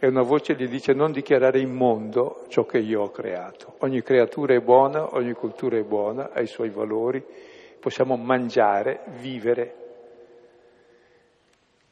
E 0.00 0.08
una 0.08 0.22
voce 0.22 0.56
gli 0.56 0.66
dice 0.66 0.92
non 0.92 1.12
dichiarare 1.12 1.60
immondo 1.60 2.46
ciò 2.48 2.64
che 2.64 2.78
io 2.78 3.02
ho 3.02 3.10
creato. 3.10 3.76
Ogni 3.78 4.02
creatura 4.02 4.54
è 4.54 4.60
buona, 4.60 5.14
ogni 5.14 5.32
cultura 5.34 5.76
è 5.76 5.84
buona, 5.84 6.30
ha 6.32 6.40
i 6.40 6.48
suoi 6.48 6.70
valori, 6.70 7.24
possiamo 7.82 8.16
mangiare, 8.16 9.00
vivere 9.18 9.74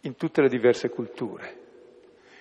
in 0.03 0.15
tutte 0.15 0.41
le 0.41 0.49
diverse 0.49 0.89
culture, 0.89 1.53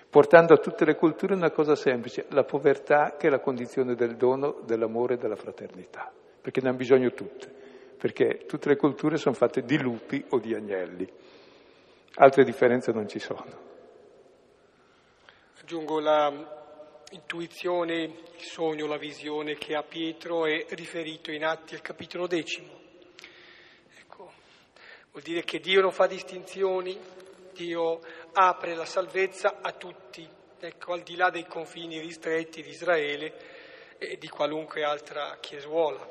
portando 0.08 0.54
a 0.54 0.58
tutte 0.58 0.84
le 0.84 0.94
culture 0.94 1.34
una 1.34 1.50
cosa 1.50 1.74
semplice, 1.74 2.26
la 2.28 2.44
povertà 2.44 3.16
che 3.18 3.26
è 3.26 3.30
la 3.30 3.40
condizione 3.40 3.96
del 3.96 4.14
dono, 4.14 4.60
dell'amore 4.64 5.14
e 5.14 5.16
della 5.16 5.34
fraternità, 5.34 6.12
perché 6.40 6.60
ne 6.60 6.68
hanno 6.68 6.78
bisogno 6.78 7.12
tutte, 7.12 7.52
perché 7.98 8.44
tutte 8.46 8.68
le 8.68 8.76
culture 8.76 9.16
sono 9.16 9.34
fatte 9.34 9.62
di 9.62 9.82
lupi 9.82 10.24
o 10.28 10.38
di 10.38 10.54
agnelli, 10.54 11.12
altre 12.14 12.44
differenze 12.44 12.92
non 12.92 13.08
ci 13.08 13.18
sono. 13.18 13.68
Aggiungo 15.60 15.98
la 15.98 16.58
intuizione, 17.10 18.02
il 18.04 18.14
sogno, 18.36 18.86
la 18.86 18.96
visione 18.96 19.56
che 19.56 19.74
ha 19.74 19.82
Pietro 19.82 20.46
è 20.46 20.66
riferito 20.70 21.32
in 21.32 21.44
Atti 21.44 21.74
al 21.74 21.82
capitolo 21.82 22.28
decimo 22.28 22.78
Vuol 25.12 25.24
dire 25.24 25.42
che 25.42 25.58
Dio 25.58 25.80
non 25.80 25.90
fa 25.90 26.06
distinzioni, 26.06 26.96
Dio 27.52 27.98
apre 28.32 28.76
la 28.76 28.84
salvezza 28.84 29.58
a 29.60 29.72
tutti, 29.72 30.24
ecco, 30.60 30.92
al 30.92 31.00
di 31.00 31.16
là 31.16 31.30
dei 31.30 31.46
confini 31.48 31.98
ristretti 31.98 32.62
di 32.62 32.70
Israele 32.70 33.32
e 33.98 34.18
di 34.18 34.28
qualunque 34.28 34.84
altra 34.84 35.36
chiesuola. 35.40 36.06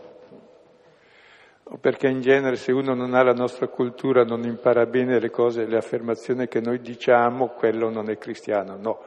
Perché 1.80 2.08
in 2.10 2.20
genere 2.20 2.58
se 2.58 2.74
uno 2.74 2.94
non 2.94 3.14
ha 3.14 3.24
la 3.24 3.32
nostra 3.32 3.70
cultura, 3.70 4.26
non 4.26 4.44
impara 4.44 4.86
bene 4.86 5.18
le 5.18 5.30
cose, 5.30 5.66
le 5.66 5.78
affermazioni 5.78 6.50
che 6.50 6.60
noi 6.60 6.82
diciamo, 6.82 7.50
quello 7.50 7.90
non 7.90 8.10
è 8.10 8.18
cristiano. 8.18 8.76
No, 8.76 9.02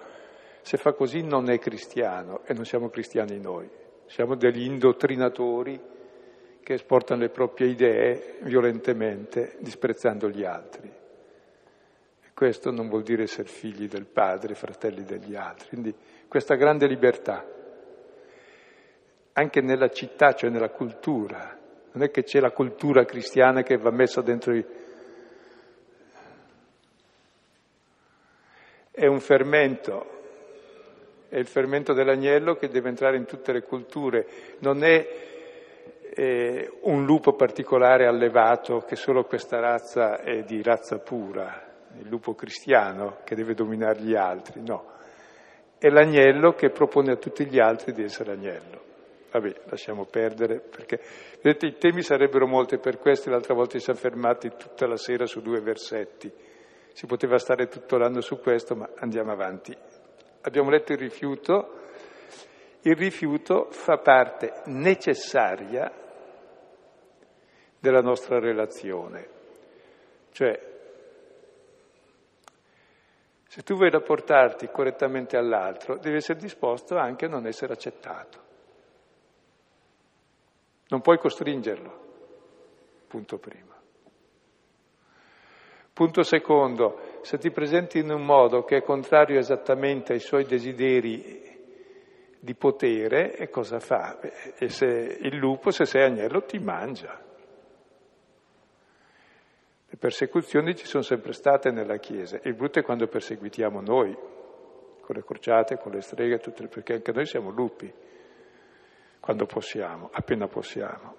se 0.63 0.79
fa 0.79 0.95
così 0.95 1.21
non 1.21 1.51
è 1.51 1.59
cristiano 1.59 2.41
e 2.47 2.55
non 2.55 2.65
siamo 2.65 2.89
cristiani 2.89 3.39
noi, 3.39 3.69
siamo 4.07 4.37
degli 4.37 4.63
indottrinatori 4.63 5.79
che 6.63 6.75
esportano 6.75 7.23
le 7.23 7.29
proprie 7.29 7.69
idee 7.69 8.37
violentemente, 8.43 9.57
disprezzando 9.59 10.29
gli 10.29 10.45
altri. 10.45 10.89
E 10.89 12.29
questo 12.35 12.71
non 12.71 12.89
vuol 12.89 13.03
dire 13.03 13.25
essere 13.25 13.49
figli 13.49 13.89
del 13.89 14.07
padre, 14.07 14.55
fratelli 14.55 15.05
degli 15.05 15.35
altri. 15.35 15.69
Quindi 15.69 15.95
questa 16.29 16.55
grande 16.55 16.87
libertà. 16.87 17.45
anche 19.35 19.61
nella 19.61 19.89
città, 19.89 20.35
cioè 20.35 20.51
nella 20.51 20.71
cultura. 20.71 21.59
Non 21.93 22.03
è 22.03 22.11
che 22.11 22.23
c'è 22.23 22.41
la 22.41 22.51
cultura 22.51 23.05
cristiana 23.05 23.63
che 23.63 23.77
va 23.77 23.91
messa 23.91 24.21
dentro 24.21 24.55
i... 24.55 24.65
È 28.91 29.07
un 29.07 29.21
fermento, 29.21 30.07
è 31.29 31.39
il 31.39 31.47
fermento 31.47 31.95
dell'agnello 31.95 32.57
che 32.57 32.69
deve 32.69 32.91
entrare 32.91 33.17
in 33.17 33.25
tutte 33.25 33.53
le 33.53 33.63
culture, 33.63 34.27
non 34.59 34.85
è 34.85 35.32
eh, 36.15 36.71
un 36.83 37.05
lupo 37.05 37.33
particolare 37.35 38.07
allevato 38.07 38.81
che 38.81 38.97
solo 38.97 39.25
questa 39.25 39.61
razza 39.61 40.21
è 40.21 40.43
di 40.43 40.63
razza 40.63 40.99
pura, 40.99 41.71
il 41.99 42.09
lupo 42.09 42.35
cristiano 42.35 43.19
che 43.25 43.35
deve 43.35 43.55
dominare 43.55 44.01
gli 44.01 44.15
altri, 44.15 44.63
no, 44.63 44.91
è 45.79 45.89
l'agnello 45.89 46.53
che 46.53 46.69
propone 46.71 47.13
a 47.13 47.17
tutti 47.17 47.47
gli 47.47 47.59
altri 47.59 47.93
di 47.93 48.03
essere 48.03 48.33
agnello. 48.33 48.81
Vabbè, 49.31 49.63
lasciamo 49.71 50.05
perdere, 50.05 50.61
perché 50.61 51.01
vedete 51.41 51.67
i 51.67 51.79
temi 51.79 52.03
sarebbero 52.03 52.47
molti, 52.47 52.77
per 52.77 52.99
questo 52.99 53.31
l'altra 53.31 53.55
volta 53.55 53.79
ci 53.79 53.85
siamo 53.85 53.99
fermati 53.99 54.53
tutta 54.59 54.87
la 54.87 54.99
sera 54.99 55.25
su 55.25 55.41
due 55.41 55.61
versetti. 55.61 56.31
Si 56.93 57.07
poteva 57.07 57.39
stare 57.39 57.69
tutto 57.69 57.97
l'anno 57.97 58.21
su 58.21 58.39
questo, 58.39 58.77
ma 58.77 58.91
andiamo 58.99 59.33
avanti. 59.33 59.75
Abbiamo 60.43 60.69
letto 60.69 60.93
il 60.93 60.99
rifiuto. 60.99 61.79
Il 62.83 62.97
rifiuto 62.97 63.69
fa 63.71 63.97
parte 63.99 64.61
necessaria 64.67 66.02
della 67.83 68.01
nostra 68.01 68.39
relazione. 68.39 69.29
Cioè, 70.31 70.71
se 73.49 73.63
tu 73.63 73.75
vuoi 73.75 73.91
rapportarti 73.91 74.69
correttamente 74.69 75.37
all'altro, 75.37 75.99
devi 75.99 76.17
essere 76.17 76.39
disposto 76.39 76.97
anche 76.97 77.25
a 77.25 77.29
non 77.29 77.45
essere 77.45 77.73
accettato. 77.73 78.39
Non 80.91 81.01
puoi 81.01 81.19
costringerlo, 81.19 81.99
punto 83.09 83.39
primo. 83.39 83.71
Punto 85.93 86.23
secondo, 86.23 87.19
se 87.23 87.37
ti 87.39 87.51
presenti 87.51 87.99
in 87.99 88.13
un 88.13 88.25
modo 88.25 88.63
che 88.63 88.77
è 88.77 88.83
contrario 88.83 89.41
esattamente 89.41 90.13
ai 90.13 90.21
suoi 90.21 90.45
desideri 90.45 91.51
di 92.39 92.55
potere, 92.55 93.37
e 93.37 93.49
cosa 93.51 93.81
fa? 93.81 94.21
E 94.21 94.69
se 94.69 94.87
il 94.87 95.37
lupo, 95.37 95.73
se 95.73 95.85
sei 95.85 96.05
agnello, 96.05 96.45
ti 96.45 96.59
mangia. 96.61 97.31
Le 99.93 99.99
persecuzioni 99.99 100.75
ci 100.75 100.87
sono 100.87 101.03
sempre 101.03 101.35
state 101.35 101.71
nella 101.71 101.99
Chiesa. 101.99 102.41
Il 102.45 102.55
brutto 102.55 102.79
è 102.79 102.83
quando 102.83 103.09
perseguitiamo 103.09 103.83
noi, 103.83 104.17
con 105.03 105.15
le 105.15 105.23
crociate, 105.23 105.77
con 105.77 105.93
le 105.93 106.01
streghe, 106.01 106.39
tutte, 106.39 106.67
perché 106.67 106.95
anche 106.95 107.13
noi 107.13 107.27
siamo 107.27 107.51
lupi 107.51 107.93
quando 109.21 109.45
possiamo, 109.45 110.09
appena 110.11 110.47
possiamo. 110.47 111.15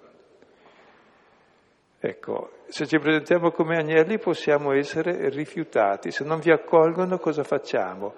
Ecco, 2.00 2.50
se 2.66 2.86
ci 2.86 2.98
presentiamo 2.98 3.52
come 3.52 3.76
agnelli 3.76 4.18
possiamo 4.18 4.72
essere 4.72 5.28
rifiutati, 5.28 6.10
se 6.10 6.24
non 6.24 6.40
vi 6.40 6.50
accolgono 6.50 7.18
cosa 7.18 7.44
facciamo? 7.44 8.12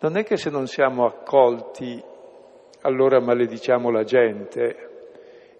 Non 0.00 0.16
è 0.16 0.24
che 0.24 0.38
se 0.38 0.48
non 0.48 0.68
siamo 0.68 1.04
accolti 1.04 2.02
allora 2.80 3.20
malediciamo 3.20 3.90
la 3.90 4.04
gente 4.04 4.88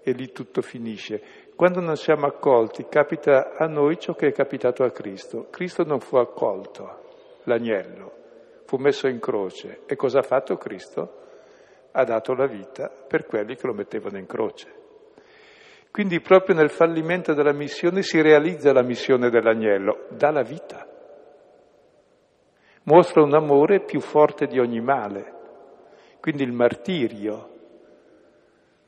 e 0.02 0.12
lì 0.12 0.32
tutto 0.32 0.62
finisce. 0.62 1.22
Quando 1.62 1.78
non 1.78 1.94
siamo 1.94 2.26
accolti 2.26 2.86
capita 2.88 3.54
a 3.56 3.68
noi 3.68 3.96
ciò 3.96 4.14
che 4.14 4.26
è 4.26 4.32
capitato 4.32 4.82
a 4.82 4.90
Cristo. 4.90 5.46
Cristo 5.48 5.84
non 5.84 6.00
fu 6.00 6.16
accolto, 6.16 7.02
l'agnello, 7.44 8.12
fu 8.64 8.78
messo 8.78 9.06
in 9.06 9.20
croce. 9.20 9.82
E 9.86 9.94
cosa 9.94 10.18
ha 10.18 10.22
fatto 10.22 10.56
Cristo? 10.56 11.20
ha 11.92 12.02
dato 12.02 12.34
la 12.34 12.48
vita 12.48 12.88
per 12.88 13.26
quelli 13.26 13.54
che 13.54 13.68
lo 13.68 13.74
mettevano 13.74 14.18
in 14.18 14.26
croce. 14.26 14.72
Quindi 15.92 16.20
proprio 16.20 16.56
nel 16.56 16.70
fallimento 16.70 17.32
della 17.32 17.52
missione 17.52 18.02
si 18.02 18.20
realizza 18.20 18.72
la 18.72 18.82
missione 18.82 19.30
dell'agnello, 19.30 20.06
dà 20.08 20.32
la 20.32 20.42
vita. 20.42 20.84
Mostra 22.82 23.22
un 23.22 23.34
amore 23.34 23.84
più 23.84 24.00
forte 24.00 24.46
di 24.46 24.58
ogni 24.58 24.80
male. 24.80 25.32
Quindi 26.18 26.42
il 26.42 26.52
martirio, 26.52 27.51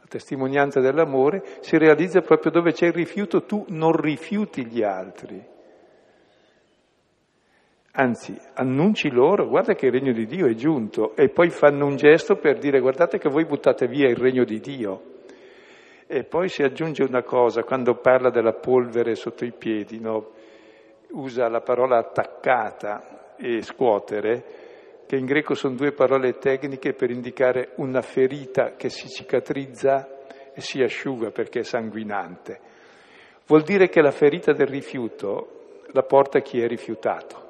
la 0.05 0.09
testimonianza 0.09 0.81
dell'amore, 0.81 1.43
si 1.61 1.79
realizza 1.79 2.21
proprio 2.21 2.53
dove 2.53 2.73
c'è 2.73 2.89
il 2.89 2.93
rifiuto, 2.93 3.45
tu 3.45 3.65
non 3.69 3.97
rifiuti 3.97 4.67
gli 4.67 4.83
altri, 4.83 5.53
Anzi, 7.97 8.37
annunci 8.55 9.09
loro, 9.09 9.47
guarda 9.47 9.75
che 9.75 9.87
il 9.87 9.93
regno 9.93 10.13
di 10.13 10.27
Dio 10.27 10.49
è 10.49 10.55
giunto 10.55 11.15
e 11.15 11.29
poi 11.29 11.51
fanno 11.51 11.87
un 11.87 11.95
gesto 11.95 12.35
per 12.35 12.59
dire 12.59 12.81
guardate 12.81 13.19
che 13.19 13.29
voi 13.29 13.45
buttate 13.45 13.87
via 13.87 14.09
il 14.09 14.17
regno 14.17 14.43
di 14.43 14.59
Dio. 14.59 15.13
E 16.09 16.25
poi 16.25 16.49
si 16.49 16.65
aggiunge 16.65 17.05
una 17.05 17.23
cosa, 17.23 17.63
quando 17.63 17.95
parla 17.95 18.31
della 18.31 18.53
polvere 18.53 19.15
sotto 19.15 19.45
i 19.45 19.53
piedi, 19.53 20.01
no? 20.01 20.33
usa 21.13 21.49
la 21.49 21.61
parola 21.61 21.99
attaccata 21.99 23.37
e 23.37 23.63
scuotere, 23.63 24.43
che 25.07 25.17
in 25.17 25.27
greco 25.27 25.55
sono 25.55 25.75
due 25.75 25.93
parole 25.93 26.39
tecniche 26.39 26.95
per 26.95 27.11
indicare 27.11 27.73
una 27.77 28.01
ferita 28.01 28.75
che 28.77 28.89
si 28.89 29.09
cicatrizza 29.09 30.09
e 30.53 30.61
si 30.61 30.83
asciuga 30.83 31.31
perché 31.31 31.61
è 31.61 31.65
sanguinante. 31.65 32.61
Vuol 33.47 33.63
dire 33.63 33.89
che 33.89 34.01
la 34.01 34.11
ferita 34.11 34.53
del 34.53 34.69
rifiuto 34.69 35.83
la 35.93 36.03
porta 36.03 36.41
chi 36.41 36.61
è 36.61 36.67
rifiutato 36.67 37.45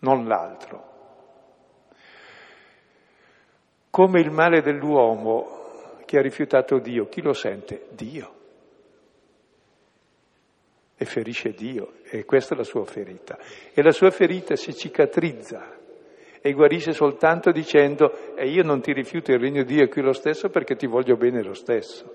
non 0.00 0.26
l'altro. 0.26 0.94
Come 3.90 4.20
il 4.20 4.30
male 4.30 4.60
dell'uomo 4.60 6.00
che 6.04 6.18
ha 6.18 6.22
rifiutato 6.22 6.78
Dio, 6.78 7.08
chi 7.08 7.22
lo 7.22 7.32
sente? 7.32 7.86
Dio. 7.90 8.35
E 10.96 11.04
ferisce 11.04 11.50
Dio, 11.50 11.94
e 12.04 12.24
questa 12.24 12.54
è 12.54 12.56
la 12.56 12.64
sua 12.64 12.84
ferita. 12.84 13.38
E 13.74 13.82
la 13.82 13.90
sua 13.92 14.10
ferita 14.10 14.56
si 14.56 14.74
cicatrizza 14.74 15.76
e 16.40 16.52
guarisce 16.52 16.92
soltanto 16.92 17.50
dicendo 17.50 18.36
e 18.36 18.48
io 18.48 18.62
non 18.62 18.80
ti 18.80 18.92
rifiuto 18.92 19.32
il 19.32 19.40
regno 19.40 19.64
di 19.64 19.74
Dio 19.74 19.88
qui 19.88 20.00
lo 20.00 20.12
stesso 20.12 20.48
perché 20.48 20.76
ti 20.76 20.86
voglio 20.86 21.16
bene 21.16 21.42
lo 21.42 21.54
stesso. 21.54 22.14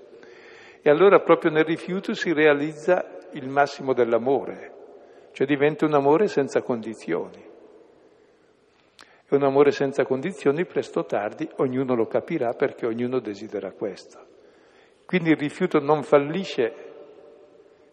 E 0.81 0.89
allora 0.89 1.19
proprio 1.19 1.51
nel 1.51 1.65
rifiuto 1.65 2.13
si 2.13 2.31
realizza 2.31 3.19
il 3.33 3.49
massimo 3.49 3.93
dell'amore, 3.93 4.71
cioè 5.33 5.45
diventa 5.45 5.85
un 5.85 5.93
amore 5.93 6.27
senza 6.27 6.61
condizioni. 6.61 7.49
È 9.25 9.35
un 9.35 9.43
amore 9.43 9.71
senza 9.71 10.05
condizioni, 10.05 10.65
presto 10.65 11.01
o 11.01 11.05
tardi 11.05 11.49
ognuno 11.57 11.93
lo 11.93 12.07
capirà 12.07 12.53
perché 12.53 12.85
ognuno 12.85 13.19
desidera 13.19 13.71
questo. 13.71 14.19
Quindi 15.05 15.31
il 15.31 15.37
rifiuto 15.37 15.79
non 15.79 16.03
fallisce 16.03 16.90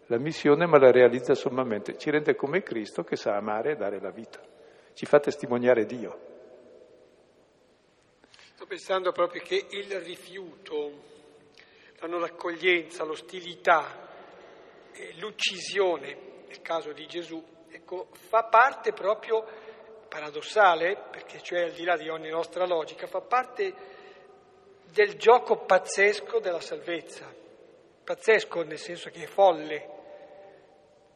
la 0.09 0.17
missione 0.17 0.65
ma 0.65 0.79
la 0.79 0.91
realizza 0.91 1.35
sommamente, 1.35 1.97
ci 1.97 2.09
rende 2.09 2.35
come 2.35 2.63
Cristo 2.63 3.03
che 3.03 3.15
sa 3.15 3.35
amare 3.35 3.73
e 3.73 3.75
dare 3.75 3.99
la 3.99 4.09
vita, 4.09 4.41
ci 4.93 5.05
fa 5.05 5.19
testimoniare 5.19 5.85
Dio. 5.85 6.27
Sto 8.55 8.65
pensando 8.65 9.11
proprio 9.11 9.41
che 9.43 9.67
il 9.69 9.99
rifiuto, 9.99 10.91
la 11.99 12.07
non 12.07 12.23
accoglienza, 12.23 13.03
l'ostilità, 13.03 14.07
l'uccisione, 15.19 16.17
nel 16.47 16.61
caso 16.61 16.91
di 16.91 17.05
Gesù, 17.05 17.43
ecco, 17.69 18.07
fa 18.11 18.45
parte 18.45 18.93
proprio 18.93 19.45
paradossale, 20.07 21.05
perché 21.11 21.39
cioè 21.39 21.65
al 21.65 21.71
di 21.71 21.83
là 21.83 21.95
di 21.95 22.09
ogni 22.09 22.29
nostra 22.29 22.65
logica, 22.65 23.05
fa 23.05 23.21
parte 23.21 23.73
del 24.91 25.17
gioco 25.17 25.65
pazzesco 25.65 26.39
della 26.39 26.61
salvezza. 26.61 27.31
Pazzesco 28.03 28.63
nel 28.63 28.79
senso 28.79 29.11
che 29.11 29.25
è 29.25 29.27
folle, 29.27 29.97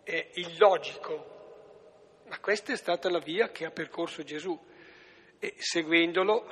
è 0.04 0.30
illogico, 0.34 2.24
ma 2.28 2.40
questa 2.40 2.74
è 2.74 2.78
stata 2.78 3.10
la 3.10 3.20
via 3.20 3.50
che 3.50 3.66
ha 3.66 3.72
percorso 3.72 4.24
Gesù. 4.24 4.60
E 5.40 5.56
seguendolo 5.58 6.48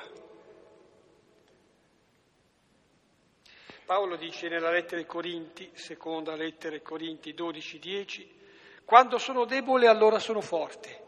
Paolo 3.91 4.15
dice 4.15 4.47
nella 4.47 4.71
lettera 4.71 5.01
ai 5.01 5.05
Corinti, 5.05 5.69
seconda 5.73 6.33
lettera 6.33 6.75
ai 6.75 6.81
Corinti 6.81 7.33
12, 7.33 7.77
10, 7.77 8.39
quando 8.85 9.17
sono 9.17 9.43
debole 9.43 9.87
allora 9.87 10.17
sono 10.17 10.39
forte. 10.39 11.03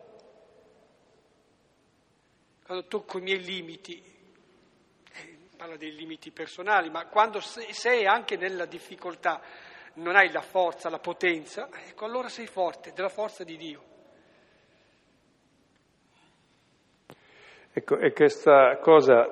Quando 2.65 2.85
tocco 2.87 3.19
i 3.19 3.21
miei 3.21 3.41
limiti, 3.41 4.03
eh, 5.13 5.37
parla 5.55 5.77
dei 5.77 5.95
limiti 5.95 6.31
personali, 6.31 6.89
ma 6.89 7.05
quando 7.05 7.39
sei 7.39 8.05
anche 8.05 8.35
nella 8.35 8.65
difficoltà, 8.65 9.41
non 9.95 10.15
hai 10.15 10.31
la 10.31 10.41
forza, 10.41 10.89
la 10.89 10.99
potenza, 10.99 11.69
ecco 11.87 12.05
allora 12.05 12.29
sei 12.29 12.47
forte, 12.47 12.91
della 12.93 13.09
forza 13.09 13.43
di 13.43 13.57
Dio. 13.57 13.81
Ecco, 17.71 17.97
e 17.97 18.13
questa 18.13 18.77
cosa 18.77 19.27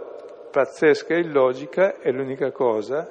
pazzesca 0.52 1.14
e 1.14 1.20
illogica 1.20 2.00
è 2.00 2.12
l'unica 2.12 2.52
cosa 2.52 3.10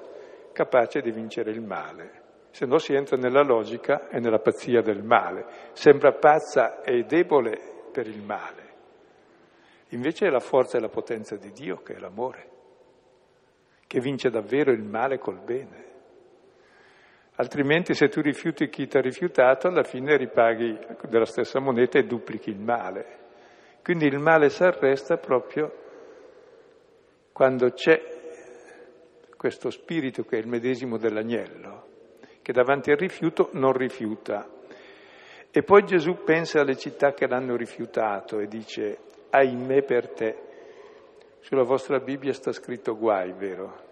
capace 0.52 1.00
di 1.00 1.10
vincere 1.10 1.50
il 1.50 1.60
male. 1.60 2.18
Se 2.50 2.66
no 2.66 2.78
si 2.78 2.94
entra 2.94 3.16
nella 3.16 3.42
logica 3.42 4.08
e 4.08 4.18
nella 4.18 4.40
pazzia 4.40 4.82
del 4.82 5.04
male. 5.04 5.46
Sembra 5.72 6.12
pazza 6.12 6.82
e 6.82 7.04
debole 7.04 7.88
per 7.92 8.08
il 8.08 8.20
male 8.22 8.70
Invece 9.90 10.26
è 10.26 10.30
la 10.30 10.40
forza 10.40 10.78
e 10.78 10.80
la 10.80 10.88
potenza 10.88 11.36
di 11.36 11.50
Dio 11.50 11.82
che 11.82 11.94
è 11.94 11.98
l'amore, 11.98 12.48
che 13.86 14.00
vince 14.00 14.30
davvero 14.30 14.70
il 14.70 14.82
male 14.82 15.18
col 15.18 15.40
bene. 15.40 15.88
Altrimenti 17.40 17.94
se 17.94 18.08
tu 18.08 18.20
rifiuti 18.20 18.68
chi 18.68 18.86
ti 18.86 18.98
ha 18.98 19.00
rifiutato, 19.00 19.68
alla 19.68 19.82
fine 19.82 20.14
ripaghi 20.18 20.78
della 21.08 21.24
stessa 21.24 21.58
moneta 21.58 21.98
e 21.98 22.04
duplichi 22.04 22.50
il 22.50 22.60
male. 22.60 23.18
Quindi 23.82 24.04
il 24.04 24.18
male 24.18 24.50
si 24.50 24.62
arresta 24.62 25.16
proprio 25.16 25.72
quando 27.32 27.70
c'è 27.70 27.98
questo 29.38 29.70
spirito 29.70 30.22
che 30.24 30.36
è 30.36 30.40
il 30.40 30.48
medesimo 30.48 30.98
dell'agnello, 30.98 31.86
che 32.42 32.52
davanti 32.52 32.90
al 32.90 32.98
rifiuto 32.98 33.48
non 33.52 33.72
rifiuta. 33.72 34.46
E 35.50 35.62
poi 35.62 35.82
Gesù 35.84 36.22
pensa 36.22 36.60
alle 36.60 36.76
città 36.76 37.14
che 37.14 37.26
l'hanno 37.26 37.56
rifiutato 37.56 38.38
e 38.38 38.48
dice, 38.48 38.98
ahimè 39.30 39.82
per 39.84 40.10
te. 40.10 40.36
Sulla 41.38 41.64
vostra 41.64 42.00
Bibbia 42.00 42.34
sta 42.34 42.52
scritto 42.52 42.98
guai, 42.98 43.32
vero? 43.32 43.88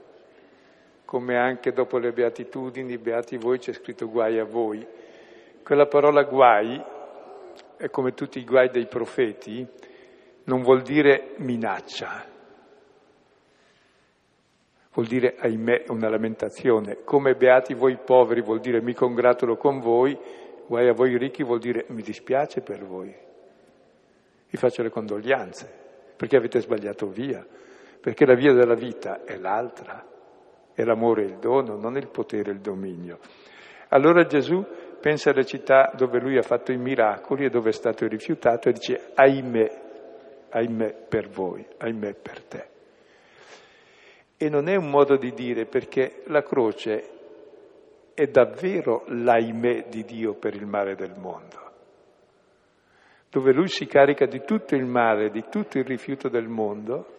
Come 1.09 1.39
anche 1.39 1.73
dopo 1.73 1.97
le 1.97 2.13
beatitudini, 2.13 2.99
beati 2.99 3.39
voi, 3.39 3.59
c'è 3.59 3.73
scritto 3.73 4.11
guai 4.11 4.39
a 4.39 4.45
voi. 4.45 4.87
Quella 5.63 5.87
parola 5.87 6.25
guai, 6.25 6.79
è 7.79 7.89
come 7.89 8.13
tutti 8.13 8.39
i 8.39 8.45
guai 8.45 8.69
dei 8.69 8.87
profeti, 8.89 9.67
non 10.45 10.61
vuol 10.61 10.83
dire 10.83 11.31
minaccia, 11.37 12.27
vuol 14.93 15.07
dire 15.07 15.37
ahimè 15.39 15.85
una 15.89 16.11
lamentazione. 16.11 16.99
Come 17.05 17.37
beati 17.37 17.73
voi 17.73 17.97
poveri 17.97 18.43
vuol 18.43 18.61
dire 18.61 18.83
mi 18.83 18.93
congratulo 18.93 19.57
con 19.57 19.81
voi, 19.81 20.15
guai 20.67 20.89
a 20.89 20.93
voi 20.93 21.17
ricchi 21.17 21.43
vuol 21.43 21.59
dire 21.59 21.87
mi 21.89 22.03
dispiace 22.03 22.61
per 22.61 22.85
voi. 22.85 23.17
Vi 24.51 24.57
faccio 24.59 24.83
le 24.83 24.91
condoglianze, 24.91 25.73
perché 26.17 26.37
avete 26.37 26.61
sbagliato 26.61 27.07
via, 27.07 27.43
perché 27.99 28.27
la 28.27 28.35
via 28.35 28.53
della 28.53 28.75
vita 28.75 29.25
è 29.25 29.39
l'altra, 29.39 30.17
è 30.79 30.85
l'amore 30.85 31.25
il 31.25 31.39
dono, 31.39 31.77
non 31.77 31.97
il 31.97 32.07
potere 32.07 32.53
il 32.53 32.61
dominio. 32.61 33.19
Allora 33.89 34.25
Gesù 34.27 34.65
pensa 35.01 35.31
alle 35.31 35.45
città 35.45 35.91
dove 35.97 36.21
lui 36.21 36.39
ha 36.39 36.43
fatto 36.43 36.71
i 36.71 36.77
miracoli 36.77 37.47
e 37.47 37.51
dove 37.51 37.71
è 37.71 37.73
stato 37.73 38.07
rifiutato 38.07 38.69
e 38.69 38.73
dice 38.73 39.11
ahimè, 39.13 39.81
ahimè 40.51 40.95
per 41.09 41.31
voi, 41.31 41.67
ahimè 41.79 42.15
per 42.15 42.43
te. 42.45 42.67
E 44.37 44.49
non 44.49 44.69
è 44.69 44.77
un 44.77 44.89
modo 44.89 45.17
di 45.17 45.33
dire 45.33 45.67
perché 45.67 46.23
la 46.27 46.45
croce 46.45 47.11
è 48.15 48.29
davvero 48.29 49.03
l'ahimè 49.09 49.87
di 49.89 50.05
Dio 50.05 50.35
per 50.35 50.55
il 50.55 50.67
male 50.67 50.95
del 50.95 51.15
mondo, 51.19 51.73
dove 53.31 53.53
lui 53.53 53.67
si 53.67 53.87
carica 53.87 54.27
di 54.27 54.43
tutto 54.45 54.77
il 54.77 54.85
male, 54.85 55.31
di 55.31 55.45
tutto 55.51 55.79
il 55.79 55.85
rifiuto 55.85 56.29
del 56.29 56.47
mondo 56.47 57.17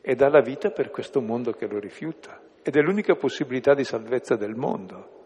e 0.00 0.14
dà 0.14 0.28
la 0.28 0.40
vita 0.40 0.70
per 0.70 0.90
questo 0.90 1.20
mondo 1.20 1.50
che 1.50 1.66
lo 1.66 1.80
rifiuta. 1.80 2.43
Ed 2.66 2.76
è 2.76 2.80
l'unica 2.80 3.14
possibilità 3.14 3.74
di 3.74 3.84
salvezza 3.84 4.36
del 4.36 4.54
mondo. 4.54 5.22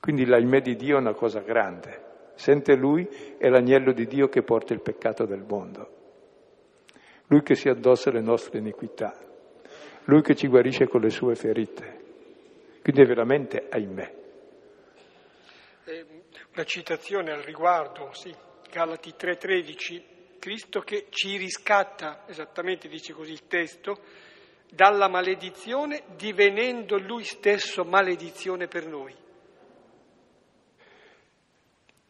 Quindi 0.00 0.26
l'ahimè 0.26 0.60
di 0.60 0.74
Dio 0.74 0.96
è 0.96 1.00
una 1.00 1.14
cosa 1.14 1.38
grande. 1.38 2.32
Sente 2.34 2.74
lui 2.74 3.06
è 3.38 3.48
l'agnello 3.48 3.92
di 3.92 4.06
Dio 4.06 4.28
che 4.28 4.42
porta 4.42 4.72
il 4.72 4.80
peccato 4.80 5.26
del 5.26 5.44
mondo. 5.46 5.98
Lui 7.28 7.42
che 7.42 7.54
si 7.54 7.68
addossa 7.68 8.10
le 8.10 8.20
nostre 8.20 8.58
iniquità, 8.58 9.16
Lui 10.04 10.20
che 10.22 10.34
ci 10.34 10.48
guarisce 10.48 10.88
con 10.88 11.00
le 11.00 11.10
sue 11.10 11.36
ferite. 11.36 12.00
Quindi 12.82 13.02
è 13.02 13.06
veramente 13.06 13.68
ahimè. 13.70 14.14
Eh, 15.84 16.06
una 16.54 16.64
citazione 16.64 17.30
al 17.30 17.42
riguardo, 17.42 18.12
sì, 18.14 18.34
Galati 18.68 19.14
3:13, 19.16 20.02
Cristo 20.40 20.80
che 20.80 21.06
ci 21.10 21.36
riscatta, 21.36 22.24
esattamente 22.26 22.88
dice 22.88 23.12
così 23.12 23.32
il 23.32 23.46
testo, 23.46 24.00
dalla 24.72 25.08
maledizione 25.08 26.02
divenendo 26.16 26.98
Lui 26.98 27.24
stesso 27.24 27.84
maledizione 27.84 28.66
per 28.66 28.86
noi. 28.86 29.14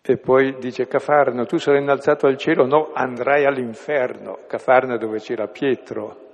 E 0.03 0.17
poi 0.17 0.57
dice 0.59 0.87
Cafarno, 0.87 1.45
tu 1.45 1.59
sarai 1.59 1.83
innalzato 1.83 2.27
al 2.27 2.37
cielo, 2.37 2.67
no, 2.67 2.91
andrai 2.93 3.45
all'inferno. 3.45 4.41
Cafarno 4.47 4.97
dove 4.97 5.19
c'era 5.19 5.47
Pietro, 5.47 6.29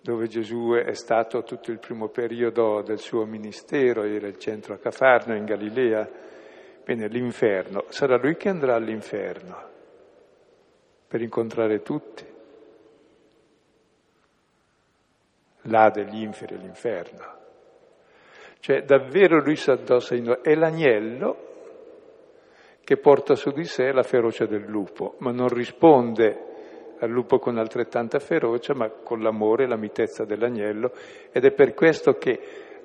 dove 0.00 0.26
Gesù 0.26 0.72
è 0.72 0.94
stato 0.94 1.42
tutto 1.42 1.70
il 1.70 1.78
primo 1.78 2.08
periodo 2.08 2.82
del 2.82 2.98
suo 2.98 3.24
ministero, 3.26 4.02
era 4.02 4.26
il 4.26 4.38
centro 4.38 4.74
a 4.74 4.78
Cafarno 4.78 5.36
in 5.36 5.44
Galilea. 5.44 6.08
Bene, 6.84 7.06
l'inferno, 7.08 7.84
sarà 7.88 8.16
lui 8.16 8.36
che 8.36 8.48
andrà 8.48 8.74
all'inferno 8.74 9.68
per 11.06 11.20
incontrare 11.20 11.82
tutti. 11.82 12.24
Là 15.68 15.90
degli 15.90 16.22
inferi 16.22 16.58
l'inferno. 16.58 17.36
Cioè 18.60 18.82
davvero 18.82 19.40
lui 19.40 19.56
si 19.56 19.70
addossa 19.70 20.14
in 20.14 20.24
noi. 20.24 20.38
È 20.42 20.54
l'agnello 20.54 21.46
che 22.82 22.96
porta 22.96 23.34
su 23.34 23.50
di 23.50 23.64
sé 23.64 23.92
la 23.92 24.02
ferocia 24.02 24.46
del 24.46 24.64
lupo, 24.64 25.16
ma 25.18 25.30
non 25.30 25.48
risponde 25.48 26.46
al 27.00 27.10
lupo 27.10 27.38
con 27.38 27.58
altrettanta 27.58 28.18
ferocia, 28.18 28.74
ma 28.74 28.88
con 28.88 29.20
l'amore 29.20 29.64
e 29.64 29.68
la 29.68 29.76
mitezza 29.76 30.24
dell'agnello, 30.24 30.92
ed 31.30 31.44
è 31.44 31.52
per 31.52 31.74
questo 31.74 32.14
che 32.14 32.40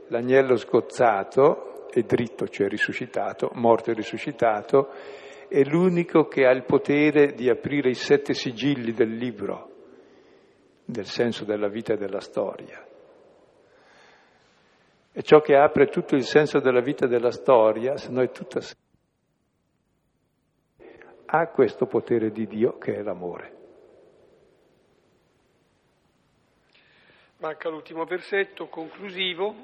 l'agnello 0.07 0.55
scozzato 0.55 1.87
è 1.89 2.01
dritto, 2.01 2.47
cioè 2.47 2.67
risuscitato, 2.67 3.49
morto 3.53 3.91
e 3.91 3.93
risuscitato, 3.93 4.89
è 5.47 5.63
l'unico 5.63 6.27
che 6.27 6.45
ha 6.45 6.51
il 6.51 6.65
potere 6.65 7.33
di 7.33 7.49
aprire 7.49 7.89
i 7.89 7.95
sette 7.95 8.33
sigilli 8.33 8.91
del 8.91 9.15
libro, 9.15 9.69
del 10.85 11.05
senso 11.05 11.45
della 11.45 11.67
vita 11.67 11.93
e 11.93 11.97
della 11.97 12.19
storia. 12.19 12.85
E 15.11 15.21
ciò 15.21 15.41
che 15.41 15.55
apre 15.55 15.87
tutto 15.87 16.15
il 16.15 16.23
senso 16.23 16.59
della 16.59 16.81
vita 16.81 17.05
e 17.05 17.09
della 17.09 17.31
storia, 17.31 17.97
se 17.97 18.09
no 18.09 18.21
è 18.21 18.31
tutta 18.31 18.59
ha 21.35 21.47
questo 21.47 21.87
potere 21.87 22.29
di 22.29 22.45
Dio 22.45 22.77
che 22.77 22.93
è 22.93 23.01
l'amore. 23.01 23.57
Manca 27.37 27.69
l'ultimo 27.69 28.05
versetto 28.05 28.67
conclusivo. 28.67 29.55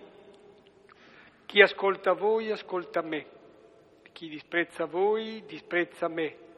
Chi 1.45 1.61
ascolta 1.61 2.13
voi 2.13 2.51
ascolta 2.51 3.03
me, 3.03 3.25
chi 4.11 4.29
disprezza 4.29 4.85
voi 4.85 5.43
disprezza 5.45 6.07
me. 6.07 6.48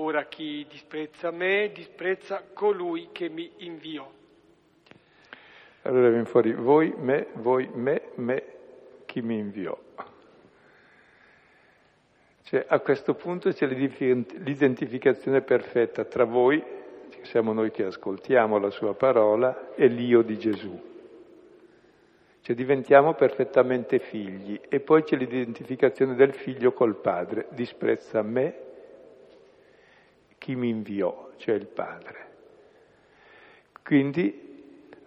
Ora 0.00 0.26
chi 0.26 0.64
disprezza 0.70 1.32
me 1.32 1.72
disprezza 1.74 2.44
colui 2.52 3.08
che 3.10 3.28
mi 3.28 3.50
inviò. 3.58 4.08
Allora 5.82 6.08
viene 6.08 6.24
fuori 6.24 6.52
voi, 6.52 6.94
me, 6.96 7.26
voi, 7.34 7.68
me, 7.72 8.02
me, 8.14 8.42
chi 9.06 9.22
mi 9.22 9.38
inviò. 9.38 9.76
Cioè, 12.44 12.64
a 12.68 12.78
questo 12.78 13.14
punto 13.14 13.50
c'è 13.50 13.66
l'identificazione 13.66 15.40
perfetta 15.40 16.04
tra 16.04 16.22
voi, 16.22 16.62
che 17.10 17.24
siamo 17.24 17.52
noi 17.52 17.72
che 17.72 17.84
ascoltiamo 17.84 18.56
la 18.58 18.70
sua 18.70 18.94
parola, 18.94 19.74
e 19.74 19.88
l'io 19.88 20.22
di 20.22 20.38
Gesù. 20.38 20.80
Cioè 22.40 22.54
diventiamo 22.54 23.14
perfettamente 23.14 23.98
figli 23.98 24.60
e 24.68 24.78
poi 24.78 25.02
c'è 25.02 25.16
l'identificazione 25.16 26.14
del 26.14 26.34
figlio 26.34 26.72
col 26.72 26.94
padre, 26.94 27.48
disprezza 27.50 28.22
me 28.22 28.66
chi 30.38 30.54
mi 30.54 30.68
inviò, 30.68 31.30
cioè 31.36 31.54
il 31.54 31.66
padre. 31.66 32.26
Quindi 33.82 34.46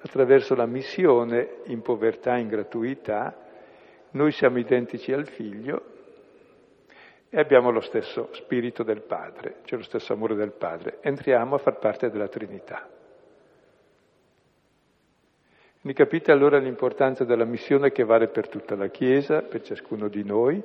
attraverso 0.02 0.56
la 0.56 0.66
missione 0.66 1.62
in 1.66 1.82
povertà, 1.82 2.38
in 2.38 2.48
gratuità, 2.48 3.36
noi 4.12 4.32
siamo 4.32 4.58
identici 4.58 5.14
al 5.14 5.28
figlio 5.28 5.86
e 7.30 7.40
abbiamo 7.40 7.72
lo 7.72 7.80
stesso 7.80 8.30
spirito 8.34 8.84
del 8.84 9.02
Padre, 9.02 9.60
cioè 9.64 9.80
lo 9.80 9.86
stesso 9.86 10.12
amore 10.12 10.36
del 10.36 10.52
Padre. 10.52 10.98
Entriamo 11.02 11.56
a 11.56 11.60
far 11.60 11.78
parte 11.80 12.10
della 12.10 12.28
Trinità. 12.28 12.90
Quindi 15.80 15.98
capite 15.98 16.32
allora 16.32 16.58
l'importanza 16.58 17.24
della 17.24 17.46
missione 17.46 17.92
che 17.92 18.04
vale 18.04 18.28
per 18.28 18.50
tutta 18.50 18.76
la 18.76 18.88
Chiesa, 18.88 19.44
per 19.44 19.62
ciascuno 19.62 20.10
di 20.10 20.24
noi, 20.24 20.62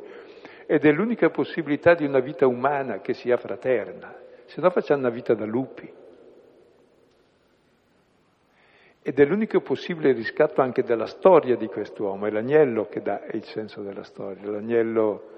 ed 0.66 0.84
è 0.84 0.90
l'unica 0.90 1.30
possibilità 1.30 1.94
di 1.94 2.04
una 2.04 2.18
vita 2.18 2.48
umana 2.48 2.98
che 2.98 3.14
sia 3.14 3.36
fraterna, 3.36 4.12
se 4.47 4.61
no 4.61 4.70
facciamo 4.70 5.01
una 5.01 5.11
vita 5.11 5.34
da 5.34 5.44
lupi. 5.44 5.92
Ed 9.03 9.20
è 9.20 9.24
l'unico 9.24 9.61
possibile 9.61 10.12
riscatto 10.12 10.62
anche 10.62 10.82
della 10.82 11.07
storia 11.07 11.57
di 11.57 11.68
quest'uomo, 11.68 12.26
è 12.26 12.30
l'agnello 12.30 12.88
che 12.88 13.03
dà 13.03 13.24
il 13.32 13.44
senso 13.44 13.82
della 13.82 14.03
storia, 14.03 14.51
l'agnello 14.51 15.30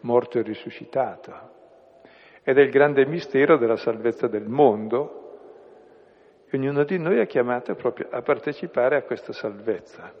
morto 0.00 0.38
e 0.38 0.42
risuscitato. 0.42 1.52
Ed 2.42 2.58
è 2.58 2.60
il 2.60 2.70
grande 2.70 3.06
mistero 3.06 3.56
della 3.56 3.76
salvezza 3.76 4.26
del 4.26 4.46
mondo. 4.46 5.22
Ognuno 6.52 6.84
di 6.84 6.98
noi 6.98 7.18
è 7.18 7.26
chiamato 7.26 7.74
proprio 7.74 8.08
a 8.10 8.20
partecipare 8.20 8.96
a 8.96 9.02
questa 9.02 9.32
salvezza. 9.32 10.12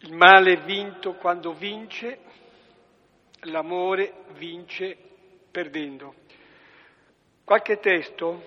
Il 0.00 0.14
male 0.14 0.52
è 0.54 0.60
vinto 0.64 1.14
quando 1.14 1.52
vince, 1.52 2.18
l'amore 3.42 4.12
vince 4.38 4.96
perdendo. 5.50 6.14
Qualche 7.44 7.78
testo? 7.78 8.42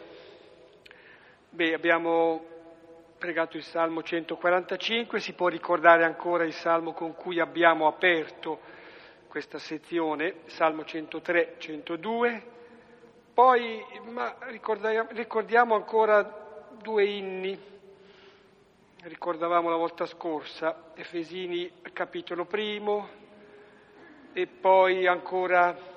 Beh, 1.49 1.75
abbiamo 1.75 2.43
pregato 3.19 3.55
il 3.55 3.61
Salmo 3.61 4.01
145, 4.01 5.19
si 5.19 5.33
può 5.33 5.49
ricordare 5.49 6.03
ancora 6.03 6.43
il 6.45 6.53
Salmo 6.53 6.93
con 6.93 7.13
cui 7.13 7.39
abbiamo 7.39 7.85
aperto 7.85 8.59
questa 9.27 9.59
sezione, 9.59 10.37
Salmo 10.47 10.83
103, 10.83 11.57
102. 11.59 12.43
Poi 13.35 13.85
ricordiamo, 15.11 15.75
ancora 15.75 16.67
due 16.81 17.05
inni, 17.05 17.55
ricordavamo 19.03 19.69
la 19.69 19.75
volta 19.75 20.07
scorsa, 20.07 20.91
Efesini 20.95 21.71
capitolo 21.93 22.45
primo 22.45 23.07
e 24.33 24.47
poi 24.47 25.05
ancora 25.05 25.96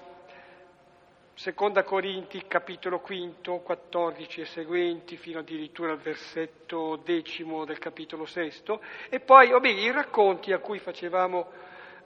Seconda 1.41 1.85
Corinti, 1.85 2.45
capitolo 2.47 3.01
quinto, 3.01 3.61
14 3.61 4.43
e 4.43 4.45
seguenti, 4.45 5.17
fino 5.17 5.39
addirittura 5.39 5.93
al 5.93 5.99
versetto 5.99 6.97
decimo 7.03 7.65
del 7.65 7.79
capitolo 7.79 8.27
sesto, 8.27 8.83
e 9.09 9.21
poi 9.21 9.49
vabbè, 9.49 9.69
i 9.69 9.91
racconti 9.91 10.53
a 10.53 10.59
cui 10.59 10.79
facevamo 10.79 11.51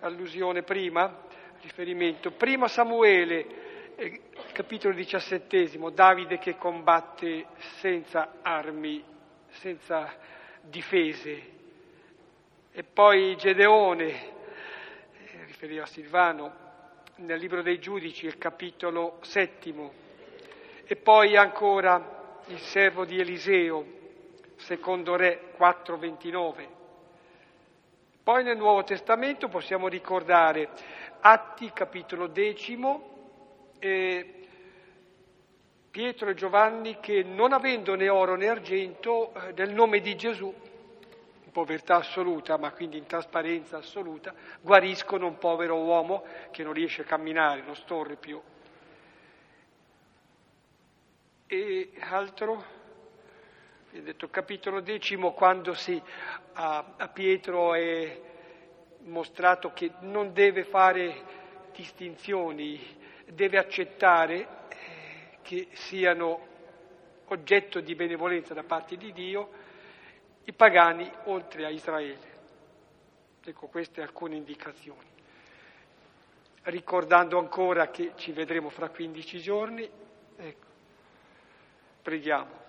allusione 0.03 0.63
prima, 0.63 1.23
riferimento, 1.63 2.31
prima 2.31 2.69
Samuele, 2.69 3.97
eh, 3.97 4.21
capitolo 4.53 4.95
diciassettesimo, 4.95 5.91
Davide 5.91 6.39
che 6.39 6.57
combatte 6.57 7.47
senza 7.81 8.35
armi, 8.41 9.03
senza 9.49 10.15
difese, 10.61 11.51
e 12.71 12.85
poi 12.85 13.35
Gedeone, 13.35 14.11
eh, 14.11 15.45
riferiva 15.45 15.83
a 15.83 15.87
Silvano, 15.87 16.64
nel 17.17 17.39
libro 17.39 17.63
dei 17.63 17.79
giudici, 17.79 18.27
il 18.27 18.39
capitolo 18.39 19.19
settimo, 19.23 19.93
e 20.85 20.97
poi 20.97 21.37
ancora 21.37 22.41
il 22.47 22.59
servo 22.59 23.05
di 23.05 23.19
Eliseo, 23.21 23.85
secondo 24.57 25.17
Re 25.17 25.53
4:29. 25.57 26.69
Poi 28.23 28.43
nel 28.43 28.57
Nuovo 28.57 28.85
Testamento 28.85 29.49
possiamo 29.49 29.87
ricordare 29.89 30.71
Atti, 31.21 31.71
capitolo 31.73 32.27
decimo, 32.27 33.13
e 33.79 34.35
Pietro 35.91 36.31
e 36.31 36.35
Giovanni 36.35 36.99
che 37.01 37.23
non 37.23 37.53
avendo 37.53 37.95
né 37.95 38.09
oro 38.09 38.35
né 38.35 38.49
argento, 38.49 39.33
eh, 39.35 39.53
nel 39.53 39.73
nome 39.73 40.01
di 40.01 40.17
Gesù 40.17 40.53
povertà 41.55 41.99
assoluta, 41.99 42.59
ma 42.59 42.73
quindi 42.73 42.99
in 42.99 43.07
trasparenza 43.07 43.77
assoluta, 43.77 44.35
guariscono 44.61 45.29
un 45.29 45.39
povero 45.39 45.77
uomo 45.77 46.25
che 46.51 46.65
non 46.65 46.73
riesce 46.73 47.03
a 47.03 47.05
camminare, 47.05 47.63
non 47.63 47.77
storre 47.77 48.17
più. 48.17 48.43
E 51.47 51.93
altro? 52.01 52.53
Ho 52.53 54.01
detto 54.01 54.29
capitolo 54.31 54.81
decimo, 54.81 55.31
quando 55.31 55.75
si, 55.75 56.03
a, 56.55 56.95
a 56.97 57.09
Pietro 57.09 57.75
è 57.75 58.21
mostrato 59.05 59.73
che 59.73 59.93
non 60.01 60.33
deve 60.33 60.65
fare 60.65 61.23
distinzioni, 61.73 62.81
deve 63.27 63.59
accettare 63.59 64.41
eh, 64.41 65.39
che 65.43 65.69
siano 65.75 66.49
oggetto 67.27 67.79
di 67.79 67.95
benevolenza 67.95 68.55
da 68.55 68.65
parte 68.65 68.97
di 68.97 69.13
Dio 69.13 69.63
i 70.45 70.53
pagani 70.53 71.11
oltre 71.25 71.65
a 71.65 71.69
Israele. 71.69 72.33
Ecco 73.45 73.67
queste 73.67 74.01
alcune 74.01 74.37
indicazioni. 74.37 75.13
Ricordando 76.63 77.39
ancora 77.39 77.89
che 77.91 78.13
ci 78.17 78.33
vedremo 78.33 78.71
fra 78.71 78.89
15 78.89 79.39
giorni, 79.41 79.89
ecco, 80.37 80.67
preghiamo. 82.03 82.63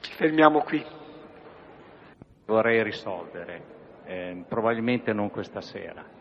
Ci 0.00 0.12
fermiamo 0.12 0.62
qui. 0.62 0.84
Vorrei 2.44 2.82
risolvere, 2.82 3.62
eh, 4.04 4.44
probabilmente 4.46 5.12
non 5.14 5.30
questa 5.30 5.62
sera. 5.62 6.15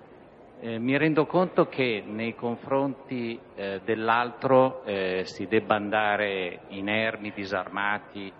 Eh, 0.57 0.79
mi 0.79 0.97
rendo 0.97 1.25
conto 1.25 1.67
che 1.67 2.01
nei 2.05 2.33
confronti 2.33 3.37
eh, 3.55 3.81
dell'altro 3.83 4.85
eh, 4.85 5.23
si 5.25 5.47
debba 5.47 5.75
andare 5.75 6.61
inermi, 6.69 7.33
disarmati, 7.35 8.31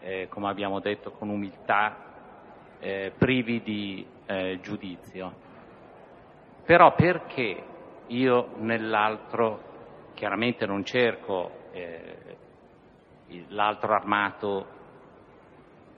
eh, 0.00 0.26
come 0.30 0.48
abbiamo 0.48 0.80
detto, 0.80 1.10
con 1.10 1.28
umiltà, 1.28 1.96
eh, 2.80 3.12
privi 3.16 3.60
di 3.62 4.06
eh, 4.24 4.58
giudizio. 4.62 5.34
Però 6.64 6.94
perché 6.94 7.62
io 8.06 8.48
nell'altro, 8.60 10.12
chiaramente 10.14 10.64
non 10.64 10.82
cerco 10.84 11.58
l'altro 13.48 13.92
armato 13.94 14.66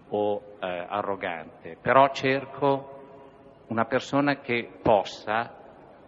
o 0.09 0.43
arrogante, 0.61 1.79
però 1.81 2.11
cerco 2.13 3.02
una 3.73 3.87
persona 3.87 4.37
che 4.41 4.69
possa 4.83 5.57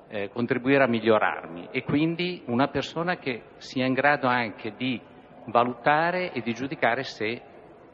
eh, 0.08 0.28
contribuire 0.28 0.84
a 0.84 0.86
migliorarmi 0.86 1.68
e 1.70 1.82
quindi 1.82 2.42
una 2.46 2.68
persona 2.68 3.16
che 3.16 3.42
sia 3.56 3.86
in 3.86 3.94
grado 3.94 4.26
anche 4.26 4.74
di 4.76 5.00
valutare 5.46 6.32
e 6.32 6.42
di 6.42 6.52
giudicare 6.52 7.02
se 7.02 7.42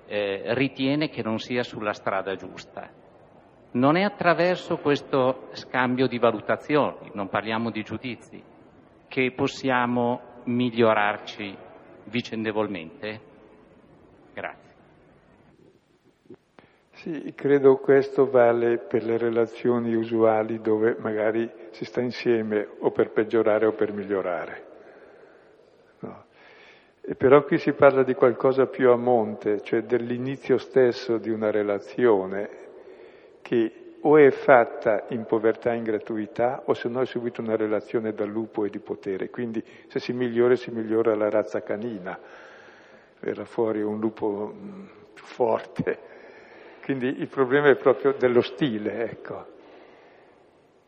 eh, 0.06 0.42
ritiene 0.54 1.08
che 1.08 1.22
non 1.22 1.38
sia 1.38 1.62
sulla 1.62 1.92
strada 1.92 2.34
giusta. 2.34 2.90
Non 3.72 3.96
è 3.96 4.02
attraverso 4.02 4.78
questo 4.78 5.48
scambio 5.52 6.08
di 6.08 6.18
valutazioni, 6.18 7.12
non 7.14 7.28
parliamo 7.28 7.70
di 7.70 7.84
giudizi, 7.84 8.42
che 9.06 9.32
possiamo 9.32 10.42
migliorarci 10.46 11.56
vicendevolmente? 12.06 13.20
Grazie. 14.34 14.69
Sì, 17.00 17.32
credo 17.34 17.78
questo 17.78 18.28
vale 18.28 18.76
per 18.76 19.04
le 19.04 19.16
relazioni 19.16 19.94
usuali 19.94 20.60
dove 20.60 20.96
magari 20.98 21.50
si 21.70 21.86
sta 21.86 22.02
insieme 22.02 22.68
o 22.80 22.90
per 22.90 23.10
peggiorare 23.10 23.64
o 23.64 23.72
per 23.72 23.94
migliorare. 23.94 24.64
No. 26.00 26.24
E 27.00 27.14
però 27.14 27.42
qui 27.44 27.56
si 27.56 27.72
parla 27.72 28.02
di 28.02 28.12
qualcosa 28.12 28.66
più 28.66 28.90
a 28.90 28.96
monte, 28.96 29.62
cioè 29.62 29.84
dell'inizio 29.84 30.58
stesso 30.58 31.16
di 31.16 31.30
una 31.30 31.50
relazione 31.50 32.50
che 33.40 33.94
o 34.02 34.18
è 34.18 34.30
fatta 34.30 35.06
in 35.08 35.24
povertà 35.24 35.72
e 35.72 35.76
in 35.76 35.84
gratuità 35.84 36.64
o 36.66 36.74
se 36.74 36.90
no 36.90 37.00
è 37.00 37.06
subito 37.06 37.40
una 37.40 37.56
relazione 37.56 38.12
da 38.12 38.26
lupo 38.26 38.66
e 38.66 38.68
di 38.68 38.78
potere. 38.78 39.30
Quindi 39.30 39.64
se 39.86 40.00
si 40.00 40.12
migliora 40.12 40.54
si 40.54 40.70
migliora 40.70 41.14
la 41.14 41.30
razza 41.30 41.62
canina, 41.62 42.18
verrà 43.20 43.46
fuori 43.46 43.80
un 43.80 43.98
lupo 43.98 44.52
mm, 44.54 44.84
più 45.14 45.24
forte 45.24 46.18
quindi 46.82 47.20
il 47.20 47.28
problema 47.28 47.68
è 47.68 47.76
proprio 47.76 48.12
dello 48.12 48.40
stile, 48.40 49.04
ecco. 49.10 49.46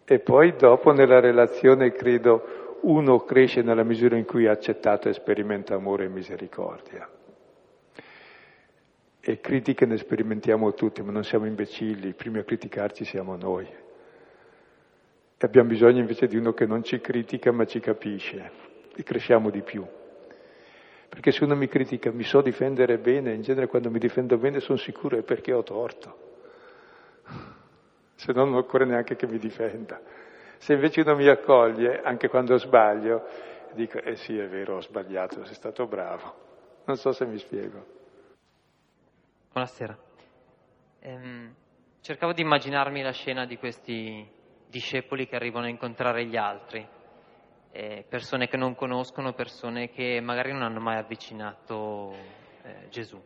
E 0.04 0.18
poi 0.18 0.56
dopo 0.56 0.92
nella 0.92 1.20
relazione 1.20 1.92
credo 1.92 2.78
uno 2.82 3.20
cresce 3.20 3.62
nella 3.62 3.84
misura 3.84 4.16
in 4.16 4.24
cui 4.24 4.46
ha 4.46 4.52
accettato 4.52 5.08
e 5.08 5.12
sperimenta 5.12 5.74
amore 5.74 6.04
e 6.04 6.08
misericordia. 6.08 7.08
E 9.20 9.40
critiche 9.40 9.86
ne 9.86 9.96
sperimentiamo 9.96 10.74
tutte, 10.74 11.02
ma 11.02 11.12
non 11.12 11.22
siamo 11.22 11.46
imbecilli, 11.46 12.08
i 12.08 12.14
primi 12.14 12.38
a 12.38 12.44
criticarci 12.44 13.04
siamo 13.04 13.36
noi. 13.36 13.66
E 13.66 15.46
abbiamo 15.46 15.68
bisogno 15.68 16.00
invece 16.00 16.26
di 16.26 16.36
uno 16.36 16.52
che 16.52 16.66
non 16.66 16.82
ci 16.82 17.00
critica 17.00 17.52
ma 17.52 17.64
ci 17.64 17.78
capisce 17.78 18.50
e 18.94 19.02
cresciamo 19.04 19.50
di 19.50 19.62
più. 19.62 19.86
Perché 21.12 21.30
se 21.30 21.44
uno 21.44 21.54
mi 21.54 21.68
critica, 21.68 22.10
mi 22.10 22.22
so 22.22 22.40
difendere 22.40 22.96
bene, 22.96 23.34
in 23.34 23.42
genere 23.42 23.66
quando 23.66 23.90
mi 23.90 23.98
difendo 23.98 24.38
bene 24.38 24.60
sono 24.60 24.78
sicuro 24.78 25.18
è 25.18 25.22
perché 25.22 25.52
ho 25.52 25.62
torto. 25.62 26.16
Se 28.14 28.32
no 28.32 28.46
non 28.46 28.54
occorre 28.54 28.86
neanche 28.86 29.14
che 29.14 29.26
mi 29.26 29.36
difenda. 29.38 30.00
Se 30.56 30.72
invece 30.72 31.02
uno 31.02 31.14
mi 31.14 31.28
accoglie, 31.28 32.00
anche 32.00 32.28
quando 32.28 32.56
sbaglio, 32.56 33.26
dico, 33.74 33.98
eh 33.98 34.16
sì, 34.16 34.38
è 34.38 34.48
vero, 34.48 34.76
ho 34.76 34.80
sbagliato, 34.80 35.44
sei 35.44 35.54
stato 35.54 35.86
bravo. 35.86 36.34
Non 36.86 36.96
so 36.96 37.12
se 37.12 37.26
mi 37.26 37.36
spiego. 37.36 37.84
Buonasera. 39.52 39.94
Ehm, 41.00 41.54
cercavo 42.00 42.32
di 42.32 42.40
immaginarmi 42.40 43.02
la 43.02 43.12
scena 43.12 43.44
di 43.44 43.58
questi 43.58 44.26
discepoli 44.66 45.26
che 45.26 45.36
arrivano 45.36 45.66
a 45.66 45.68
incontrare 45.68 46.24
gli 46.24 46.38
altri 46.38 46.88
eh, 47.72 48.04
persone 48.06 48.48
che 48.48 48.58
non 48.58 48.74
conoscono, 48.74 49.32
persone 49.32 49.88
che 49.88 50.20
magari 50.20 50.52
non 50.52 50.62
hanno 50.62 50.80
mai 50.80 50.98
avvicinato 50.98 52.14
eh, 52.62 52.88
Gesù. 52.90 53.20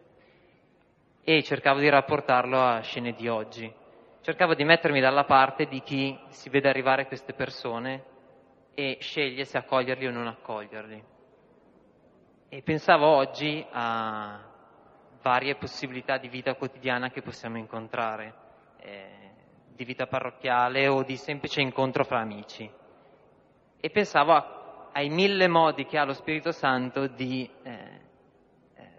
E 1.23 1.43
cercavo 1.43 1.81
di 1.81 1.89
rapportarlo 1.89 2.61
a 2.61 2.81
scene 2.81 3.13
di 3.13 3.27
oggi. 3.27 3.71
Cercavo 4.21 4.55
di 4.55 4.65
mettermi 4.65 5.01
dalla 5.01 5.25
parte 5.25 5.67
di 5.67 5.83
chi 5.83 6.17
si 6.29 6.49
vede 6.49 6.69
arrivare 6.69 7.07
queste 7.07 7.33
persone 7.33 8.05
e 8.75 8.99
sceglie 9.01 9.45
se 9.45 9.59
accoglierli 9.59 10.07
o 10.07 10.13
non 10.13 10.29
accoglierli. 10.29 11.05
E 12.49 12.63
pensavo 12.63 13.07
oggi 13.07 13.65
a 13.71 14.41
varie 15.21 15.57
possibilità 15.57 16.19
di 16.19 16.29
vita 16.29 16.55
quotidiana 16.55 17.11
che 17.11 17.23
possiamo 17.23 17.59
incontrare, 17.59 18.35
eh, 18.79 19.31
di 19.75 19.85
vita 19.85 20.07
parrocchiale 20.07 20.87
o 20.87 21.03
di 21.03 21.17
semplice 21.17 21.61
incontro 21.61 22.05
fra 22.05 22.21
amici 22.21 22.71
e 23.81 23.91
pensavo 23.91 24.33
a, 24.33 24.89
ai 24.93 25.09
mille 25.09 25.49
modi 25.49 25.87
che 25.87 25.99
ha 25.99 26.05
lo 26.05 26.13
Spirito 26.13 26.53
Santo 26.53 27.07
di 27.07 27.49
eh, 27.63 28.01
eh, 28.75 28.91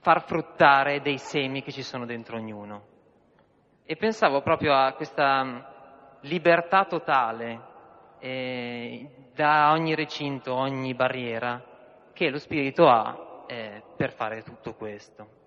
far 0.00 0.24
fruttare 0.24 1.00
dei 1.00 1.18
semi 1.18 1.62
che 1.62 1.72
ci 1.72 1.82
sono 1.82 2.06
dentro 2.06 2.36
ognuno. 2.36 2.92
E 3.84 3.96
pensavo 3.96 4.40
proprio 4.42 4.74
a 4.74 4.92
questa 4.94 5.44
mm, 5.44 5.58
libertà 6.20 6.84
totale 6.86 7.60
eh, 8.18 9.08
da 9.34 9.72
ogni 9.72 9.94
recinto, 9.94 10.54
ogni 10.54 10.94
barriera 10.94 11.62
che 12.12 12.30
lo 12.30 12.38
Spirito 12.38 12.88
ha 12.88 13.44
eh, 13.46 13.82
per 13.96 14.12
fare 14.12 14.42
tutto 14.42 14.74
questo. 14.74 15.42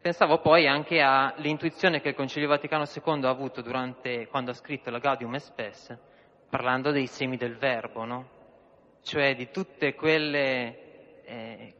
Pensavo 0.00 0.38
poi 0.38 0.66
anche 0.66 1.02
all'intuizione 1.02 2.00
che 2.00 2.08
il 2.08 2.14
Concilio 2.14 2.48
Vaticano 2.48 2.84
II 2.84 3.24
ha 3.24 3.28
avuto 3.28 3.60
durante, 3.60 4.28
quando 4.28 4.52
ha 4.52 4.54
scritto 4.54 4.88
la 4.88 4.98
Gaudium 4.98 5.36
Spes, 5.36 5.94
parlando 6.50 6.90
dei 6.90 7.06
semi 7.06 7.36
del 7.36 7.56
verbo, 7.56 8.04
no? 8.04 8.28
Cioè 9.02 9.34
di 9.34 9.48
quelle 9.94 11.22
eh, 11.24 11.74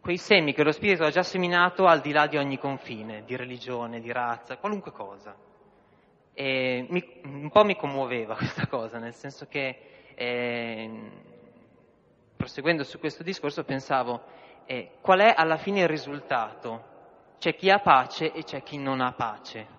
quei 0.00 0.16
semi 0.16 0.54
che 0.54 0.62
lo 0.62 0.72
Spirito 0.72 1.04
ha 1.04 1.10
già 1.10 1.22
seminato 1.22 1.84
al 1.84 2.00
di 2.00 2.12
là 2.12 2.26
di 2.26 2.38
ogni 2.38 2.58
confine, 2.58 3.24
di 3.24 3.36
religione, 3.36 4.00
di 4.00 4.10
razza, 4.10 4.56
qualunque 4.56 4.90
cosa. 4.90 5.36
E 6.32 6.86
mi, 6.88 7.20
un 7.24 7.50
po' 7.50 7.62
mi 7.62 7.76
commuoveva 7.76 8.34
questa 8.36 8.66
cosa, 8.66 8.98
nel 8.98 9.12
senso 9.12 9.46
che, 9.46 9.78
eh, 10.14 11.10
proseguendo 12.36 12.84
su 12.84 12.98
questo 12.98 13.22
discorso, 13.22 13.64
pensavo, 13.64 14.22
eh, 14.64 14.92
qual 15.00 15.20
è 15.20 15.34
alla 15.36 15.58
fine 15.58 15.82
il 15.82 15.88
risultato? 15.88 16.96
C'è 17.38 17.54
chi 17.54 17.70
ha 17.70 17.80
pace 17.80 18.32
e 18.32 18.44
c'è 18.44 18.62
chi 18.62 18.78
non 18.78 19.00
ha 19.00 19.12
pace. 19.12 19.76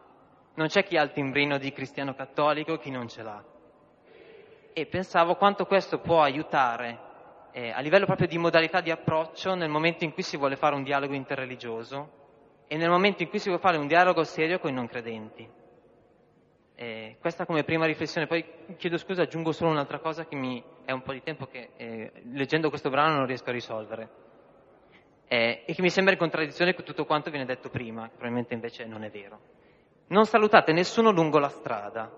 Non 0.53 0.67
c'è 0.67 0.83
chi 0.83 0.95
ha 0.95 1.01
il 1.01 1.11
timbrino 1.11 1.57
di 1.57 1.71
cristiano 1.71 2.13
cattolico 2.13 2.75
e 2.75 2.79
chi 2.79 2.91
non 2.91 3.07
ce 3.07 3.23
l'ha. 3.23 3.43
E 4.79 4.85
pensavo 4.85 5.35
quanto 5.35 5.65
questo 5.65 5.99
può 5.99 6.21
aiutare 6.21 6.97
eh, 7.51 7.69
a 7.69 7.81
livello 7.81 8.05
proprio 8.05 8.27
di 8.27 8.37
modalità 8.37 8.79
di 8.79 8.91
approccio 8.91 9.53
nel 9.53 9.67
momento 9.67 10.05
in 10.05 10.13
cui 10.13 10.23
si 10.23 10.37
vuole 10.37 10.55
fare 10.55 10.73
un 10.73 10.83
dialogo 10.83 11.13
interreligioso 11.13 12.63
e 12.65 12.77
nel 12.77 12.89
momento 12.89 13.21
in 13.21 13.27
cui 13.27 13.39
si 13.39 13.49
vuole 13.49 13.61
fare 13.61 13.75
un 13.75 13.87
dialogo 13.87 14.23
serio 14.23 14.57
con 14.57 14.71
i 14.71 14.73
non 14.73 14.87
credenti. 14.87 15.45
Eh, 16.75 17.17
questa 17.19 17.45
come 17.45 17.65
prima 17.65 17.85
riflessione, 17.85 18.25
poi 18.25 18.45
chiedo 18.77 18.95
scusa, 18.95 19.23
aggiungo 19.23 19.51
solo 19.51 19.71
un'altra 19.71 19.99
cosa 19.99 20.25
che 20.25 20.37
mi 20.37 20.63
è 20.85 20.93
un 20.93 21.01
po' 21.01 21.11
di 21.11 21.23
tempo 21.23 21.47
che 21.47 21.71
eh, 21.75 22.11
leggendo 22.31 22.69
questo 22.69 22.89
brano 22.89 23.17
non 23.17 23.25
riesco 23.25 23.49
a 23.49 23.51
risolvere 23.51 24.09
eh, 25.27 25.63
e 25.65 25.73
che 25.73 25.81
mi 25.81 25.89
sembra 25.89 26.13
in 26.13 26.19
contraddizione 26.19 26.73
con 26.73 26.85
tutto 26.85 27.03
quanto 27.03 27.29
viene 27.29 27.45
detto 27.45 27.67
prima, 27.67 28.03
che 28.03 28.11
probabilmente 28.11 28.53
invece 28.53 28.85
non 28.85 29.03
è 29.03 29.09
vero. 29.09 29.41
Non 30.07 30.23
salutate 30.23 30.71
nessuno 30.71 31.11
lungo 31.11 31.37
la 31.37 31.49
strada. 31.49 32.09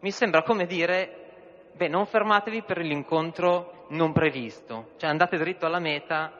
Mi 0.00 0.10
sembra 0.10 0.42
come 0.42 0.66
dire 0.66 1.21
beh, 1.72 1.88
non 1.88 2.06
fermatevi 2.06 2.62
per 2.62 2.78
l'incontro 2.78 3.86
non 3.88 4.12
previsto, 4.12 4.90
cioè 4.96 5.10
andate 5.10 5.36
dritto 5.36 5.66
alla 5.66 5.78
meta 5.78 6.32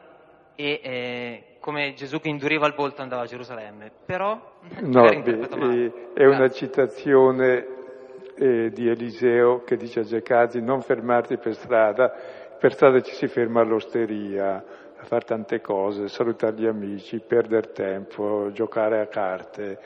e 0.55 0.81
eh, 0.83 1.45
come 1.61 1.95
Gesù 1.95 2.21
che 2.21 2.29
induriva 2.29 2.67
il 2.67 2.75
volto 2.75 3.03
andava 3.03 3.23
a 3.23 3.27
Gerusalemme, 3.27 3.91
però 4.05 4.39
no, 4.81 5.03
beh, 5.03 5.93
è 6.15 6.25
una 6.25 6.51
citazione 6.51 7.67
eh, 8.35 8.71
di 8.71 8.89
Eliseo 8.89 9.63
che 9.65 9.77
dice 9.77 10.01
a 10.01 10.05
Gecasi 10.05 10.61
non 10.61 10.81
fermarti 10.81 11.37
per 11.37 11.55
strada, 11.55 12.13
per 12.59 12.73
strada 12.73 13.01
ci 13.01 13.15
si 13.15 13.27
ferma 13.27 13.61
all'osteria, 13.61 14.65
a 15.03 15.05
fare 15.05 15.25
tante 15.25 15.61
cose, 15.61 16.09
salutare 16.09 16.57
gli 16.57 16.67
amici, 16.67 17.21
perdere 17.21 17.73
tempo, 17.73 18.51
giocare 18.53 19.01
a 19.01 19.07
carte, 19.07 19.79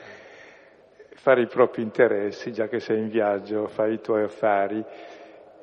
fare 1.15 1.41
i 1.41 1.47
propri 1.47 1.81
interessi, 1.81 2.53
già 2.53 2.67
che 2.67 2.79
sei 2.79 2.99
in 2.99 3.09
viaggio, 3.09 3.67
fai 3.67 3.93
i 3.93 4.01
tuoi 4.01 4.23
affari 4.23 4.83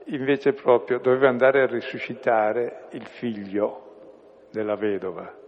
invece 0.06 0.52
proprio 0.52 0.98
doveva 0.98 1.28
andare 1.28 1.62
a 1.62 1.66
risuscitare 1.66 2.86
il 2.90 3.06
figlio 3.06 4.46
della 4.50 4.76
vedova. 4.76 5.42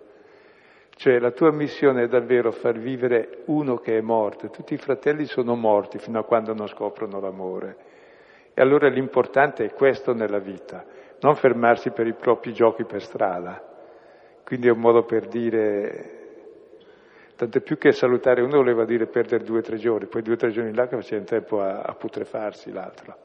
Cioè 0.91 1.19
la 1.19 1.31
tua 1.31 1.53
missione 1.53 2.05
è 2.05 2.09
davvero 2.09 2.51
far 2.53 2.79
vivere 2.79 3.43
uno 3.47 3.77
che 3.77 3.99
è 3.99 4.01
morto, 4.01 4.49
tutti 4.49 4.73
i 4.73 4.79
fratelli 4.79 5.27
sono 5.27 5.55
morti 5.55 5.99
fino 5.99 6.19
a 6.19 6.25
quando 6.25 6.55
non 6.55 6.67
scoprono 6.69 7.21
l'amore. 7.21 7.77
E 8.55 8.63
allora 8.63 8.89
l'importante 8.89 9.67
è 9.67 9.75
questo 9.75 10.15
nella 10.15 10.39
vita, 10.39 10.85
non 11.21 11.35
fermarsi 11.35 11.91
per 11.91 12.07
i 12.07 12.15
propri 12.15 12.55
giochi 12.55 12.85
per 12.85 13.03
strada. 13.03 13.63
Quindi 14.43 14.69
è 14.69 14.71
un 14.71 14.79
modo 14.79 15.03
per 15.03 15.27
dire, 15.27 16.11
tanto 17.37 17.61
più 17.61 17.77
che 17.77 17.93
salutare 17.93 18.41
uno 18.41 18.57
voleva 18.57 18.87
dire 18.87 19.07
perdere 19.07 19.45
due 19.45 19.59
o 19.59 19.63
tre 19.63 19.77
giorni, 19.77 20.07
poi 20.07 20.23
due 20.23 20.35
o 20.35 20.39
tre 20.39 20.51
giorni 20.51 20.73
là 20.73 20.87
che 20.87 20.97
faceva 20.97 21.21
in 21.21 21.27
tempo 21.27 21.61
a, 21.61 21.83
a 21.83 21.95
putrefarsi 21.95 22.73
l'altro. 22.73 23.25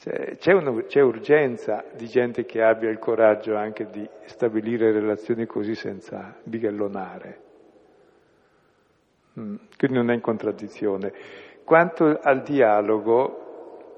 C'è, 0.00 0.52
un, 0.52 0.84
c'è, 0.86 1.00
urgenza 1.00 1.84
di 1.96 2.06
gente 2.06 2.44
che 2.44 2.62
abbia 2.62 2.88
il 2.88 3.00
coraggio 3.00 3.56
anche 3.56 3.86
di 3.86 4.08
stabilire 4.26 4.92
relazioni 4.92 5.44
così 5.44 5.74
senza 5.74 6.36
bighellonare. 6.44 7.40
Mm, 9.40 9.56
quindi 9.76 9.96
non 9.96 10.10
è 10.10 10.14
in 10.14 10.20
contraddizione. 10.20 11.12
Quanto 11.64 12.16
al 12.22 12.42
dialogo, 12.42 13.96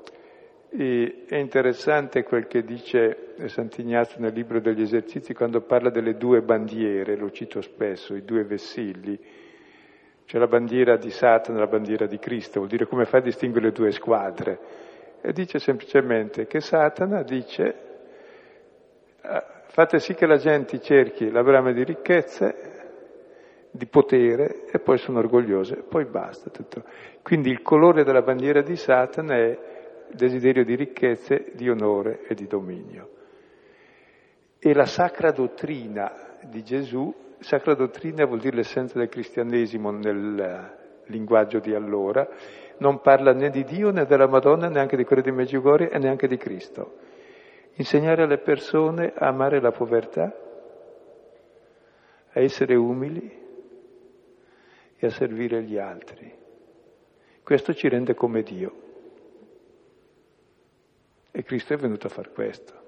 è 0.71 1.37
interessante 1.37 2.23
quel 2.23 2.47
che 2.47 2.63
dice 2.63 3.35
Sant'Ignazio 3.49 4.21
nel 4.21 4.33
libro 4.33 4.59
degli 4.59 4.81
esercizi 4.81 5.35
quando 5.35 5.61
parla 5.61 5.91
delle 5.91 6.17
due 6.17 6.41
bandiere, 6.41 7.15
lo 7.15 7.31
cito 7.31 7.61
spesso, 7.61 8.15
i 8.15 8.25
due 8.25 8.45
vessilli. 8.45 9.21
C'è 10.25 10.39
la 10.39 10.47
bandiera 10.47 10.97
di 10.97 11.11
Satana 11.11 11.59
e 11.59 11.61
la 11.61 11.67
bandiera 11.67 12.07
di 12.07 12.19
Cristo, 12.19 12.61
vuol 12.61 12.71
dire 12.71 12.87
come 12.87 13.05
fa 13.05 13.19
a 13.19 13.21
distinguere 13.21 13.67
le 13.67 13.73
due 13.73 13.91
squadre 13.91 14.89
e 15.23 15.33
dice 15.33 15.59
semplicemente 15.59 16.47
che 16.47 16.61
Satana 16.61 17.23
dice 17.23 17.75
ah, 19.23 19.62
fate 19.66 19.99
sì 19.99 20.14
che 20.14 20.27
la 20.27 20.37
gente 20.37 20.81
cerchi 20.81 21.31
la 21.31 21.43
brama 21.43 21.73
di 21.73 21.85
ricchezze, 21.85 22.68
di 23.71 23.87
potere 23.87 24.64
e 24.71 24.81
poi 24.81 24.99
sono 24.99 25.18
orgogliose, 25.18 25.85
poi 25.89 26.07
basta. 26.07 26.51
Tutto. 26.51 26.85
Quindi 27.23 27.51
il 27.51 27.62
colore 27.62 28.03
della 28.03 28.23
bandiera 28.23 28.62
di 28.62 28.77
Satana 28.77 29.37
è 29.37 29.59
desiderio 30.12 30.64
di 30.64 30.75
ricchezze, 30.75 31.53
di 31.55 31.68
onore 31.68 32.23
e 32.27 32.35
di 32.35 32.47
dominio. 32.47 33.11
E 34.59 34.75
la 34.75 34.87
sacra 34.87 35.31
dottrina 35.31 36.39
di 36.43 36.62
Gesù, 36.62 37.14
sacra 37.39 37.75
dottrina 37.75 38.27
vuol 38.27 38.41
dire 38.41 38.57
l'essenza 38.57 38.99
del 38.99 39.09
cristianesimo 39.09 39.91
nel 39.91 40.79
linguaggio 41.11 41.59
di 41.59 41.75
allora, 41.75 42.27
non 42.81 43.01
parla 43.01 43.33
né 43.33 43.51
di 43.51 43.65
Dio 43.65 43.91
né 43.91 44.07
della 44.07 44.27
Madonna, 44.27 44.69
neanche 44.69 44.97
di 44.97 45.05
quello 45.05 45.23
di 45.23 45.31
Meggiugorie 45.31 45.91
e 45.91 45.99
neanche 45.99 46.27
di 46.27 46.37
Cristo. 46.37 46.97
Insegnare 47.75 48.23
alle 48.23 48.39
persone 48.39 49.13
a 49.15 49.29
amare 49.29 49.61
la 49.61 49.71
povertà, 49.71 50.35
a 52.33 52.41
essere 52.41 52.75
umili 52.75 53.39
e 54.97 55.07
a 55.07 55.11
servire 55.11 55.63
gli 55.63 55.79
altri. 55.79 56.33
Questo 57.43 57.75
ci 57.75 57.89
rende 57.89 58.15
come 58.15 58.43
Dio. 58.43 58.89
E 61.33 61.43
Cristo 61.43 61.75
è 61.75 61.77
venuto 61.77 62.07
a 62.07 62.11
fare 62.11 62.31
questo. 62.31 62.79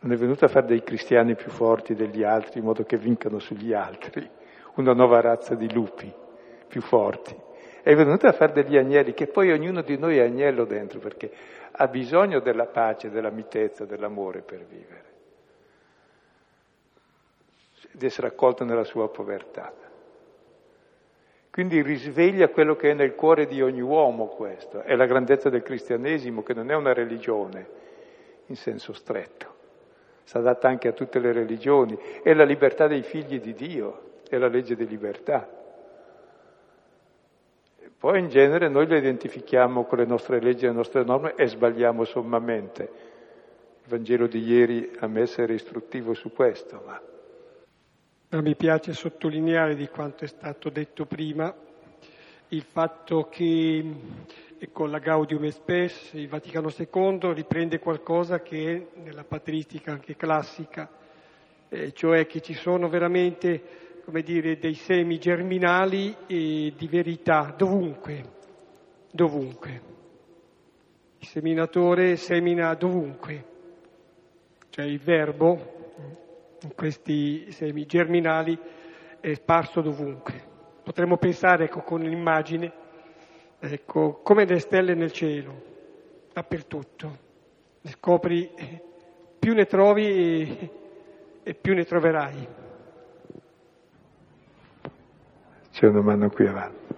Non 0.00 0.12
è 0.12 0.16
venuto 0.16 0.44
a 0.44 0.48
fare 0.48 0.66
dei 0.66 0.82
cristiani 0.82 1.34
più 1.34 1.50
forti 1.50 1.94
degli 1.94 2.22
altri 2.22 2.60
in 2.60 2.66
modo 2.66 2.84
che 2.84 2.96
vincano 2.96 3.38
sugli 3.38 3.72
altri, 3.72 4.28
una 4.76 4.92
nuova 4.92 5.20
razza 5.20 5.54
di 5.54 5.72
lupi 5.72 6.26
più 6.68 6.80
forti. 6.80 7.34
È 7.82 7.94
venuto 7.94 8.26
a 8.26 8.32
fare 8.32 8.52
degli 8.52 8.76
agnelli, 8.76 9.14
che 9.14 9.26
poi 9.26 9.50
ognuno 9.50 9.82
di 9.82 9.96
noi 9.96 10.18
è 10.18 10.22
agnello 10.22 10.64
dentro, 10.64 10.98
perché 10.98 11.30
ha 11.72 11.86
bisogno 11.88 12.40
della 12.40 12.66
pace, 12.66 13.10
della 13.10 13.30
mitezza, 13.30 13.84
dell'amore 13.84 14.42
per 14.42 14.64
vivere, 14.64 15.04
di 17.92 18.06
essere 18.06 18.26
accolto 18.28 18.64
nella 18.64 18.84
sua 18.84 19.08
povertà. 19.08 19.72
Quindi 21.50 21.82
risveglia 21.82 22.48
quello 22.48 22.76
che 22.76 22.90
è 22.90 22.94
nel 22.94 23.14
cuore 23.14 23.46
di 23.46 23.62
ogni 23.62 23.80
uomo 23.80 24.26
questo, 24.26 24.82
è 24.82 24.94
la 24.94 25.06
grandezza 25.06 25.48
del 25.48 25.62
cristianesimo, 25.62 26.42
che 26.42 26.54
non 26.54 26.70
è 26.70 26.74
una 26.74 26.92
religione 26.92 27.66
in 28.46 28.56
senso 28.56 28.92
stretto, 28.92 29.54
si 30.24 30.36
adatta 30.36 30.68
anche 30.68 30.88
a 30.88 30.92
tutte 30.92 31.18
le 31.18 31.32
religioni, 31.32 31.98
è 32.22 32.32
la 32.34 32.44
libertà 32.44 32.86
dei 32.86 33.02
figli 33.02 33.40
di 33.40 33.54
Dio, 33.54 34.20
è 34.28 34.36
la 34.36 34.48
legge 34.48 34.76
di 34.76 34.86
libertà. 34.86 35.57
Poi 37.96 38.18
in 38.18 38.28
genere 38.28 38.68
noi 38.68 38.86
le 38.86 38.98
identifichiamo 38.98 39.84
con 39.84 39.98
le 39.98 40.04
nostre 40.04 40.40
leggi 40.40 40.64
e 40.64 40.68
le 40.68 40.74
nostre 40.74 41.04
norme 41.04 41.34
e 41.34 41.46
sbagliamo 41.46 42.04
sommamente. 42.04 42.82
Il 43.82 43.88
Vangelo 43.88 44.26
di 44.26 44.42
ieri 44.42 44.90
a 44.98 45.06
me 45.06 45.22
essere 45.22 45.54
istruttivo 45.54 46.14
su 46.14 46.32
questo, 46.32 46.82
ma... 46.84 47.00
ma 48.30 48.40
mi 48.40 48.54
piace 48.54 48.92
sottolineare 48.92 49.74
di 49.74 49.88
quanto 49.88 50.24
è 50.24 50.28
stato 50.28 50.68
detto 50.68 51.06
prima 51.06 51.54
il 52.48 52.62
fatto 52.62 53.28
che 53.30 53.84
con 54.72 54.90
la 54.90 54.98
Gaudium 54.98 55.44
et 55.44 55.52
Spes 55.52 56.12
il 56.14 56.28
Vaticano 56.28 56.72
II 56.76 57.32
riprende 57.34 57.78
qualcosa 57.78 58.40
che 58.40 58.74
è 58.74 59.00
nella 59.00 59.24
patristica 59.24 59.92
anche 59.92 60.16
classica, 60.16 60.88
eh, 61.68 61.92
cioè 61.92 62.26
che 62.26 62.40
ci 62.40 62.54
sono 62.54 62.88
veramente 62.88 63.87
come 64.08 64.22
dire, 64.22 64.56
dei 64.56 64.72
semi 64.72 65.18
germinali 65.18 66.16
e 66.26 66.72
di 66.74 66.88
verità 66.88 67.54
dovunque, 67.54 68.24
dovunque. 69.10 69.82
Il 71.18 71.26
seminatore 71.26 72.16
semina 72.16 72.72
dovunque, 72.72 73.44
cioè 74.70 74.86
il 74.86 74.98
verbo 74.98 76.56
in 76.62 76.74
questi 76.74 77.52
semi 77.52 77.84
germinali 77.84 78.58
è 79.20 79.34
sparso 79.34 79.82
dovunque. 79.82 80.42
Potremmo 80.82 81.18
pensare 81.18 81.64
ecco, 81.64 81.82
con 81.82 82.00
l'immagine 82.00 82.72
ecco, 83.58 84.20
come 84.22 84.46
le 84.46 84.58
stelle 84.58 84.94
nel 84.94 85.12
cielo, 85.12 85.62
dappertutto. 86.32 87.18
Le 87.82 87.90
scopri, 87.90 88.50
più 89.38 89.52
ne 89.52 89.66
trovi 89.66 90.06
e, 90.06 90.70
e 91.42 91.52
più 91.52 91.74
ne 91.74 91.84
troverai. 91.84 92.66
C'è 95.78 95.86
una 95.86 96.00
mano 96.00 96.28
qui 96.28 96.44
avanti. 96.44 96.94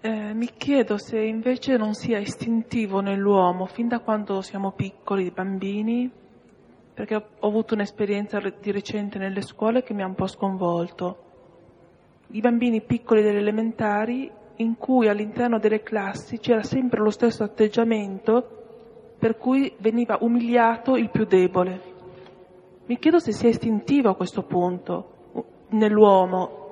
Eh, 0.00 0.32
mi 0.32 0.46
chiedo 0.56 0.96
se 0.96 1.18
invece 1.18 1.76
non 1.76 1.92
sia 1.92 2.18
istintivo 2.18 3.00
nell'uomo 3.00 3.66
fin 3.66 3.88
da 3.88 4.00
quando 4.00 4.40
siamo 4.40 4.72
piccoli, 4.72 5.30
bambini, 5.30 6.10
perché 6.94 7.16
ho, 7.16 7.46
avuto 7.46 7.74
un'esperienza 7.74 8.40
di 8.40 8.70
recente 8.72 9.18
nelle 9.18 9.42
scuole 9.42 9.82
che 9.82 9.92
mi 9.92 10.00
ha 10.00 10.06
un 10.06 10.14
po' 10.14 10.28
sconvolto. 10.28 11.18
I 12.28 12.40
bambini 12.40 12.80
piccoli 12.80 13.20
delle 13.20 13.40
elementari 13.40 14.32
in 14.56 14.76
cui 14.76 15.08
all'interno 15.08 15.58
delle 15.58 15.82
classi 15.82 16.38
c'era 16.38 16.62
sempre 16.62 17.00
lo 17.00 17.10
stesso 17.10 17.42
atteggiamento 17.42 19.16
per 19.18 19.36
cui 19.36 19.74
veniva 19.78 20.18
umiliato 20.20 20.96
il 20.96 21.10
più 21.10 21.24
debole. 21.24 21.92
Mi 22.86 22.98
chiedo 22.98 23.18
se 23.18 23.32
sia 23.32 23.48
istintivo 23.48 24.10
a 24.10 24.16
questo 24.16 24.42
punto 24.42 25.08
nell'uomo 25.70 26.62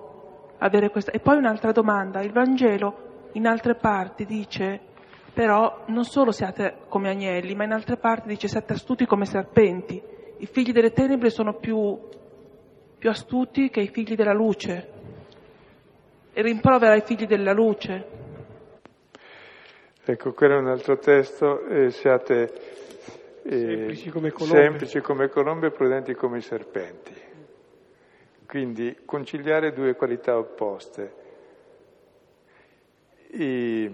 avere 0.58 0.90
questa. 0.90 1.10
E 1.10 1.20
poi 1.20 1.38
un'altra 1.38 1.72
domanda, 1.72 2.20
il 2.20 2.32
Vangelo 2.32 3.30
in 3.32 3.46
altre 3.46 3.74
parti 3.74 4.26
dice 4.26 4.90
però 5.32 5.84
non 5.86 6.04
solo 6.04 6.30
siate 6.30 6.80
come 6.88 7.08
agnelli, 7.08 7.54
ma 7.54 7.64
in 7.64 7.72
altre 7.72 7.96
parti 7.96 8.28
dice 8.28 8.48
siate 8.48 8.74
astuti 8.74 9.06
come 9.06 9.24
serpenti. 9.24 10.00
I 10.38 10.46
figli 10.46 10.72
delle 10.72 10.92
tenebre 10.92 11.30
sono 11.30 11.54
più, 11.54 11.98
più 12.98 13.08
astuti 13.08 13.70
che 13.70 13.80
i 13.80 13.88
figli 13.88 14.14
della 14.14 14.34
luce. 14.34 14.91
E 16.34 16.40
rimprovera 16.40 16.94
i 16.94 17.02
figli 17.02 17.26
della 17.26 17.52
luce. 17.52 18.06
Ecco, 20.04 20.32
quello 20.32 20.54
è 20.54 20.58
un 20.58 20.68
altro 20.68 20.96
testo, 20.96 21.64
eh, 21.66 21.90
siate 21.90 22.52
eh, 23.42 23.50
semplici, 23.50 24.10
come 24.10 24.30
semplici 24.30 25.00
come 25.00 25.28
colombe 25.28 25.66
e 25.66 25.70
prudenti 25.70 26.14
come 26.14 26.38
i 26.38 26.40
serpenti. 26.40 27.14
Quindi 28.46 29.00
conciliare 29.04 29.72
due 29.72 29.94
qualità 29.94 30.38
opposte. 30.38 31.14
E... 33.30 33.90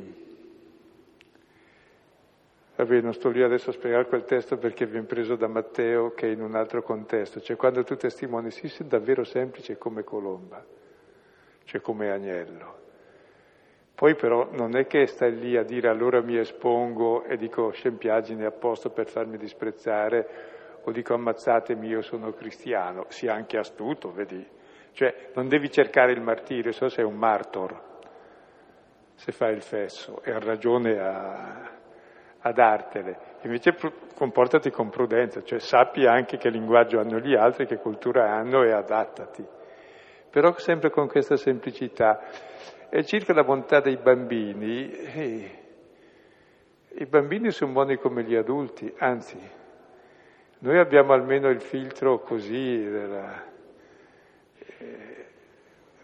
Vabbè, 2.77 3.01
non 3.01 3.13
sto 3.15 3.31
lì 3.31 3.43
adesso 3.43 3.71
a 3.71 3.73
spiegare 3.73 4.07
quel 4.07 4.25
testo 4.25 4.57
perché 4.59 4.87
viene 4.87 5.07
preso 5.07 5.35
da 5.35 5.49
Matteo 5.49 6.11
che 6.11 6.29
è 6.29 6.31
in 6.31 6.41
un 6.41 6.55
altro 6.55 6.83
contesto, 6.83 7.41
cioè 7.41 7.57
quando 7.57 7.83
tu 7.83 7.97
testimoni 7.97 8.53
sì, 8.53 8.69
sei 8.69 8.87
davvero 8.87 9.25
semplice 9.25 9.77
come 9.77 10.05
colomba, 10.05 10.65
cioè 11.69 11.83
come 11.83 12.11
agnello. 12.11 12.77
Poi 13.95 14.15
però 14.15 14.49
non 14.53 14.75
è 14.75 14.87
che 14.87 15.07
stai 15.07 15.39
lì 15.39 15.57
a 15.57 15.63
dire 15.63 15.89
allora 15.89 16.23
mi 16.23 16.39
espongo 16.39 17.25
e 17.25 17.37
dico 17.37 17.71
scempiagine 17.71 18.47
apposta 18.47 18.89
per 18.89 19.07
farmi 19.07 19.37
disprezzare 19.37 20.29
o 20.83 20.91
dico 20.93 21.13
ammazzatemi 21.13 21.87
io 21.89 22.01
sono 22.01 22.33
cristiano, 22.33 23.05
sia 23.09 23.35
anche 23.35 23.59
astuto, 23.59 24.11
vedi? 24.13 24.47
Cioè 24.93 25.31
non 25.35 25.49
devi 25.49 25.71
cercare 25.71 26.13
il 26.13 26.23
martirio, 26.23 26.73
so 26.73 26.89
sei 26.89 27.05
un 27.05 27.17
martor, 27.17 27.79
se 29.15 29.33
fai 29.33 29.53
il 29.53 29.63
fesso 29.63 30.23
e 30.23 30.31
ha 30.31 30.39
ragione 30.39 30.99
a, 30.99 31.71
a 32.39 32.53
dartele. 32.53 33.19
Invece 33.43 33.77
comportati 34.15 34.71
con 34.71 34.89
prudenza, 34.89 35.43
cioè 35.43 35.59
sappi 35.59 36.07
anche 36.07 36.39
che 36.39 36.49
linguaggio 36.49 36.99
hanno 36.99 37.19
gli 37.19 37.35
altri, 37.35 37.67
che 37.67 37.77
cultura 37.77 38.33
hanno 38.33 38.63
e 38.63 38.71
adattati. 38.71 39.57
Però 40.31 40.57
sempre 40.59 40.91
con 40.91 41.09
questa 41.09 41.37
semplicità. 41.37 42.21
E 42.91 43.05
circa 43.05 43.33
la 43.33 43.45
bontà 43.45 43.81
dei 43.81 43.97
bambini, 43.97 44.91
eh, 44.91 45.59
i 47.01 47.07
bambini 47.07 47.51
sono 47.51 47.73
buoni 47.73 47.97
come 47.97 48.25
gli 48.25 48.35
adulti, 48.35 48.93
anzi, 48.99 49.39
noi 50.61 50.79
abbiamo 50.79 51.13
almeno 51.13 51.49
il 51.49 51.61
filtro 51.61 52.21
così 52.21 52.83
della, 52.83 53.45
eh, 54.79 55.27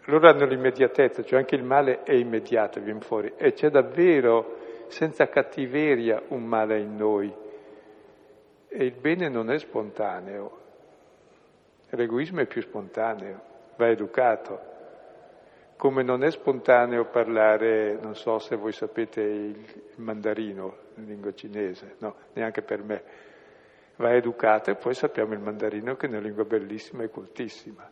loro 0.04 0.28
hanno 0.28 0.44
l'immediatezza, 0.44 1.24
cioè 1.24 1.40
anche 1.40 1.56
il 1.56 1.64
male 1.64 2.02
è 2.02 2.12
immediato, 2.12 2.80
viene 2.80 3.00
fuori, 3.00 3.32
e 3.36 3.54
c'è 3.54 3.70
davvero, 3.70 4.58
senza 4.88 5.26
cattiveria, 5.26 6.22
un 6.28 6.44
male 6.44 6.78
in 6.78 6.94
noi. 6.94 7.34
E 8.68 8.84
il 8.84 8.94
bene 9.00 9.28
non 9.28 9.50
è 9.50 9.58
spontaneo, 9.58 10.58
l'egoismo 11.90 12.40
è 12.40 12.46
più 12.46 12.60
spontaneo, 12.60 13.40
va 13.76 13.88
educato. 13.88 14.72
Come 15.76 16.02
non 16.02 16.22
è 16.22 16.30
spontaneo 16.30 17.06
parlare, 17.06 17.98
non 18.00 18.14
so 18.14 18.38
se 18.38 18.56
voi 18.56 18.72
sapete 18.72 19.20
il 19.20 19.82
mandarino 19.96 20.76
in 20.96 21.06
lingua 21.06 21.34
cinese, 21.34 21.96
no, 21.98 22.14
neanche 22.34 22.62
per 22.62 22.82
me. 22.82 23.02
Va 23.96 24.14
educato 24.14 24.70
e 24.70 24.76
poi 24.76 24.94
sappiamo 24.94 25.34
il 25.34 25.40
mandarino 25.40 25.94
che 25.96 26.06
è 26.06 26.08
una 26.08 26.20
lingua 26.20 26.44
bellissima 26.44 27.02
e 27.02 27.08
cultissima. 27.08 27.90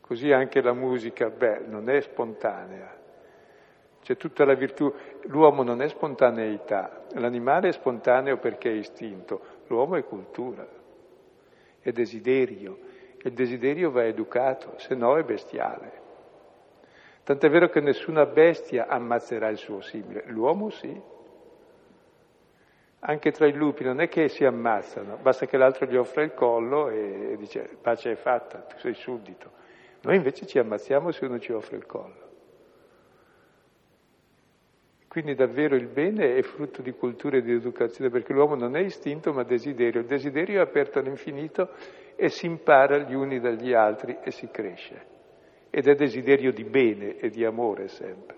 Così 0.00 0.30
anche 0.30 0.62
la 0.62 0.72
musica, 0.72 1.28
beh, 1.28 1.62
non 1.66 1.88
è 1.88 2.00
spontanea. 2.00 2.96
C'è 4.02 4.16
tutta 4.16 4.44
la 4.44 4.54
virtù. 4.54 4.92
L'uomo 5.22 5.64
non 5.64 5.82
è 5.82 5.88
spontaneità, 5.88 7.06
l'animale 7.14 7.68
è 7.68 7.72
spontaneo 7.72 8.38
perché 8.38 8.70
è 8.70 8.74
istinto, 8.74 9.40
l'uomo 9.66 9.96
è 9.96 10.04
cultura, 10.04 10.64
è 11.80 11.90
desiderio. 11.90 12.78
Il 13.26 13.32
desiderio 13.32 13.90
va 13.90 14.04
educato, 14.04 14.74
se 14.76 14.94
no 14.94 15.16
è 15.16 15.24
bestiale. 15.24 16.04
Tant'è 17.24 17.50
vero 17.50 17.68
che 17.68 17.80
nessuna 17.80 18.24
bestia 18.24 18.86
ammazzerà 18.86 19.48
il 19.48 19.56
suo 19.56 19.80
simile, 19.80 20.22
l'uomo 20.26 20.70
sì. 20.70 21.02
Anche 23.00 23.32
tra 23.32 23.46
i 23.46 23.52
lupi 23.52 23.82
non 23.82 24.00
è 24.00 24.08
che 24.08 24.28
si 24.28 24.44
ammazzano, 24.44 25.18
basta 25.20 25.46
che 25.46 25.56
l'altro 25.56 25.86
gli 25.86 25.96
offra 25.96 26.22
il 26.22 26.34
collo 26.34 26.88
e 26.88 27.34
dice 27.36 27.68
pace 27.80 28.12
è 28.12 28.14
fatta, 28.14 28.58
tu 28.58 28.78
sei 28.78 28.94
suddito. 28.94 29.50
Noi 30.02 30.14
invece 30.14 30.46
ci 30.46 30.60
ammazziamo 30.60 31.10
se 31.10 31.24
uno 31.24 31.40
ci 31.40 31.50
offre 31.50 31.78
il 31.78 31.86
collo. 31.86 32.24
Quindi 35.08 35.34
davvero 35.34 35.74
il 35.74 35.88
bene 35.88 36.36
è 36.36 36.42
frutto 36.42 36.80
di 36.80 36.92
cultura 36.92 37.38
e 37.38 37.42
di 37.42 37.50
educazione, 37.50 38.08
perché 38.08 38.32
l'uomo 38.32 38.54
non 38.54 38.76
è 38.76 38.80
istinto 38.80 39.32
ma 39.32 39.42
desiderio. 39.42 40.02
Il 40.02 40.06
desiderio 40.06 40.60
è 40.60 40.62
aperto 40.62 41.00
all'infinito 41.00 41.70
e 42.16 42.28
si 42.30 42.46
impara 42.46 42.98
gli 42.98 43.14
uni 43.14 43.38
dagli 43.38 43.72
altri 43.72 44.18
e 44.22 44.30
si 44.30 44.48
cresce. 44.50 45.14
Ed 45.70 45.86
è 45.86 45.94
desiderio 45.94 46.52
di 46.52 46.64
bene 46.64 47.18
e 47.18 47.28
di 47.28 47.44
amore 47.44 47.88
sempre. 47.88 48.36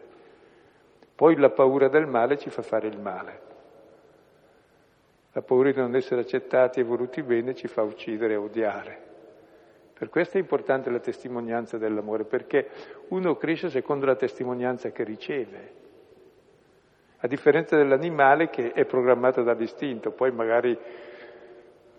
Poi 1.14 1.36
la 1.36 1.50
paura 1.50 1.88
del 1.88 2.06
male 2.06 2.36
ci 2.36 2.50
fa 2.50 2.62
fare 2.62 2.88
il 2.88 3.00
male. 3.00 3.40
La 5.32 5.42
paura 5.42 5.70
di 5.70 5.78
non 5.78 5.94
essere 5.94 6.22
accettati 6.22 6.80
e 6.80 6.84
voluti 6.84 7.22
bene 7.22 7.54
ci 7.54 7.68
fa 7.68 7.82
uccidere 7.82 8.34
e 8.34 8.36
odiare. 8.36 9.06
Per 9.98 10.08
questo 10.10 10.36
è 10.36 10.40
importante 10.40 10.90
la 10.90 11.00
testimonianza 11.00 11.76
dell'amore, 11.76 12.24
perché 12.24 12.68
uno 13.08 13.36
cresce 13.36 13.68
secondo 13.68 14.06
la 14.06 14.14
testimonianza 14.14 14.90
che 14.90 15.02
riceve, 15.02 15.72
a 17.18 17.26
differenza 17.26 17.76
dell'animale 17.76 18.48
che 18.48 18.72
è 18.72 18.84
programmato 18.84 19.42
dall'istinto, 19.42 20.12
poi 20.12 20.30
magari 20.30 20.78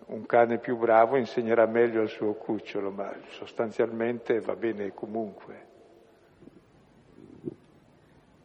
un 0.10 0.26
cane 0.26 0.58
più 0.58 0.78
bravo 0.78 1.18
insegnerà 1.18 1.66
meglio 1.68 2.02
al 2.02 2.10
suo 2.10 2.34
cucciolo, 2.34 2.90
ma 2.92 3.14
sostanzialmente 3.30 4.40
va 4.40 4.56
bene 4.56 4.94
comunque. 4.94 5.68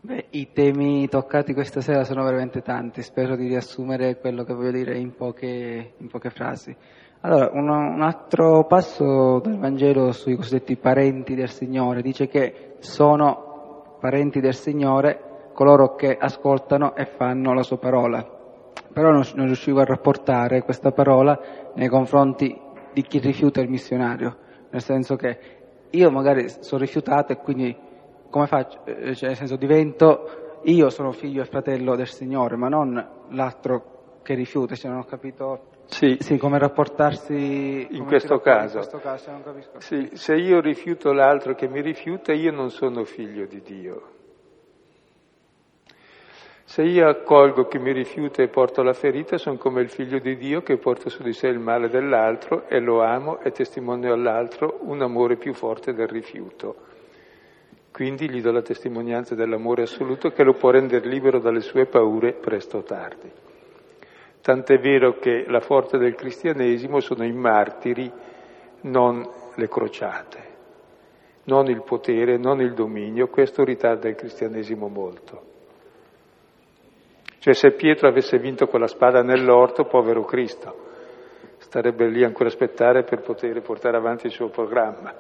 Beh, 0.01 0.27
i 0.31 0.53
temi 0.53 1.09
toccati 1.09 1.55
questa 1.55 1.81
sera 1.81 2.05
sono 2.05 2.23
veramente 2.25 2.61
tanti, 2.61 3.01
spero 3.01 3.37
di 3.37 3.47
riassumere 3.47 4.19
quello 4.19 4.45
che 4.45 4.53
voglio 4.53 4.73
dire 4.73 4.99
in 4.99 5.15
poche, 5.15 5.95
in 5.97 6.09
poche 6.09 6.29
frasi. 6.29 6.77
Allora, 7.21 7.49
un, 7.55 7.71
un, 7.71 8.03
altro 8.03 8.67
passo 8.67 9.41
del 9.41 9.57
Vangelo 9.57 10.13
sui 10.13 10.37
cosiddetti 10.37 10.77
parenti 10.77 11.35
del 11.35 11.49
Signore 11.49 12.03
dice 12.03 12.29
che 12.29 12.75
sono 12.81 13.97
parenti 13.99 14.41
del 14.41 14.55
Signore 14.55 15.49
coloro 15.55 15.95
che 15.95 16.15
ascoltano 16.15 16.95
e 16.95 17.07
fanno 17.07 17.55
la 17.55 17.63
sua 17.63 17.79
parola. 17.79 18.34
Però 18.95 19.11
non, 19.11 19.25
non 19.35 19.47
riuscivo 19.47 19.81
a 19.81 19.85
rapportare 19.85 20.63
questa 20.63 20.93
parola 20.93 21.39
nei 21.75 21.89
confronti 21.89 22.59
di 22.93 23.03
chi 23.03 23.19
rifiuta 23.19 23.61
il 23.61 23.69
missionario, 23.69 24.37
nel 24.71 24.81
senso 24.81 25.17
che 25.17 25.39
io 25.91 26.11
magari 26.11 26.49
sono 26.49 26.81
rifiutato 26.81 27.33
e 27.33 27.37
quindi 27.37 27.77
come 28.31 28.47
faccio? 28.47 28.85
Eh, 28.85 29.15
cioè, 29.15 29.29
nel 29.29 29.37
senso 29.37 29.57
divento, 29.57 30.61
io 30.63 30.91
sono 30.91 31.13
figlio 31.13 31.43
e 31.43 31.45
fratello 31.45 31.95
del 31.95 32.09
Signore, 32.09 32.57
ma 32.57 32.69
non 32.69 33.05
l'altro 33.31 34.19
che 34.23 34.35
rifiuta, 34.35 34.75
cioè 34.75 34.91
non 34.91 35.01
ho 35.01 35.05
capito 35.05 35.73
sì. 35.87 36.17
sì, 36.19 36.39
come 36.39 36.59
rapportarsi 36.59 37.87
in, 37.91 37.99
come 37.99 38.05
questo, 38.07 38.39
caso. 38.39 38.79
in 38.79 38.89
questo 38.89 38.99
caso. 38.99 39.31
Sì, 39.79 40.11
se 40.15 40.35
io 40.35 40.61
rifiuto 40.61 41.13
l'altro 41.13 41.55
che 41.55 41.69
mi 41.69 41.81
rifiuta, 41.81 42.33
io 42.33 42.53
non 42.53 42.71
sono 42.71 43.05
figlio 43.05 43.47
di 43.47 43.61
Dio. 43.61 44.14
Se 46.75 46.83
io 46.83 47.07
accolgo 47.07 47.69
chi 47.69 47.79
mi 47.79 47.93
rifiuta 47.93 48.43
e 48.43 48.49
porto 48.49 48.83
la 48.83 48.95
ferita, 48.95 49.39
sono 49.39 49.59
come 49.59 49.81
il 49.81 49.89
figlio 49.89 50.19
di 50.19 50.37
Dio 50.37 50.63
che 50.63 50.77
porta 50.77 51.09
su 51.09 51.23
di 51.23 51.33
sé 51.33 51.47
il 51.47 51.61
male 51.61 51.89
dell'altro 51.89 52.67
e 52.67 52.81
lo 52.81 53.01
amo 53.01 53.39
e 53.39 53.53
testimonio 53.53 54.13
all'altro 54.13 54.79
un 54.81 55.01
amore 55.01 55.37
più 55.37 55.55
forte 55.55 55.95
del 55.95 56.09
rifiuto. 56.09 56.75
Quindi 57.93 58.29
gli 58.29 58.41
do 58.41 58.51
la 58.51 58.61
testimonianza 58.61 59.37
dell'amore 59.37 59.83
assoluto 59.83 60.33
che 60.33 60.43
lo 60.43 60.55
può 60.55 60.71
rendere 60.71 61.07
libero 61.07 61.39
dalle 61.39 61.61
sue 61.61 61.87
paure 61.87 62.33
presto 62.33 62.79
o 62.79 62.83
tardi. 62.83 63.31
Tant'è 64.41 64.77
vero 64.81 65.21
che 65.21 65.45
la 65.47 65.61
forza 65.61 65.97
del 65.97 66.17
cristianesimo 66.17 66.99
sono 66.99 67.25
i 67.25 67.33
martiri, 67.33 68.11
non 68.81 69.25
le 69.55 69.69
crociate, 69.69 70.39
non 71.45 71.69
il 71.69 71.85
potere, 71.85 72.37
non 72.37 72.61
il 72.61 72.75
dominio, 72.75 73.29
questo 73.29 73.63
ritarda 73.63 74.09
il 74.09 74.17
cristianesimo 74.17 74.89
molto. 74.89 75.53
Cioè 77.45 77.53
se 77.53 77.73
Pietro 77.73 78.09
avesse 78.09 78.39
vinto 78.39 78.67
con 78.67 78.81
la 78.81 78.87
spada 78.87 79.21
nell'orto, 79.21 79.85
povero 79.85 80.25
Cristo, 80.25 80.75
starebbe 81.59 82.09
lì 82.09 82.25
ancora 82.25 82.49
a 82.49 82.53
aspettare 82.53 83.03
per 83.03 83.21
poter 83.21 83.61
portare 83.61 83.99
avanti 83.99 84.25
il 84.25 84.33
suo 84.33 84.49
programma. 84.49 85.13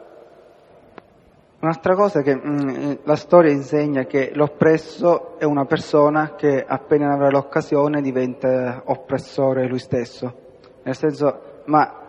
Un'altra 1.60 1.94
cosa 1.94 2.20
è 2.20 2.22
che 2.22 2.34
mh, 2.34 2.48
mm, 2.48 2.92
la 3.02 3.16
storia 3.16 3.52
insegna 3.52 4.04
che 4.04 4.30
l'oppresso 4.32 5.38
è 5.38 5.44
una 5.44 5.66
persona 5.66 6.34
che 6.34 6.64
appena 6.66 7.12
avrà 7.12 7.28
l'occasione 7.28 8.00
diventa 8.00 8.84
oppressore 8.86 9.68
lui 9.68 9.78
stesso. 9.78 10.34
Nel 10.82 10.96
senso, 10.96 11.60
ma 11.66 12.00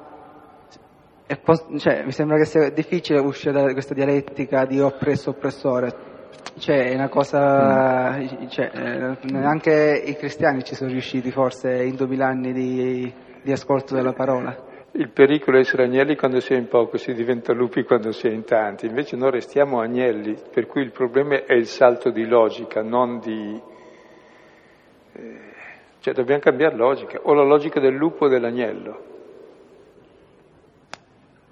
cioè, 1.78 2.05
mi 2.05 2.13
sembra 2.13 2.38
che 2.38 2.45
sia 2.45 2.70
difficile 2.70 3.20
uscire 3.20 3.51
da 3.51 3.74
questa 3.74 3.93
dialettica 3.93 4.63
di 4.63 4.80
oppresso-oppressore. 4.80 6.13
Cioè, 6.57 6.91
è 6.91 6.93
una 6.93 7.09
cosa. 7.09 8.17
Mm. 8.17 8.47
Cioè, 8.47 8.71
eh, 8.73 9.38
anche 9.38 10.03
i 10.05 10.15
cristiani 10.15 10.63
ci 10.63 10.75
sono 10.75 10.89
riusciti 10.89 11.31
forse 11.31 11.83
in 11.83 11.95
duemila 11.95 12.27
anni 12.27 12.53
di, 12.53 13.13
di 13.41 13.51
ascolto 13.51 13.95
della 13.95 14.13
parola. 14.13 14.73
Il 14.91 15.09
pericolo 15.09 15.57
è 15.57 15.59
essere 15.59 15.83
agnelli 15.83 16.15
quando 16.15 16.39
si 16.39 16.53
è 16.53 16.55
in 16.55 16.69
poco, 16.69 16.95
si 16.97 17.13
diventa 17.13 17.51
lupi 17.51 17.83
quando 17.83 18.13
si 18.13 18.27
è 18.27 18.31
in 18.31 18.45
tanti. 18.45 18.86
Invece 18.86 19.17
noi 19.17 19.31
restiamo 19.31 19.81
agnelli, 19.81 20.38
per 20.53 20.67
cui 20.67 20.83
il 20.83 20.91
problema 20.91 21.43
è 21.43 21.53
il 21.53 21.65
salto 21.65 22.11
di 22.11 22.25
logica, 22.25 22.81
non 22.81 23.19
di... 23.19 23.61
Eh, 25.11 25.39
cioè 25.99 26.13
dobbiamo 26.13 26.39
cambiare 26.39 26.75
logica, 26.75 27.19
o 27.23 27.33
la 27.33 27.43
logica 27.43 27.81
del 27.81 27.93
lupo 27.93 28.25
o 28.25 28.27
dell'agnello. 28.29 29.14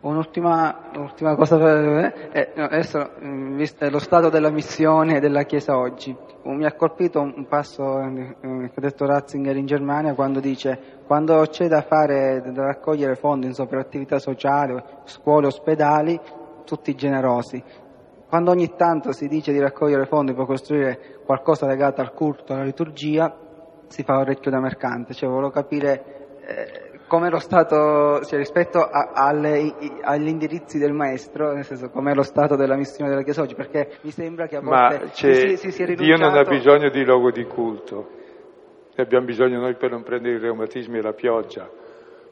Un'ultima, 0.03 0.89
un'ultima 0.95 1.33
cosa, 1.35 1.57
per, 1.57 2.29
eh, 2.33 2.51
adesso, 2.57 3.11
mm, 3.23 3.55
visto 3.55 3.89
lo 3.89 3.99
stato 3.99 4.27
della 4.27 4.51
missione 4.51 5.21
della 5.21 5.43
Chiesa 5.43 5.77
oggi, 5.77 6.13
mi 6.43 6.65
ha 6.65 6.73
colpito 6.73 7.21
un 7.21 7.47
passo 7.47 8.01
eh, 8.01 8.35
che 8.41 8.73
ha 8.75 8.81
detto 8.81 9.05
Ratzinger 9.05 9.55
in 9.55 9.65
Germania 9.65 10.13
quando 10.13 10.41
dice 10.41 10.99
quando 11.07 11.45
c'è 11.49 11.69
da 11.69 11.83
fare, 11.83 12.41
da 12.51 12.65
raccogliere 12.65 13.15
fondi 13.15 13.45
insomma, 13.45 13.69
per 13.69 13.79
attività 13.79 14.19
sociali, 14.19 14.75
scuole, 15.05 15.47
ospedali, 15.47 16.19
tutti 16.65 16.93
generosi. 16.95 17.63
Quando 18.27 18.51
ogni 18.51 18.75
tanto 18.75 19.13
si 19.13 19.29
dice 19.29 19.53
di 19.53 19.59
raccogliere 19.59 20.05
fondi 20.07 20.33
per 20.33 20.45
costruire 20.45 21.21
qualcosa 21.25 21.65
legato 21.65 22.01
al 22.01 22.11
culto, 22.11 22.51
alla 22.51 22.63
liturgia, 22.63 23.33
si 23.87 24.03
fa 24.03 24.17
orecchio 24.17 24.51
da 24.51 24.59
mercante, 24.59 25.13
cioè 25.13 25.29
volevo 25.29 25.49
capire 25.49 26.39
eh, 26.45 26.92
come 27.13 27.29
lo 27.29 27.37
Stato, 27.37 28.23
cioè 28.25 28.39
rispetto 28.39 28.79
a, 28.79 29.11
alle, 29.13 29.75
agli 30.01 30.29
indirizzi 30.29 30.79
del 30.79 30.93
maestro, 30.93 31.53
nel 31.53 31.63
senso 31.63 31.91
com'è 31.91 32.15
lo 32.15 32.23
stato 32.23 32.55
della 32.55 32.75
missione 32.75 33.11
della 33.11 33.21
Chiesa 33.21 33.43
oggi, 33.43 33.53
perché 33.53 33.99
mi 34.01 34.09
sembra 34.09 34.47
che 34.47 34.55
a 34.55 34.61
volte 34.61 35.09
si, 35.11 35.57
si, 35.57 35.71
si 35.71 35.83
è 35.83 35.93
Dio 35.93 36.17
non 36.17 36.35
ha 36.35 36.41
bisogno 36.41 36.89
di 36.89 37.03
luogo 37.03 37.29
di 37.29 37.43
culto, 37.43 38.09
ne 38.95 39.03
abbiamo 39.03 39.27
bisogno 39.27 39.59
noi 39.59 39.75
per 39.75 39.91
non 39.91 40.01
prendere 40.01 40.37
i 40.37 40.39
reumatismi 40.39 40.97
e 40.97 41.01
la 41.03 41.13
pioggia, 41.13 41.69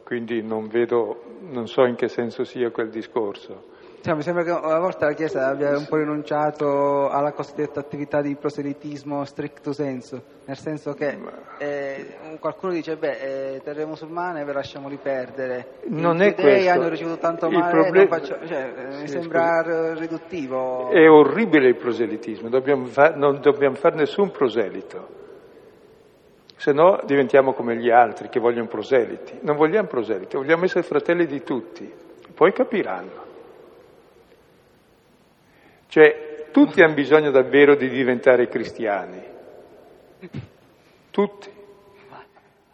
quindi 0.03 0.41
non 0.41 0.67
vedo, 0.67 1.25
non 1.41 1.67
so 1.67 1.86
in 1.86 1.93
che 1.93 2.07
senso 2.07 2.43
sia 2.43 2.71
quel 2.71 2.89
discorso. 2.89 3.69
Cioè, 4.03 4.15
mi 4.15 4.23
sembra 4.23 4.41
che 4.43 4.49
una 4.49 4.79
volta 4.79 5.05
la 5.05 5.13
Chiesa 5.13 5.45
abbia 5.45 5.77
un 5.77 5.85
po' 5.87 5.97
rinunciato 5.97 7.07
alla 7.07 7.33
cosiddetta 7.33 7.79
attività 7.79 8.19
di 8.19 8.35
proselitismo 8.35 9.23
stricto 9.25 9.73
senso, 9.73 10.23
nel 10.45 10.57
senso 10.57 10.93
che 10.93 11.19
eh, 11.59 12.17
qualcuno 12.39 12.73
dice, 12.73 12.95
beh, 12.95 13.53
eh, 13.53 13.61
terre 13.63 13.85
musulmane 13.85 14.43
ve 14.43 14.53
lasciamoli 14.53 14.97
perdere, 14.97 15.81
non 15.89 16.19
I 16.19 16.29
è 16.29 16.33
questo. 16.33 16.71
hanno 16.71 16.89
ricevuto 16.89 17.19
tanto 17.19 17.47
male, 17.51 17.69
problem... 17.69 18.07
faccio... 18.07 18.39
cioè, 18.47 18.73
sì, 18.89 19.01
mi 19.01 19.07
sembra 19.07 19.63
scusi. 19.63 19.99
riduttivo. 19.99 20.89
È 20.89 21.07
orribile 21.07 21.67
il 21.67 21.75
proselitismo, 21.75 22.49
dobbiamo 22.49 22.85
far... 22.85 23.15
non 23.15 23.39
dobbiamo 23.39 23.75
fare 23.75 23.97
nessun 23.97 24.31
proselito, 24.31 25.07
se 26.55 26.71
no 26.71 26.99
diventiamo 27.05 27.53
come 27.53 27.75
gli 27.75 27.91
altri 27.91 28.29
che 28.29 28.39
vogliono 28.39 28.65
proseliti. 28.65 29.37
Non 29.41 29.55
vogliamo 29.55 29.87
proseliti, 29.87 30.37
vogliamo 30.37 30.63
essere 30.63 30.81
fratelli 30.81 31.27
di 31.27 31.43
tutti, 31.43 31.87
poi 32.33 32.51
capiranno. 32.51 33.29
Cioè, 35.91 36.47
tutti 36.51 36.81
hanno 36.81 36.93
bisogno 36.93 37.31
davvero 37.31 37.75
di 37.75 37.89
diventare 37.89 38.47
cristiani. 38.47 39.21
Tutti. 41.11 41.51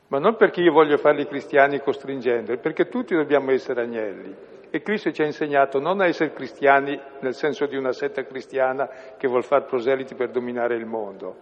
Ma 0.09 0.19
non 0.19 0.35
perché 0.35 0.61
io 0.61 0.71
voglio 0.71 0.97
farli 0.97 1.25
cristiani 1.25 1.79
costringendo, 1.79 2.55
perché 2.59 2.87
tutti 2.89 3.15
dobbiamo 3.15 3.49
essere 3.49 3.81
agnelli. 3.81 4.35
E 4.69 4.83
Cristo 4.83 5.11
ci 5.11 5.23
ha 5.23 5.25
insegnato 5.25 5.79
non 5.79 5.99
a 5.99 6.05
essere 6.05 6.31
cristiani 6.31 6.99
nel 7.21 7.33
senso 7.33 7.65
di 7.65 7.75
una 7.75 7.91
setta 7.91 8.23
cristiana 8.23 8.87
che 9.17 9.27
vuol 9.27 9.43
fare 9.43 9.65
proseliti 9.65 10.13
per 10.13 10.29
dominare 10.29 10.75
il 10.75 10.85
mondo. 10.85 11.37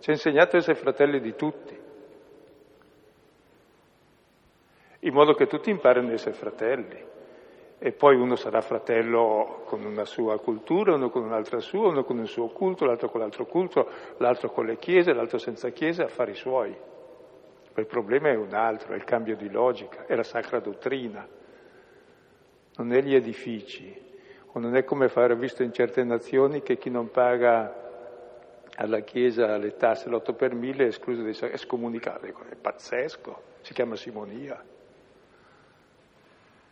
Ci 0.00 0.10
ha 0.10 0.14
insegnato 0.14 0.56
a 0.56 0.58
essere 0.58 0.74
fratelli 0.74 1.20
di 1.20 1.36
tutti. 1.36 1.78
In 4.98 5.12
modo 5.12 5.34
che 5.34 5.46
tutti 5.46 5.70
imparino 5.70 6.08
ad 6.08 6.12
essere 6.12 6.34
fratelli 6.34 7.18
e 7.82 7.92
poi 7.92 8.14
uno 8.14 8.36
sarà 8.36 8.60
fratello 8.60 9.62
con 9.64 9.82
una 9.82 10.04
sua 10.04 10.38
cultura, 10.38 10.94
uno 10.94 11.08
con 11.08 11.22
un'altra 11.22 11.60
sua, 11.60 11.88
uno 11.88 12.04
con 12.04 12.18
un 12.18 12.26
suo 12.26 12.48
culto, 12.48 12.84
l'altro 12.84 13.08
con 13.08 13.20
l'altro 13.20 13.46
culto, 13.46 13.88
l'altro 14.18 14.50
con 14.50 14.66
le 14.66 14.76
chiese, 14.76 15.14
l'altro 15.14 15.38
senza 15.38 15.70
chiese, 15.70 16.02
affari 16.02 16.34
suoi. 16.34 16.68
Ma 16.68 17.80
il 17.80 17.86
problema 17.86 18.28
è 18.28 18.36
un 18.36 18.52
altro, 18.52 18.92
è 18.92 18.96
il 18.96 19.04
cambio 19.04 19.34
di 19.34 19.48
logica, 19.48 20.04
è 20.04 20.14
la 20.14 20.22
sacra 20.22 20.60
dottrina, 20.60 21.26
non 22.76 22.92
è 22.92 23.00
gli 23.00 23.14
edifici, 23.14 24.08
o 24.52 24.58
non 24.58 24.76
è 24.76 24.84
come 24.84 25.08
fare, 25.08 25.34
visto 25.34 25.62
in 25.62 25.72
certe 25.72 26.04
nazioni 26.04 26.60
che 26.60 26.76
chi 26.76 26.90
non 26.90 27.10
paga 27.10 27.88
alla 28.76 29.00
Chiesa 29.00 29.56
le 29.56 29.76
tasse 29.76 30.10
l'8 30.10 30.36
per 30.36 30.52
mille 30.52 30.84
è 30.84 30.88
escluso 30.88 31.22
dai 31.22 31.50
è 31.50 31.56
scomunicato, 31.56 32.26
è 32.26 32.56
pazzesco, 32.60 33.40
si 33.62 33.72
chiama 33.72 33.96
simonia 33.96 34.62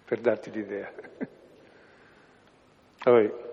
per 0.08 0.20
darti 0.20 0.50
l'idea. 0.50 0.90
Allora, 3.04 3.46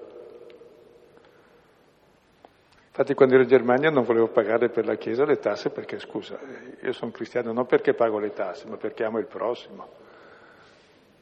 Infatti 2.87 3.13
quando 3.13 3.35
ero 3.35 3.43
in 3.43 3.49
Germania 3.49 3.89
non 3.89 4.05
volevo 4.05 4.29
pagare 4.29 4.69
per 4.69 4.85
la 4.85 4.95
Chiesa 4.95 5.25
le 5.25 5.37
tasse 5.37 5.69
perché, 5.69 5.99
scusa, 5.99 6.39
io 6.81 6.93
sono 6.93 7.11
cristiano 7.11 7.51
non 7.51 7.65
perché 7.65 7.93
pago 7.93 8.19
le 8.19 8.31
tasse, 8.31 8.67
ma 8.67 8.77
perché 8.77 9.03
amo 9.03 9.19
il 9.19 9.27
prossimo. 9.27 9.87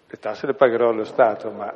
Le 0.07 0.17
tasse 0.19 0.45
le 0.45 0.53
pagherò 0.53 0.89
allo 0.89 1.03
Stato, 1.03 1.49
ma... 1.49 1.73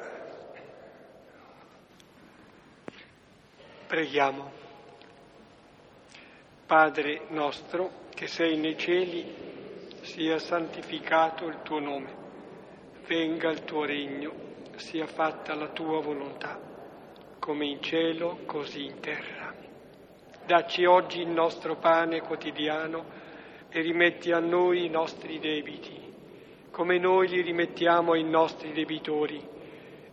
Preghiamo. 3.87 4.51
Padre 6.67 7.21
nostro 7.29 7.89
che 8.13 8.27
sei 8.27 8.55
nei 8.57 8.77
cieli, 8.77 9.89
sia 10.01 10.37
santificato 10.37 11.47
il 11.47 11.57
tuo 11.63 11.79
nome 11.79 12.26
venga 13.07 13.49
il 13.49 13.63
tuo 13.63 13.85
regno, 13.85 14.33
sia 14.75 15.07
fatta 15.07 15.55
la 15.55 15.69
tua 15.69 16.01
volontà, 16.01 16.59
come 17.39 17.65
in 17.65 17.81
cielo, 17.81 18.39
così 18.45 18.83
in 18.85 18.99
terra. 18.99 19.55
Dacci 20.45 20.85
oggi 20.85 21.21
il 21.21 21.29
nostro 21.29 21.77
pane 21.77 22.21
quotidiano 22.21 23.05
e 23.69 23.81
rimetti 23.81 24.31
a 24.31 24.39
noi 24.39 24.85
i 24.85 24.89
nostri 24.89 25.39
debiti, 25.39 26.13
come 26.69 26.97
noi 26.99 27.29
li 27.29 27.41
rimettiamo 27.41 28.11
ai 28.11 28.23
nostri 28.23 28.73
debitori, 28.73 29.55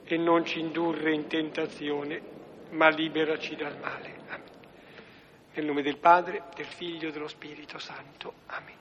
e 0.05 0.17
non 0.17 0.45
ci 0.45 0.61
indurre 0.61 1.13
in 1.13 1.27
tentazione, 1.27 2.21
ma 2.71 2.89
liberaci 2.89 3.57
dal 3.57 3.77
male. 3.79 4.15
Amen. 4.29 4.43
Nel 5.55 5.65
nome 5.65 5.83
del 5.83 5.99
Padre, 5.99 6.45
del 6.55 6.67
Figlio 6.67 7.09
e 7.09 7.13
dello 7.13 7.29
Spirito 7.29 7.79
Santo. 7.79 8.35
Amen. 8.47 8.77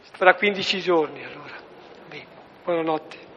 Fra 0.00 0.34
15 0.34 0.80
giorni 0.80 1.24
allora. 1.24 1.67
Buonanotte. 2.68 3.27